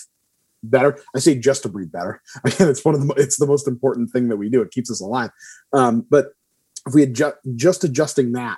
better. 0.64 1.00
I 1.16 1.20
say 1.20 1.38
just 1.38 1.64
to 1.64 1.70
breathe 1.70 1.92
better. 1.92 2.22
Again, 2.44 2.68
it's 2.68 2.84
one 2.84 2.96
of 2.96 3.06
the 3.06 3.14
it's 3.16 3.38
the 3.38 3.48
most 3.48 3.68
important 3.68 4.12
thing 4.12 4.30
that 4.30 4.38
we 4.38 4.50
do. 4.50 4.62
It 4.62 4.72
keeps 4.72 4.92
us 4.92 5.02
alive. 5.02 5.30
Um, 5.74 6.06
but 6.10 6.28
if 6.86 6.94
we 6.94 7.04
adjust, 7.04 7.38
just 7.56 7.84
adjusting 7.84 8.32
that 8.34 8.58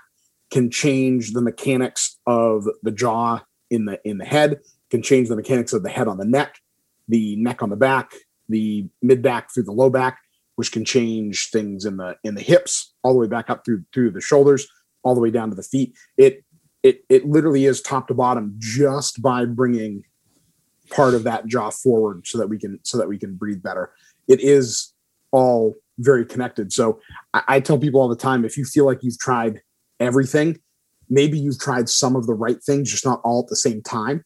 can 0.52 0.72
change 0.72 1.34
the 1.34 1.42
mechanics 1.42 2.18
of 2.26 2.66
the 2.84 2.92
jaw 2.92 3.42
in 3.70 3.86
the 3.86 4.00
in 4.04 4.18
the 4.18 4.26
head, 4.26 4.60
can 4.90 5.02
change 5.02 5.30
the 5.30 5.36
mechanics 5.36 5.74
of 5.74 5.84
the 5.84 5.90
head 5.90 6.08
on 6.08 6.18
the 6.18 6.26
neck, 6.26 6.56
the 7.08 7.36
neck 7.38 7.62
on 7.62 7.70
the 7.70 7.76
back, 7.76 8.14
the 8.48 8.88
mid 9.02 9.22
back 9.22 9.54
through 9.54 9.64
the 9.64 9.72
low 9.72 9.90
back, 9.90 10.20
which 10.56 10.72
can 10.72 10.86
change 10.86 11.50
things 11.50 11.86
in 11.86 11.98
the 11.98 12.16
in 12.24 12.36
the 12.36 12.42
hips, 12.42 12.94
all 13.04 13.14
the 13.14 13.20
way 13.20 13.28
back 13.28 13.50
up 13.50 13.64
through 13.66 13.84
through 13.94 14.12
the 14.12 14.22
shoulders, 14.22 14.68
all 15.04 15.16
the 15.16 15.22
way 15.22 15.32
down 15.32 15.50
to 15.50 15.56
the 15.56 15.64
feet. 15.64 15.96
It 16.18 16.44
it 16.84 17.04
it 17.10 17.26
literally 17.26 17.66
is 17.66 17.82
top 17.82 18.08
to 18.08 18.14
bottom 18.14 18.56
just 18.58 19.22
by 19.22 19.46
bringing 19.46 20.04
part 20.90 21.14
of 21.14 21.24
that 21.24 21.46
jaw 21.46 21.70
forward 21.70 22.26
so 22.26 22.38
that 22.38 22.48
we 22.48 22.58
can 22.58 22.80
so 22.84 22.98
that 22.98 23.08
we 23.08 23.18
can 23.18 23.36
breathe 23.36 23.62
better. 23.62 23.92
It 24.28 24.42
is 24.42 24.94
all 25.32 25.76
very 26.00 26.26
connected. 26.26 26.72
So 26.72 27.00
I, 27.34 27.44
I 27.48 27.60
tell 27.60 27.78
people 27.78 28.02
all 28.02 28.08
the 28.08 28.16
time 28.16 28.46
if 28.46 28.58
you 28.58 28.66
feel 28.66 28.86
like 28.86 29.04
you've 29.04 29.20
tried 29.20 29.62
everything, 30.00 30.60
maybe 31.10 31.38
you've 31.38 31.60
tried 31.60 31.90
some 31.90 32.16
of 32.16 32.26
the 32.26 32.34
right 32.34 32.62
things, 32.64 32.90
just 32.90 33.06
not 33.06 33.22
all 33.24 33.42
at 33.42 33.50
the 33.50 33.56
same 33.56 33.82
time, 33.82 34.24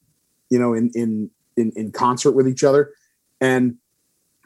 you 0.50 0.60
know, 0.60 0.74
in 0.74 0.92
in 0.94 1.30
in, 1.58 1.72
in 1.76 1.92
concert 1.92 2.32
with 2.32 2.48
each 2.48 2.64
other. 2.64 2.92
And 3.42 3.76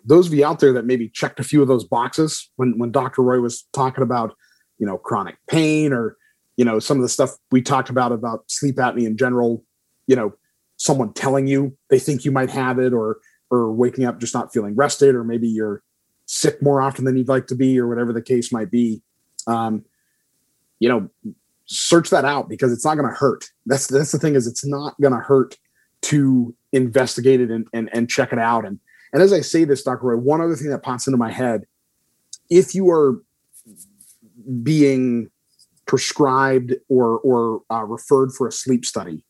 those 0.06 0.28
of 0.28 0.34
you 0.34 0.46
out 0.46 0.60
there 0.60 0.74
that 0.74 0.86
maybe 0.86 1.10
checked 1.10 1.40
a 1.40 1.44
few 1.44 1.62
of 1.62 1.68
those 1.68 1.84
boxes 1.84 2.50
when 2.56 2.78
when 2.80 2.92
Dr. 2.92 3.22
Roy 3.22 3.40
was 3.40 3.68
talking 3.74 4.04
about, 4.04 4.34
you 4.80 4.88
know, 4.88 4.98
chronic 4.98 5.36
pain 5.50 5.92
or 5.92 6.18
you 6.58 6.66
know 6.66 6.80
some 6.80 6.98
of 6.98 7.04
the 7.04 7.10
stuff 7.10 7.38
we 7.52 7.62
talked 7.62 7.90
about 7.90 8.12
about 8.12 8.50
sleep 8.50 8.76
apnea 8.76 9.06
in 9.06 9.18
general, 9.18 9.64
you 10.08 10.16
know, 10.16 10.34
someone 10.78 11.14
telling 11.14 11.48
you 11.48 11.76
they 11.90 12.00
think 12.00 12.26
you 12.26 12.32
might 12.32 12.50
have 12.50 12.80
it 12.80 12.94
or 12.94 13.20
or 13.50 13.72
waking 13.72 14.06
up 14.06 14.20
just 14.20 14.34
not 14.34 14.52
feeling 14.52 14.76
rested 14.76 15.16
or 15.16 15.24
maybe 15.24 15.48
you're 15.48 15.82
sick 16.26 16.62
more 16.62 16.82
often 16.82 17.06
than 17.06 17.16
you'd 17.16 17.30
like 17.30 17.48
to 17.48 17.56
be 17.56 17.80
or 17.80 17.88
whatever 17.88 18.12
the 18.12 18.22
case 18.22 18.52
might 18.52 18.70
be 18.70 19.02
um, 19.48 19.86
you 20.80 20.90
know 20.90 21.10
search 21.66 22.10
that 22.10 22.26
out 22.26 22.50
because 22.50 22.72
it's 22.72 22.86
not 22.86 22.96
going 22.96 23.08
to 23.08 23.16
hurt. 23.16 23.50
That's 23.66 23.88
that's 23.88 24.12
the 24.12 24.20
thing 24.20 24.36
is 24.36 24.48
it's 24.48 24.66
not 24.66 25.00
going 25.02 25.14
to 25.14 25.20
hurt 25.20 25.58
to 26.04 26.54
investigate 26.74 27.42
it 27.42 27.50
and, 27.50 27.68
and 27.74 27.90
and 27.94 28.10
check 28.10 28.34
it 28.34 28.40
out. 28.40 28.66
And 28.66 28.80
and 29.14 29.22
as 29.22 29.34
i 29.34 29.42
say 29.42 29.64
this 29.64 29.84
dr 29.84 30.06
roy 30.06 30.16
one 30.16 30.42
other 30.42 30.56
thing 30.56 30.70
that 30.70 30.84
pops 30.84 31.08
into 31.08 31.18
my 31.18 31.32
head 31.32 31.66
if 32.50 32.74
you 32.74 32.90
are 32.90 33.22
being 34.64 35.30
prescribed 35.88 36.74
or 36.90 37.20
or 37.20 37.62
uh, 37.72 37.84
referred 37.84 38.32
for 38.32 38.48
a 38.48 38.52
sleep 38.52 38.86
study 38.86 39.24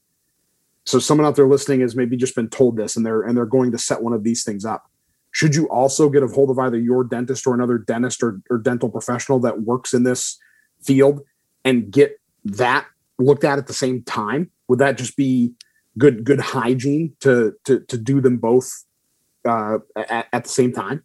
so 0.83 0.99
someone 0.99 1.25
out 1.27 1.35
there 1.35 1.47
listening 1.47 1.81
has 1.81 1.95
maybe 1.95 2.17
just 2.17 2.35
been 2.35 2.49
told 2.49 2.77
this 2.77 2.95
and 2.95 3.05
they're 3.05 3.21
and 3.21 3.37
they're 3.37 3.45
going 3.45 3.71
to 3.71 3.77
set 3.77 4.01
one 4.01 4.13
of 4.13 4.23
these 4.23 4.43
things 4.43 4.65
up 4.65 4.89
should 5.37 5.53
you 5.53 5.69
also 5.69 6.09
get 6.09 6.23
a 6.23 6.27
hold 6.27 6.49
of 6.49 6.57
either 6.57 6.79
your 6.79 7.03
dentist 7.03 7.45
or 7.45 7.53
another 7.53 7.77
dentist 7.77 8.23
or, 8.23 8.41
or 8.49 8.57
dental 8.57 8.89
professional 8.89 9.39
that 9.41 9.61
works 9.61 9.93
in 9.93 10.01
this 10.01 10.39
field 10.81 11.21
and 11.63 11.91
get 11.91 12.19
that 12.43 12.87
looked 13.19 13.43
at 13.43 13.59
at 13.59 13.67
the 13.67 13.73
same 13.73 14.01
time? 14.03 14.49
Would 14.67 14.79
that 14.79 14.97
just 14.97 15.15
be 15.15 15.53
good 15.97 16.23
good 16.23 16.39
hygiene 16.39 17.13
to 17.19 17.53
to 17.65 17.81
to 17.81 17.97
do 17.97 18.19
them 18.19 18.37
both 18.37 18.85
uh, 19.47 19.77
at, 19.95 20.27
at 20.33 20.43
the 20.43 20.49
same 20.49 20.73
time? 20.73 21.03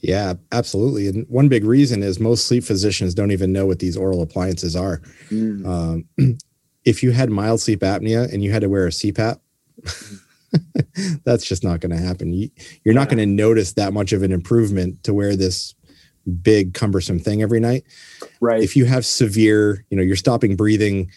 Yeah, 0.00 0.34
absolutely. 0.52 1.08
And 1.08 1.26
one 1.28 1.48
big 1.48 1.64
reason 1.64 2.02
is 2.02 2.20
most 2.20 2.46
sleep 2.46 2.64
physicians 2.64 3.14
don't 3.14 3.32
even 3.32 3.52
know 3.52 3.66
what 3.66 3.80
these 3.80 3.96
oral 3.96 4.22
appliances 4.22 4.76
are. 4.76 4.98
Mm. 5.30 5.66
Um, 5.66 6.38
if 6.84 7.02
you 7.02 7.10
had 7.10 7.30
mild 7.30 7.60
sleep 7.60 7.80
apnea 7.80 8.32
and 8.32 8.42
you 8.42 8.52
had 8.52 8.62
to 8.62 8.68
wear 8.68 8.86
a 8.86 8.90
CPAP, 8.90 9.40
that's 11.24 11.44
just 11.44 11.64
not 11.64 11.80
going 11.80 11.96
to 11.96 12.02
happen. 12.02 12.32
You, 12.32 12.50
are 12.86 12.92
not 12.92 13.08
going 13.08 13.18
to 13.18 13.26
notice 13.26 13.72
that 13.72 13.92
much 13.92 14.12
of 14.12 14.22
an 14.22 14.32
improvement 14.32 15.02
to 15.02 15.12
wear 15.12 15.36
this 15.36 15.74
big 16.42 16.74
cumbersome 16.74 17.18
thing 17.18 17.42
every 17.42 17.60
night. 17.60 17.84
Right. 18.40 18.62
If 18.62 18.76
you 18.76 18.84
have 18.84 19.04
severe, 19.04 19.84
you 19.90 19.96
know, 19.96 20.02
you're 20.02 20.16
stopping 20.16 20.56
breathing 20.56 21.10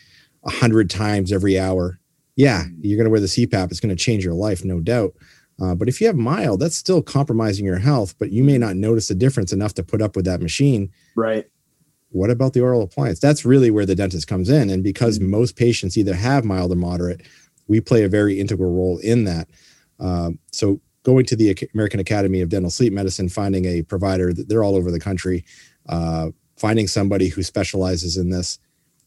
a 0.43 0.51
hundred 0.51 0.89
times 0.89 1.31
every 1.31 1.59
hour. 1.59 1.99
Yeah, 2.35 2.63
mm. 2.63 2.77
you're 2.81 2.97
going 2.97 3.05
to 3.05 3.11
wear 3.11 3.19
the 3.19 3.27
CPAP. 3.27 3.71
It's 3.71 3.79
going 3.79 3.95
to 3.95 4.03
change 4.03 4.25
your 4.25 4.33
life, 4.33 4.65
no 4.65 4.79
doubt. 4.79 5.13
Uh, 5.61 5.75
but 5.75 5.87
if 5.87 6.01
you 6.01 6.07
have 6.07 6.15
mild, 6.15 6.59
that's 6.59 6.75
still 6.75 7.01
compromising 7.01 7.65
your 7.65 7.77
health, 7.77 8.15
but 8.17 8.31
you 8.31 8.43
may 8.43 8.57
not 8.57 8.75
notice 8.75 9.09
a 9.11 9.15
difference 9.15 9.53
enough 9.53 9.73
to 9.75 9.83
put 9.83 10.01
up 10.01 10.15
with 10.15 10.25
that 10.25 10.41
machine. 10.41 10.91
Right. 11.15 11.45
What 12.09 12.31
about 12.31 12.53
the 12.53 12.61
oral 12.61 12.81
appliance? 12.81 13.19
That's 13.19 13.45
really 13.45 13.69
where 13.69 13.85
the 13.85 13.95
dentist 13.95 14.27
comes 14.27 14.49
in. 14.49 14.69
And 14.69 14.83
because 14.83 15.19
mm-hmm. 15.19 15.29
most 15.29 15.55
patients 15.55 15.97
either 15.97 16.15
have 16.15 16.43
mild 16.43 16.71
or 16.71 16.75
moderate, 16.75 17.21
we 17.67 17.79
play 17.79 18.03
a 18.03 18.09
very 18.09 18.39
integral 18.39 18.73
role 18.73 18.97
in 18.97 19.25
that. 19.25 19.47
Um, 19.99 20.39
so 20.51 20.81
going 21.03 21.25
to 21.27 21.35
the 21.35 21.55
American 21.73 21.99
Academy 21.99 22.41
of 22.41 22.49
Dental 22.49 22.71
Sleep 22.71 22.91
Medicine, 22.91 23.29
finding 23.29 23.65
a 23.65 23.83
provider, 23.83 24.33
they're 24.33 24.63
all 24.63 24.75
over 24.75 24.91
the 24.91 24.99
country, 24.99 25.45
uh, 25.89 26.31
finding 26.57 26.87
somebody 26.87 27.27
who 27.27 27.43
specializes 27.43 28.17
in 28.17 28.29
this, 28.29 28.59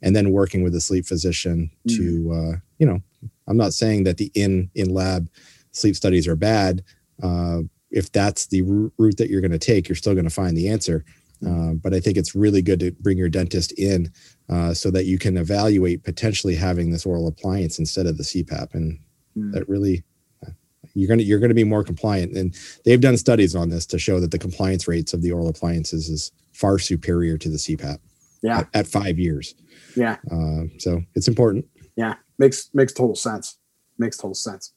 and 0.02 0.14
then 0.14 0.30
working 0.30 0.62
with 0.62 0.74
a 0.74 0.80
sleep 0.80 1.06
physician 1.06 1.70
mm. 1.88 1.96
to, 1.96 2.32
uh, 2.32 2.56
you 2.78 2.86
know, 2.86 3.00
I'm 3.46 3.56
not 3.56 3.74
saying 3.74 4.04
that 4.04 4.18
the 4.18 4.30
in 4.34 4.70
in 4.74 4.92
lab 4.92 5.28
sleep 5.74 5.96
studies 5.96 6.26
are 6.26 6.36
bad. 6.36 6.82
Uh, 7.22 7.60
if 7.90 8.10
that's 8.10 8.46
the 8.46 8.62
route 8.62 9.16
that 9.18 9.30
you're 9.30 9.40
going 9.40 9.52
to 9.52 9.58
take, 9.58 9.88
you're 9.88 9.96
still 9.96 10.14
going 10.14 10.24
to 10.24 10.30
find 10.30 10.56
the 10.56 10.68
answer. 10.68 11.04
Uh, 11.46 11.74
but 11.74 11.92
I 11.92 12.00
think 12.00 12.16
it's 12.16 12.34
really 12.34 12.62
good 12.62 12.80
to 12.80 12.92
bring 12.92 13.18
your 13.18 13.28
dentist 13.28 13.72
in 13.72 14.10
uh, 14.48 14.72
so 14.72 14.90
that 14.90 15.04
you 15.04 15.18
can 15.18 15.36
evaluate 15.36 16.02
potentially 16.02 16.54
having 16.54 16.90
this 16.90 17.04
oral 17.04 17.28
appliance 17.28 17.78
instead 17.78 18.06
of 18.06 18.16
the 18.16 18.22
CPAP, 18.22 18.74
and 18.74 18.98
mm. 19.36 19.52
that 19.52 19.68
really 19.68 20.04
uh, 20.46 20.50
you're 20.94 21.08
gonna 21.08 21.22
you're 21.22 21.40
gonna 21.40 21.54
be 21.54 21.64
more 21.64 21.84
compliant. 21.84 22.36
And 22.36 22.54
they've 22.84 23.00
done 23.00 23.16
studies 23.16 23.54
on 23.54 23.68
this 23.68 23.84
to 23.86 23.98
show 23.98 24.20
that 24.20 24.30
the 24.30 24.38
compliance 24.38 24.88
rates 24.88 25.12
of 25.12 25.22
the 25.22 25.32
oral 25.32 25.48
appliances 25.48 26.08
is 26.08 26.32
far 26.52 26.78
superior 26.78 27.36
to 27.36 27.48
the 27.48 27.58
CPAP. 27.58 27.98
Yeah, 28.42 28.60
at, 28.60 28.68
at 28.74 28.86
five 28.86 29.18
years. 29.18 29.54
Yeah. 29.96 30.16
Uh, 30.30 30.64
so 30.78 31.02
it's 31.14 31.28
important. 31.28 31.66
Yeah, 31.96 32.14
makes 32.38 32.70
makes 32.72 32.92
total 32.92 33.16
sense. 33.16 33.58
Makes 33.98 34.16
total 34.16 34.34
sense. 34.34 34.72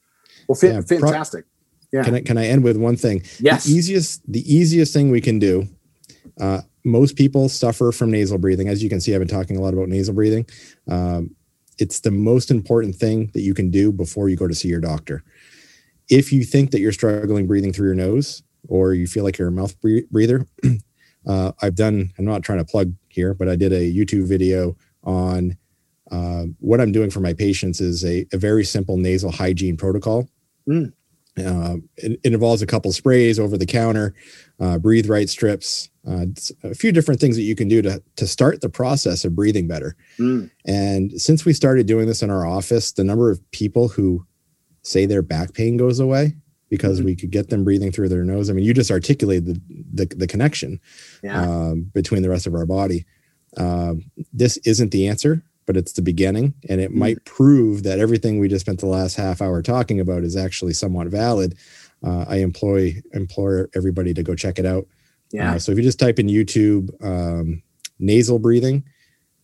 Well, 0.47 0.55
fa- 0.55 0.67
yeah, 0.67 0.81
fantastic. 0.81 1.45
Pro- 1.45 1.99
yeah. 1.99 2.03
Can 2.03 2.15
I 2.15 2.21
can 2.21 2.37
I 2.37 2.47
end 2.47 2.63
with 2.63 2.77
one 2.77 2.97
thing? 2.97 3.23
Yes. 3.39 3.63
The 3.63 3.71
easiest 3.71 4.31
the 4.31 4.53
easiest 4.53 4.93
thing 4.93 5.09
we 5.09 5.21
can 5.21 5.39
do 5.39 5.67
uh, 6.39 6.61
most 6.83 7.15
people 7.15 7.49
suffer 7.49 7.91
from 7.91 8.11
nasal 8.11 8.37
breathing. 8.37 8.67
As 8.67 8.83
you 8.83 8.89
can 8.89 9.01
see, 9.01 9.13
I've 9.13 9.19
been 9.19 9.27
talking 9.27 9.57
a 9.57 9.61
lot 9.61 9.73
about 9.73 9.89
nasal 9.89 10.13
breathing. 10.13 10.45
Um, 10.87 11.35
it's 11.77 11.99
the 11.99 12.11
most 12.11 12.49
important 12.49 12.95
thing 12.95 13.29
that 13.33 13.41
you 13.41 13.53
can 13.53 13.69
do 13.69 13.91
before 13.91 14.29
you 14.29 14.35
go 14.35 14.47
to 14.47 14.55
see 14.55 14.67
your 14.67 14.79
doctor. 14.79 15.23
If 16.09 16.31
you 16.31 16.43
think 16.43 16.71
that 16.71 16.79
you're 16.79 16.93
struggling 16.93 17.47
breathing 17.47 17.73
through 17.73 17.87
your 17.87 17.95
nose 17.95 18.41
or 18.67 18.93
you 18.93 19.07
feel 19.07 19.23
like 19.23 19.37
you're 19.37 19.49
a 19.49 19.51
mouth 19.51 19.75
breather, 20.09 20.47
uh, 21.27 21.51
I've 21.61 21.75
done, 21.75 22.11
I'm 22.17 22.25
not 22.25 22.43
trying 22.43 22.59
to 22.59 22.65
plug 22.65 22.93
here, 23.09 23.33
but 23.33 23.49
I 23.49 23.55
did 23.55 23.73
a 23.73 23.93
YouTube 23.93 24.27
video 24.27 24.75
on 25.03 25.57
uh, 26.09 26.45
what 26.59 26.79
I'm 26.79 26.93
doing 26.93 27.09
for 27.09 27.19
my 27.19 27.33
patients 27.33 27.81
is 27.81 28.05
a, 28.05 28.25
a 28.31 28.37
very 28.37 28.63
simple 28.63 28.97
nasal 28.97 29.31
hygiene 29.31 29.75
protocol. 29.75 30.29
Mm. 30.67 30.93
Uh, 31.37 31.77
it, 31.97 32.19
it, 32.23 32.33
involves 32.33 32.63
a 32.63 32.67
couple 32.67 32.91
sprays 32.91 33.39
over 33.39 33.59
the 33.59 33.65
counter, 33.65 34.15
uh, 34.59 34.79
breathe 34.79 35.07
right 35.07 35.29
strips, 35.29 35.89
uh, 36.09 36.25
a 36.63 36.73
few 36.73 36.91
different 36.91 37.19
things 37.19 37.35
that 37.35 37.43
you 37.43 37.55
can 37.55 37.67
do 37.67 37.79
to, 37.79 38.01
to 38.15 38.25
start 38.25 38.61
the 38.61 38.69
process 38.69 39.23
of 39.23 39.35
breathing 39.35 39.67
better. 39.67 39.95
Mm. 40.17 40.49
And 40.65 41.21
since 41.21 41.45
we 41.45 41.53
started 41.53 41.85
doing 41.85 42.07
this 42.07 42.23
in 42.23 42.31
our 42.31 42.45
office, 42.45 42.91
the 42.91 43.03
number 43.03 43.29
of 43.29 43.39
people 43.51 43.87
who 43.87 44.25
say 44.81 45.05
their 45.05 45.21
back 45.21 45.53
pain 45.53 45.77
goes 45.77 45.99
away 45.99 46.33
because 46.69 46.99
mm 46.99 47.05
we 47.05 47.15
could 47.15 47.31
get 47.31 47.49
them 47.49 47.63
breathing 47.63 47.91
through 47.91 48.09
their 48.09 48.25
nose. 48.25 48.49
I 48.49 48.53
mean, 48.53 48.65
you 48.65 48.73
just 48.73 48.91
articulated 48.91 49.45
the, 49.45 50.05
the, 50.05 50.15
the 50.15 50.27
connection 50.27 50.81
yeah. 51.23 51.41
um, 51.41 51.89
between 51.93 52.21
the 52.21 52.29
rest 52.29 52.45
of 52.45 52.53
our 52.55 52.65
body. 52.65 53.05
Um, 53.55 54.11
this 54.33 54.57
isn't 54.65 54.91
the 54.91 55.07
answer, 55.07 55.41
but 55.67 55.77
it's 55.77 55.93
the 55.93 56.01
beginning. 56.01 56.55
And 56.67 56.81
it 56.81 56.91
mm 56.91 56.97
might 56.97 57.23
prove 57.25 57.83
that 57.83 57.99
everything 57.99 58.39
we 58.39 58.47
just 58.47 58.65
spent 58.65 58.79
the 58.79 58.87
last 58.87 59.15
half 59.15 59.39
hour 59.39 59.61
talking 59.61 59.99
about 59.99 60.23
is 60.23 60.35
actually 60.35 60.73
somewhat 60.73 61.07
valid. 61.07 61.55
Uh, 62.03 62.25
I 62.27 62.37
employ 62.37 62.99
implore 63.13 63.69
everybody 63.75 64.15
to 64.15 64.23
go 64.23 64.33
check 64.33 64.57
it 64.57 64.65
out. 64.65 64.87
Yeah. 65.31 65.53
Uh, 65.53 65.59
so 65.59 65.71
if 65.71 65.77
you 65.77 65.83
just 65.83 65.99
type 65.99 66.17
in 66.17 66.27
YouTube 66.27 66.89
um, 67.03 67.61
nasal 67.99 68.39
breathing, 68.39 68.83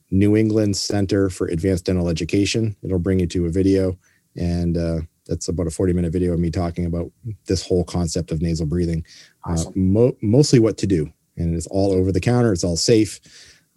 New 0.10 0.36
England 0.36 0.78
Center 0.78 1.30
for 1.30 1.48
Advanced 1.48 1.86
Dental 1.86 2.10
Education, 2.10 2.76
it'll 2.82 2.98
bring 2.98 3.20
you 3.20 3.28
to 3.28 3.46
a 3.46 3.50
video. 3.50 3.98
And 4.36 4.78
uh, 4.78 5.02
that's 5.28 5.48
about 5.48 5.68
a 5.68 5.72
40 5.72 5.94
minute 5.94 6.12
video 6.12 6.34
of 6.34 6.40
me 6.40 6.50
talking 6.50 6.86
about 6.86 7.12
this 7.46 7.68
whole 7.68 7.84
concept 7.84 8.32
of 8.32 8.42
nasal 8.42 8.66
breathing, 8.66 9.06
uh, 9.48 9.52
awesome. 9.52 9.74
mo- 9.76 10.18
mostly 10.22 10.60
what 10.60 10.78
to 10.80 10.88
do. 10.88 11.12
And 11.38 11.56
it's 11.56 11.68
all 11.68 11.92
over 11.92 12.12
the 12.12 12.20
counter, 12.20 12.54
it's 12.54 12.64
all 12.64 12.78
safe. 12.78 13.20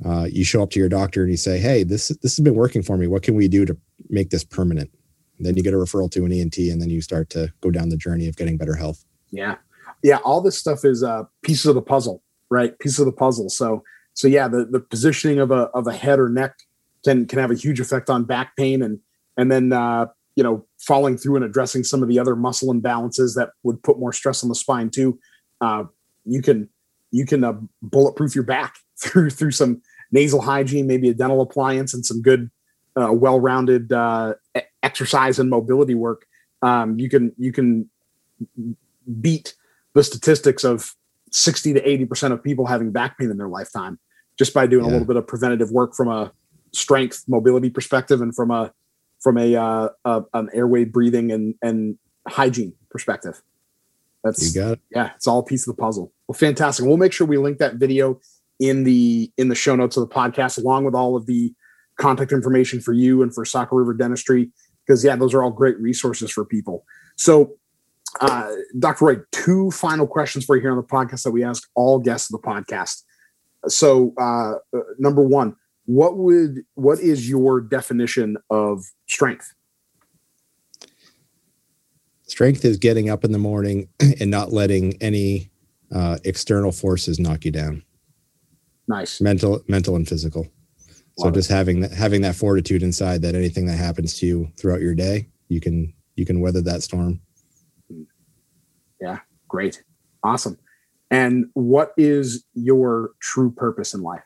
Uh, 0.05 0.27
you 0.31 0.45
show 0.45 0.63
up 0.63 0.71
to 0.71 0.79
your 0.79 0.89
doctor 0.89 1.23
and 1.23 1.31
you 1.31 1.37
say, 1.37 1.59
Hey, 1.59 1.83
this, 1.83 2.09
this 2.09 2.37
has 2.37 2.41
been 2.41 2.55
working 2.55 2.83
for 2.83 2.97
me. 2.97 3.07
What 3.07 3.23
can 3.23 3.35
we 3.35 3.49
do 3.49 3.65
to 3.65 3.77
make 4.09 4.31
this 4.31 4.45
permanent? 4.45 4.91
And 5.39 5.47
then 5.47 5.57
you 5.57 5.63
get 5.63 5.75
a 5.75 5.77
referral 5.77 6.11
to 6.13 6.25
an 6.25 6.33
ENT, 6.33 6.57
and 6.57 6.81
then 6.81 6.89
you 6.89 7.03
start 7.03 7.29
to 7.31 7.53
go 7.61 7.71
down 7.71 7.91
the 7.91 7.97
journey 7.97 8.27
of 8.27 8.37
getting 8.37 8.57
better 8.57 8.75
health. 8.75 9.05
Yeah 9.31 9.57
yeah, 10.03 10.19
all 10.19 10.41
this 10.41 10.59
stuff 10.59 10.85
is 10.85 11.03
uh, 11.03 11.25
pieces 11.43 11.67
of 11.67 11.75
the 11.75 11.83
puzzle, 11.83 12.23
right? 12.51 12.79
Pieces 12.79 13.01
of 13.01 13.07
the 13.07 13.13
puzzle. 13.13 13.49
So, 13.49 13.83
so 14.15 14.29
yeah, 14.29 14.49
the 14.49 14.65
the 14.65 14.81
positioning 14.81 15.39
of 15.39 15.51
a 15.51 15.69
of 15.75 15.87
a 15.87 15.93
head 15.93 16.19
or 16.19 16.29
neck 16.29 16.55
can 17.05 17.27
can 17.27 17.39
have 17.39 17.51
a 17.51 17.55
huge 17.55 17.81
effect 17.81 18.09
on 18.11 18.25
back 18.25 18.57
pain, 18.57 18.83
and 18.83 19.01
and 19.37 19.51
then 19.51 19.73
uh, 19.73 20.07
you 20.37 20.43
know 20.43 20.65
following 20.79 21.17
through 21.17 21.37
and 21.37 21.45
addressing 21.45 21.85
some 21.85 22.03
of 22.03 22.09
the 22.09 22.19
other 22.19 22.37
muscle 22.37 22.73
imbalances 22.73 23.35
that 23.35 23.51
would 23.63 23.83
put 23.83 23.99
more 23.99 24.13
stress 24.13 24.43
on 24.43 24.49
the 24.49 24.55
spine 24.55 24.91
too. 24.91 25.19
Uh, 25.61 25.85
you 26.25 26.43
can 26.43 26.69
you 27.11 27.27
can 27.27 27.45
uh, 27.45 27.55
bulletproof 27.83 28.35
your 28.35 28.45
back 28.45 28.77
through 28.99 29.31
through 29.31 29.53
some 29.53 29.83
nasal 30.13 30.41
hygiene, 30.41 30.87
maybe 30.87 31.09
a 31.09 31.15
dental 31.15 31.41
appliance, 31.41 31.93
and 31.95 32.05
some 32.05 32.23
good, 32.23 32.51
uh, 32.97 33.13
well-rounded 33.13 33.93
uh, 33.93 34.35
exercise 34.83 35.39
and 35.39 35.51
mobility 35.51 35.95
work, 35.95 36.27
um, 36.63 36.99
you 36.99 37.09
can 37.09 37.33
you 37.37 37.53
can 37.53 37.89
beat 39.21 39.55
the 39.95 40.05
statistics 40.05 40.65
of 40.65 40.95
60 41.31 41.75
to 41.75 41.89
80 41.89 42.05
percent 42.07 42.35
of 42.35 42.43
people 42.43 42.67
having 42.67 42.93
back 42.93 43.19
pain 43.19 43.31
in 43.31 43.37
their 43.37 43.49
lifetime 43.49 43.99
just 44.39 44.53
by 44.55 44.67
doing 44.67 44.85
yeah. 44.85 44.91
a 44.91 44.93
little 44.93 45.07
bit 45.07 45.17
of 45.17 45.27
preventative 45.27 45.71
work 45.71 45.95
from 45.95 46.09
a 46.09 46.33
strength 46.73 47.25
mobility 47.27 47.71
perspective 47.71 48.21
and 48.21 48.35
from 48.35 48.51
a 48.51 48.73
from 49.21 49.39
a, 49.39 49.57
uh, 49.57 49.89
a 50.05 50.23
an 50.35 50.51
airway 50.53 50.85
breathing 50.85 51.33
and 51.33 51.55
and 51.63 51.99
hygiene 52.29 52.73
perspective. 52.91 53.43
That's 54.23 54.55
you 54.55 54.61
got 54.61 54.73
it. 54.73 54.81
Yeah, 54.91 55.13
it's 55.15 55.27
all 55.27 55.41
a 55.41 55.45
piece 55.45 55.67
of 55.67 55.77
the 55.77 55.81
puzzle. 55.81 56.13
Well, 56.27 56.35
fantastic. 56.35 56.85
We'll 56.85 56.97
make 56.97 57.13
sure 57.13 57.27
we 57.27 57.39
link 57.39 57.59
that 57.59 57.77
video 57.77 58.21
in 58.59 58.85
the 58.85 59.31
in 59.37 59.49
the 59.49 59.55
show 59.55 59.77
notes 59.77 59.97
of 59.97 60.09
the 60.09 60.15
podcast, 60.15 60.59
along 60.59 60.85
with 60.85 60.95
all 60.95 61.17
of 61.17 61.27
the 61.27 61.53
contact 61.99 62.33
information 62.33 62.81
for 62.81 62.93
you 62.93 63.23
and 63.23 63.35
for 63.35 63.45
Saco 63.45 63.77
River 63.77 63.95
Dentistry, 63.95 64.51
because 64.87 65.05
yeah, 65.05 65.17
those 65.17 65.35
are 65.35 65.43
all 65.43 65.51
great 65.51 65.79
resources 65.81 66.31
for 66.31 66.45
people. 66.45 66.85
So, 67.17 67.57
uh, 68.21 68.51
Dr. 68.79 69.05
Roy, 69.05 69.17
two 69.33 69.71
final 69.71 70.07
questions 70.07 70.45
for 70.45 70.57
you 70.57 70.63
here 70.63 70.71
on 70.71 70.77
the 70.77 70.83
podcast 70.83 71.23
that 71.25 71.33
we 71.33 71.45
ask 71.45 71.69
all 71.75 71.99
guests 71.99 72.33
of 72.33 72.41
the 72.41 72.47
podcast. 72.47 73.03
So, 73.69 74.13
uh 74.19 74.55
number 74.99 75.23
one, 75.23 75.57
what 75.87 76.17
would 76.17 76.63
what 76.75 77.01
is 77.01 77.29
your 77.29 77.61
definition 77.61 78.37
of 78.51 78.85
strength? 79.07 79.55
Strength 82.27 82.65
is 82.65 82.77
getting 82.77 83.09
up 83.09 83.25
in 83.25 83.33
the 83.33 83.39
morning 83.39 83.89
and 84.21 84.31
not 84.31 84.53
letting 84.53 85.01
any 85.01 85.51
uh, 85.95 86.19
external 86.25 86.73
forces 86.73 87.21
knock 87.21 87.45
you 87.45 87.53
down. 87.53 87.83
Nice. 88.89 89.20
Mental, 89.20 89.62
mental, 89.68 89.97
and 89.97 90.07
physical. 90.09 90.47
Love 91.18 91.28
so 91.28 91.30
just 91.30 91.51
it. 91.51 91.55
having 91.55 91.80
that 91.80 91.93
having 91.93 92.22
that 92.22 92.37
fortitude 92.37 92.82
inside 92.82 93.22
that 93.22 93.34
anything 93.34 93.66
that 93.66 93.76
happens 93.76 94.18
to 94.18 94.26
you 94.26 94.53
throughout 94.57 94.80
your 94.80 94.95
day, 94.95 95.28
you 95.49 95.61
can 95.61 95.93
you 96.14 96.26
can 96.26 96.41
weather 96.41 96.61
that 96.62 96.82
storm. 96.82 97.20
Yeah, 99.01 99.20
great, 99.49 99.82
awesome. 100.22 100.59
And 101.11 101.47
what 101.55 101.93
is 101.97 102.45
your 102.55 103.12
true 103.20 103.51
purpose 103.51 103.95
in 103.95 104.03
life? 104.03 104.22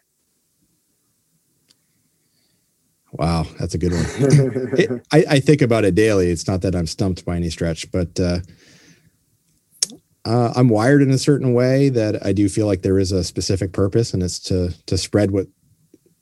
Wow, 3.12 3.46
that's 3.58 3.74
a 3.74 3.78
good 3.78 3.92
one. 3.92 4.04
it, 4.78 5.06
I, 5.12 5.24
I, 5.36 5.40
think 5.40 5.62
about 5.62 5.84
it 5.84 5.96
daily. 5.96 6.30
It's 6.30 6.46
not 6.46 6.62
that 6.62 6.76
I'm 6.76 6.86
stumped 6.86 7.24
by 7.24 7.34
any 7.34 7.50
stretch, 7.50 7.90
but 7.90 8.18
uh, 8.20 8.38
uh, 10.25 10.53
I'm 10.55 10.68
wired 10.68 11.03
in 11.03 11.11
a 11.11 11.18
certain 11.18 11.55
way 11.55 11.89
that 11.91 12.25
I 12.25 12.33
do 12.33 12.49
feel 12.49 12.66
like 12.66 12.83
there 12.83 12.99
is 12.99 13.12
a 13.12 13.25
specific 13.25 13.73
purpose, 13.73 14.12
and 14.12 14.23
it's 14.23 14.39
to 14.41 14.75
to 14.87 14.99
spread 14.99 15.31
what 15.31 15.47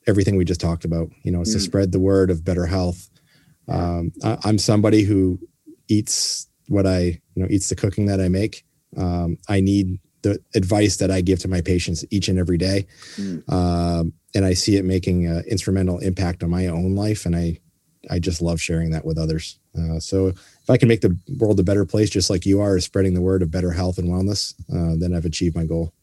everything 0.07 0.37
we 0.37 0.45
just 0.45 0.61
talked 0.61 0.85
about. 0.85 1.09
You 1.23 1.31
know, 1.31 1.41
it's 1.41 1.51
mm. 1.51 1.55
to 1.55 1.59
spread 1.59 1.91
the 1.91 1.99
word 1.99 2.29
of 2.29 2.45
better 2.45 2.65
health. 2.65 3.09
Um, 3.67 4.11
I, 4.23 4.37
am 4.49 4.57
somebody 4.57 5.03
who 5.03 5.39
eats 5.87 6.47
what 6.67 6.87
I 6.87 7.21
you 7.35 7.43
know 7.43 7.47
eats 7.49 7.69
the 7.69 7.75
cooking 7.75 8.05
that 8.07 8.21
I 8.21 8.29
make. 8.29 8.65
Um, 8.97 9.37
I 9.47 9.59
need 9.59 9.99
the 10.21 10.39
advice 10.55 10.97
that 10.97 11.11
I 11.11 11.21
give 11.21 11.39
to 11.39 11.47
my 11.47 11.61
patients 11.61 12.05
each 12.09 12.27
and 12.27 12.39
every 12.39 12.57
day. 12.57 12.85
Mm. 13.15 13.51
Um, 13.51 14.13
and 14.35 14.45
I 14.45 14.53
see 14.53 14.75
it 14.75 14.85
making 14.85 15.25
an 15.25 15.43
instrumental 15.49 15.99
impact 15.99 16.43
on 16.43 16.49
my 16.49 16.67
own 16.67 16.95
life. 16.95 17.25
And 17.25 17.35
I, 17.35 17.59
I 18.09 18.19
just 18.19 18.41
love 18.41 18.59
sharing 18.59 18.91
that 18.91 19.05
with 19.05 19.17
others. 19.17 19.59
Uh, 19.77 19.99
so 19.99 20.27
if 20.27 20.69
I 20.69 20.77
can 20.77 20.87
make 20.87 21.01
the 21.01 21.17
world 21.37 21.59
a 21.59 21.63
better 21.63 21.85
place, 21.85 22.09
just 22.09 22.29
like 22.29 22.45
you 22.45 22.61
are, 22.61 22.79
spreading 22.79 23.13
the 23.13 23.21
word 23.21 23.41
of 23.41 23.51
better 23.51 23.71
health 23.71 23.97
and 23.97 24.09
wellness, 24.09 24.53
uh, 24.73 24.95
then 24.97 25.13
I've 25.13 25.25
achieved 25.25 25.55
my 25.55 25.65
goal. 25.65 25.93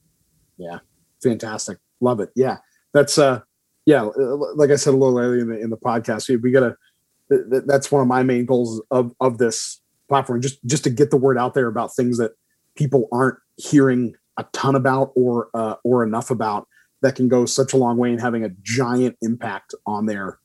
Yeah. 0.56 0.78
Fantastic. 1.22 1.78
Love 2.00 2.20
it. 2.20 2.30
Yeah. 2.36 2.58
That's, 2.94 3.18
uh, 3.18 3.40
yeah. 3.84 4.02
Like 4.02 4.70
I 4.70 4.76
said 4.76 4.94
a 4.94 4.96
little 4.96 5.18
earlier 5.18 5.40
in 5.40 5.48
the, 5.48 5.60
in 5.60 5.70
the 5.70 5.76
podcast, 5.76 6.28
we, 6.28 6.36
we 6.36 6.50
gotta, 6.50 6.76
that's 7.28 7.90
one 7.90 8.02
of 8.02 8.08
my 8.08 8.22
main 8.22 8.46
goals 8.46 8.80
of, 8.90 9.14
of 9.20 9.38
this 9.38 9.80
platform, 10.08 10.40
just, 10.40 10.64
just 10.64 10.84
to 10.84 10.90
get 10.90 11.10
the 11.10 11.16
word 11.16 11.38
out 11.38 11.54
there 11.54 11.66
about 11.66 11.94
things 11.94 12.18
that 12.18 12.32
people 12.76 13.08
aren't 13.10 13.38
hearing 13.56 14.14
a 14.36 14.44
ton 14.52 14.74
about 14.74 15.12
or 15.16 15.48
uh, 15.54 15.76
or 15.82 16.04
enough 16.04 16.30
about 16.30 16.68
that 17.02 17.14
can 17.14 17.28
go 17.28 17.46
such 17.46 17.72
a 17.72 17.76
long 17.76 17.96
way 17.96 18.12
in 18.12 18.18
having 18.18 18.44
a 18.44 18.50
giant 18.62 19.16
impact 19.22 19.74
on 19.86 20.06
their 20.06 20.38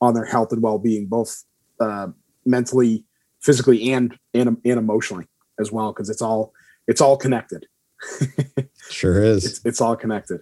on 0.00 0.14
their 0.14 0.24
health 0.24 0.52
and 0.52 0.62
well-being 0.62 1.06
both 1.06 1.44
uh, 1.80 2.08
mentally 2.44 3.04
physically 3.40 3.92
and 3.92 4.18
and, 4.34 4.48
and 4.48 4.78
emotionally 4.78 5.26
as 5.60 5.70
well 5.72 5.92
because 5.92 6.10
it's 6.10 6.22
all 6.22 6.52
it's 6.86 7.00
all 7.00 7.16
connected. 7.16 7.66
Sure 8.90 9.22
is. 9.22 9.44
It's, 9.44 9.60
it's 9.66 9.80
all 9.82 9.96
connected. 9.96 10.40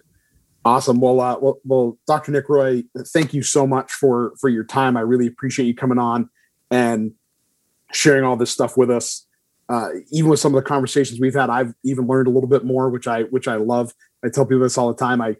Awesome. 0.63 1.01
Well, 1.01 1.19
uh, 1.19 1.37
well 1.39 1.59
well 1.65 1.97
dr 2.07 2.31
nick 2.31 2.47
roy 2.49 2.83
thank 3.07 3.33
you 3.33 3.43
so 3.43 3.67
much 3.67 3.91
for 3.91 4.33
for 4.39 4.49
your 4.49 4.63
time. 4.63 4.97
I 4.97 5.01
really 5.01 5.27
appreciate 5.27 5.65
you 5.65 5.75
coming 5.75 5.97
on 5.97 6.29
and 6.71 7.11
sharing 7.93 8.23
all 8.23 8.35
this 8.35 8.51
stuff 8.51 8.77
with 8.77 8.89
us. 8.89 9.25
Uh, 9.69 9.89
even 10.11 10.29
with 10.29 10.39
some 10.39 10.55
of 10.55 10.63
the 10.63 10.67
conversations 10.67 11.19
we've 11.19 11.35
had, 11.35 11.49
I've 11.49 11.73
even 11.83 12.07
learned 12.07 12.27
a 12.27 12.31
little 12.31 12.49
bit 12.49 12.63
more, 12.63 12.89
which 12.89 13.07
I 13.07 13.23
which 13.23 13.47
I 13.47 13.55
love. 13.55 13.93
I 14.23 14.29
tell 14.29 14.45
people 14.45 14.63
this 14.63 14.77
all 14.77 14.87
the 14.87 14.97
time. 14.97 15.21
I 15.21 15.35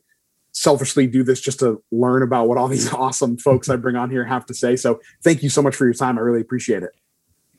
selfishly 0.57 1.05
do 1.05 1.23
this 1.23 1.39
just 1.39 1.59
to 1.59 1.81
learn 1.91 2.23
about 2.23 2.47
what 2.47 2.57
all 2.57 2.67
these 2.67 2.91
awesome 2.93 3.37
folks 3.37 3.69
I 3.69 3.75
bring 3.75 3.95
on 3.95 4.09
here 4.09 4.25
have 4.25 4.45
to 4.47 4.53
say. 4.53 4.75
So 4.75 4.99
thank 5.23 5.43
you 5.43 5.49
so 5.49 5.61
much 5.61 5.75
for 5.75 5.85
your 5.85 5.93
time. 5.93 6.17
I 6.17 6.21
really 6.21 6.41
appreciate 6.41 6.81
it. 6.81 6.91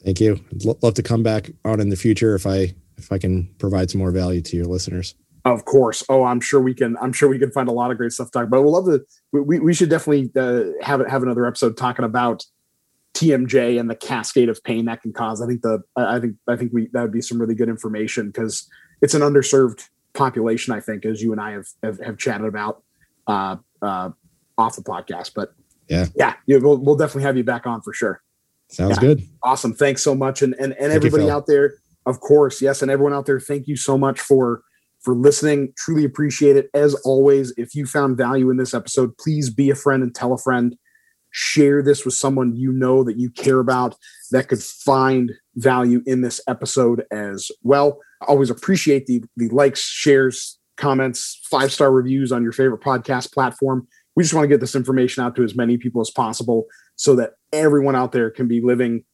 Thank 0.05 0.21
you. 0.21 0.41
I'd 0.53 0.83
love 0.83 0.95
to 0.95 1.03
come 1.03 1.23
back 1.23 1.51
on 1.65 1.81
in 1.81 1.91
the 1.91 1.97
future 1.97 2.35
if 2.35 2.47
I 2.47 2.75
if 2.97 3.13
I 3.13 3.19
can 3.19 3.47
provide 3.59 3.91
some 3.91 4.01
more 4.01 4.11
value 4.11 4.41
to 4.43 4.57
your 4.57 4.67
listeners. 4.67 5.15
Of 5.45 5.65
course. 5.65 6.05
Oh, 6.09 6.25
I'm 6.25 6.41
sure 6.41 6.61
we 6.61 6.75
can. 6.75 6.97
I'm 7.01 7.13
sure 7.13 7.29
we 7.29 7.39
can 7.39 7.53
find 7.53 7.69
a 7.69 7.73
lot 7.73 7.91
of 7.91 7.97
great 7.97 8.13
stuff 8.13 8.29
to 8.29 8.33
talk 8.33 8.47
about. 8.47 8.65
We'll 8.65 8.73
love 8.73 8.87
to. 8.87 9.05
We, 9.33 9.61
we 9.61 9.75
should 9.75 9.89
definitely 9.89 10.31
uh, 10.37 10.73
have 10.83 11.07
have 11.07 11.23
another 11.23 11.47
episode 11.47 11.77
talking 11.77 12.05
about 12.05 12.45
TMJ 13.15 13.79
and 13.79 13.89
the 13.89 13.97
cascade 13.97 14.49
of 14.49 14.63
pain 14.63 14.85
that 14.87 15.03
can 15.03 15.13
cause. 15.13 15.41
I 15.41 15.47
think 15.47 15.63
the 15.63 15.83
I 15.97 16.19
think 16.19 16.37
I 16.49 16.57
think 16.57 16.73
we 16.73 16.89
that 16.93 17.03
would 17.03 17.13
be 17.13 17.23
some 17.23 17.41
really 17.41 17.55
good 17.55 17.69
information 17.69 18.27
because 18.27 18.69
it's 19.01 19.15
an 19.15 19.23
underserved 19.23 19.89
population. 20.15 20.75
I 20.75 20.81
think 20.81 21.07
as 21.07 21.23
you 21.23 21.33
and 21.33 21.41
I 21.41 21.53
have 21.53 21.67
have, 21.83 22.01
have 22.01 22.19
chatted 22.19 22.47
about 22.47 22.83
uh, 23.29 23.57
uh, 23.83 24.11
off 24.57 24.77
the 24.77 24.83
podcast. 24.83 25.33
But 25.35 25.53
yeah, 25.89 26.07
yeah, 26.17 26.35
yeah 26.47 26.59
we'll, 26.59 26.79
we'll 26.79 26.97
definitely 26.97 27.23
have 27.23 27.37
you 27.37 27.45
back 27.45 27.67
on 27.67 27.83
for 27.83 27.93
sure. 27.93 28.23
Sounds 28.69 28.97
yeah. 28.97 29.01
good. 29.01 29.23
Awesome. 29.43 29.73
Thanks 29.73 30.03
so 30.03 30.15
much, 30.15 30.43
and 30.43 30.55
and 30.59 30.75
and 30.75 30.93
everybody 30.93 31.25
you, 31.25 31.31
out 31.31 31.47
there, 31.47 31.75
of 32.07 32.21
course, 32.21 32.61
yes, 32.61 32.83
and 32.83 32.91
everyone 32.91 33.13
out 33.13 33.27
there, 33.27 33.41
thank 33.41 33.69
you 33.69 33.77
so 33.77 33.97
much 33.97 34.21
for 34.21 34.63
for 35.01 35.15
listening. 35.15 35.73
Truly 35.77 36.05
appreciate 36.05 36.57
it. 36.57 36.69
As 36.75 36.95
always, 36.97 37.53
if 37.57 37.75
you 37.75 37.87
found 37.87 38.17
value 38.17 38.51
in 38.51 38.57
this 38.57 38.75
episode, 38.75 39.17
please 39.19 39.49
be 39.49 39.71
a 39.71 39.75
friend 39.75 40.03
and 40.03 40.15
tell 40.15 40.33
a 40.33 40.39
friend 40.39 40.77
share 41.31 41.83
this 41.83 42.05
with 42.05 42.15
someone 42.15 42.57
you 42.57 42.73
know 42.73 43.05
that 43.05 43.19
you 43.19 43.31
care 43.31 43.59
about 43.59 43.95
that 44.31 44.49
could 44.49 44.63
find 44.63 45.33
value 45.57 46.03
in 46.07 46.23
this 46.23 46.41
episode 46.49 47.05
as 47.11 47.51
well. 47.63 48.01
I 48.23 48.27
always 48.27 48.51
appreciate 48.51 49.07
the 49.07 49.25
the 49.37 49.49
likes, 49.49 49.81
shares, 49.81 50.58
comments, 50.79 51.41
five 51.45 51.73
star 51.73 51.93
reviews 51.93 52.33
on 52.33 52.43
your 52.43 52.53
favorite 52.53 52.81
podcast 52.81 53.33
platform. 53.33 53.87
We 54.17 54.25
just 54.25 54.35
want 54.35 54.45
to 54.45 54.49
get 54.49 54.61
this 54.61 54.75
information 54.75 55.23
out 55.23 55.37
to 55.37 55.45
as 55.45 55.55
many 55.55 55.77
people 55.77 56.01
as 56.01 56.11
possible 56.11 56.65
so 56.97 57.15
that 57.17 57.33
everyone 57.53 57.95
out 57.95 58.13
there 58.13 58.31
can 58.31 58.49
be 58.49 58.61
living 58.61 59.05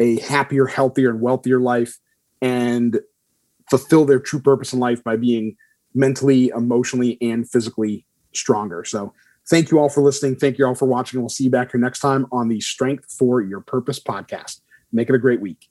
a 0.00 0.20
happier, 0.20 0.66
healthier, 0.66 1.10
and 1.10 1.20
wealthier 1.20 1.60
life 1.60 1.96
and 2.42 3.00
fulfill 3.70 4.04
their 4.04 4.20
true 4.20 4.40
purpose 4.40 4.72
in 4.72 4.78
life 4.78 5.02
by 5.02 5.16
being 5.16 5.56
mentally, 5.94 6.48
emotionally, 6.48 7.16
and 7.20 7.48
physically 7.48 8.04
stronger. 8.32 8.84
So 8.84 9.12
Thank 9.48 9.70
you 9.70 9.78
all 9.78 9.88
for 9.88 10.02
listening. 10.02 10.36
Thank 10.36 10.58
you 10.58 10.66
all 10.66 10.74
for 10.74 10.86
watching. 10.86 11.20
We'll 11.20 11.28
see 11.28 11.44
you 11.44 11.50
back 11.50 11.72
here 11.72 11.80
next 11.80 12.00
time 12.00 12.26
on 12.32 12.48
the 12.48 12.60
Strength 12.60 13.12
for 13.18 13.42
Your 13.42 13.60
Purpose 13.60 14.00
podcast. 14.00 14.60
Make 14.92 15.10
it 15.10 15.14
a 15.14 15.18
great 15.18 15.40
week. 15.40 15.68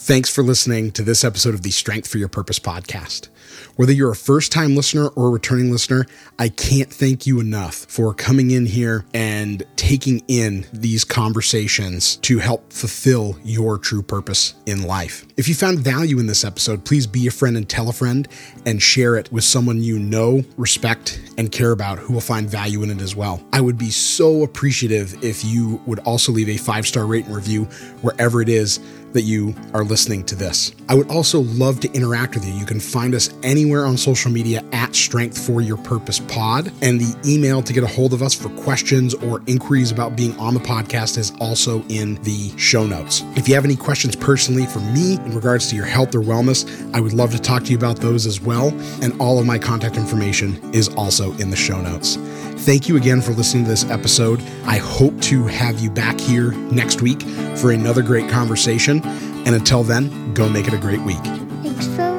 Thanks 0.00 0.32
for 0.32 0.42
listening 0.42 0.92
to 0.92 1.02
this 1.02 1.24
episode 1.24 1.54
of 1.54 1.62
the 1.62 1.70
Strength 1.70 2.08
for 2.08 2.18
Your 2.18 2.28
Purpose 2.28 2.60
podcast. 2.60 3.28
Whether 3.76 3.92
you're 3.92 4.12
a 4.12 4.16
first 4.16 4.52
time 4.52 4.74
listener 4.74 5.08
or 5.08 5.28
a 5.28 5.30
returning 5.30 5.70
listener, 5.70 6.06
I 6.38 6.48
can't 6.48 6.90
thank 6.90 7.26
you 7.26 7.40
enough 7.40 7.74
for 7.74 8.14
coming 8.14 8.52
in 8.52 8.64
here 8.64 9.04
and 9.12 9.64
taking 9.76 10.22
in 10.28 10.66
these 10.72 11.04
conversations 11.04 12.16
to 12.16 12.38
help 12.38 12.72
fulfill 12.72 13.38
your 13.44 13.76
true 13.76 14.02
purpose 14.02 14.54
in 14.66 14.84
life. 14.84 15.26
If 15.36 15.48
you 15.48 15.54
found 15.54 15.80
value 15.80 16.18
in 16.20 16.26
this 16.26 16.44
episode, 16.44 16.84
please 16.84 17.06
be 17.06 17.26
a 17.26 17.30
friend 17.30 17.56
and 17.56 17.68
tell 17.68 17.88
a 17.88 17.92
friend 17.92 18.26
and 18.64 18.80
share 18.80 19.16
it 19.16 19.30
with 19.32 19.44
someone 19.44 19.82
you 19.82 19.98
know, 19.98 20.42
respect, 20.56 21.20
and 21.36 21.52
care 21.52 21.72
about 21.72 21.98
who 21.98 22.14
will 22.14 22.20
find 22.20 22.48
value 22.48 22.82
in 22.82 22.90
it 22.90 23.00
as 23.00 23.14
well. 23.14 23.42
I 23.52 23.60
would 23.60 23.78
be 23.78 23.90
so 23.90 24.42
appreciative 24.42 25.22
if 25.22 25.44
you 25.44 25.82
would 25.86 25.98
also 26.00 26.32
leave 26.32 26.48
a 26.48 26.56
five 26.56 26.86
star 26.86 27.04
rate 27.04 27.26
and 27.26 27.34
review 27.34 27.64
wherever 28.00 28.40
it 28.40 28.48
is 28.48 28.80
that 29.12 29.22
you 29.22 29.54
are 29.74 29.84
listening 29.84 30.24
to 30.24 30.34
this. 30.34 30.72
I 30.88 30.94
would 30.94 31.10
also 31.10 31.40
love 31.40 31.80
to 31.80 31.92
interact 31.92 32.34
with 32.34 32.46
you. 32.46 32.52
You 32.52 32.66
can 32.66 32.80
find 32.80 33.14
us 33.14 33.30
anywhere 33.42 33.86
on 33.86 33.96
social 33.96 34.30
media 34.30 34.64
at 34.72 34.94
Strength 34.94 35.46
for 35.46 35.60
Your 35.60 35.76
Purpose 35.78 36.18
Pod. 36.18 36.72
And 36.82 37.00
the 37.00 37.14
email 37.26 37.62
to 37.62 37.72
get 37.72 37.84
a 37.84 37.86
hold 37.86 38.12
of 38.12 38.22
us 38.22 38.34
for 38.34 38.48
questions 38.60 39.14
or 39.14 39.42
inquiries 39.46 39.90
about 39.90 40.16
being 40.16 40.38
on 40.38 40.54
the 40.54 40.60
podcast 40.60 41.18
is 41.18 41.32
also 41.40 41.82
in 41.88 42.14
the 42.22 42.56
show 42.56 42.86
notes. 42.86 43.22
If 43.36 43.48
you 43.48 43.54
have 43.54 43.64
any 43.64 43.76
questions 43.76 44.16
personally 44.16 44.66
for 44.66 44.80
me 44.80 45.14
in 45.14 45.34
regards 45.34 45.68
to 45.70 45.76
your 45.76 45.86
health 45.86 46.14
or 46.14 46.20
wellness, 46.20 46.66
I 46.94 47.00
would 47.00 47.12
love 47.12 47.32
to 47.32 47.38
talk 47.38 47.64
to 47.64 47.70
you 47.70 47.76
about 47.76 47.96
those 47.96 48.26
as 48.26 48.40
well. 48.40 48.68
And 49.02 49.18
all 49.20 49.38
of 49.38 49.46
my 49.46 49.58
contact 49.58 49.96
information 49.96 50.58
is 50.74 50.88
also 50.90 51.32
in 51.38 51.50
the 51.50 51.56
show 51.56 51.80
notes. 51.80 52.16
Thank 52.58 52.88
you 52.88 52.96
again 52.96 53.22
for 53.22 53.32
listening 53.32 53.64
to 53.64 53.70
this 53.70 53.88
episode. 53.90 54.42
I 54.64 54.76
hope 54.76 55.18
to 55.22 55.44
have 55.46 55.78
you 55.80 55.90
back 55.90 56.20
here 56.20 56.52
next 56.52 57.00
week 57.00 57.22
for 57.56 57.72
another 57.72 58.02
great 58.02 58.28
conversation. 58.28 59.00
And 59.46 59.54
until 59.54 59.82
then, 59.82 60.34
go 60.34 60.48
make 60.48 60.66
it 60.66 60.74
a 60.74 60.78
great 60.78 61.00
week. 61.00 61.22
Thanks 61.62 61.86
for 61.86 62.17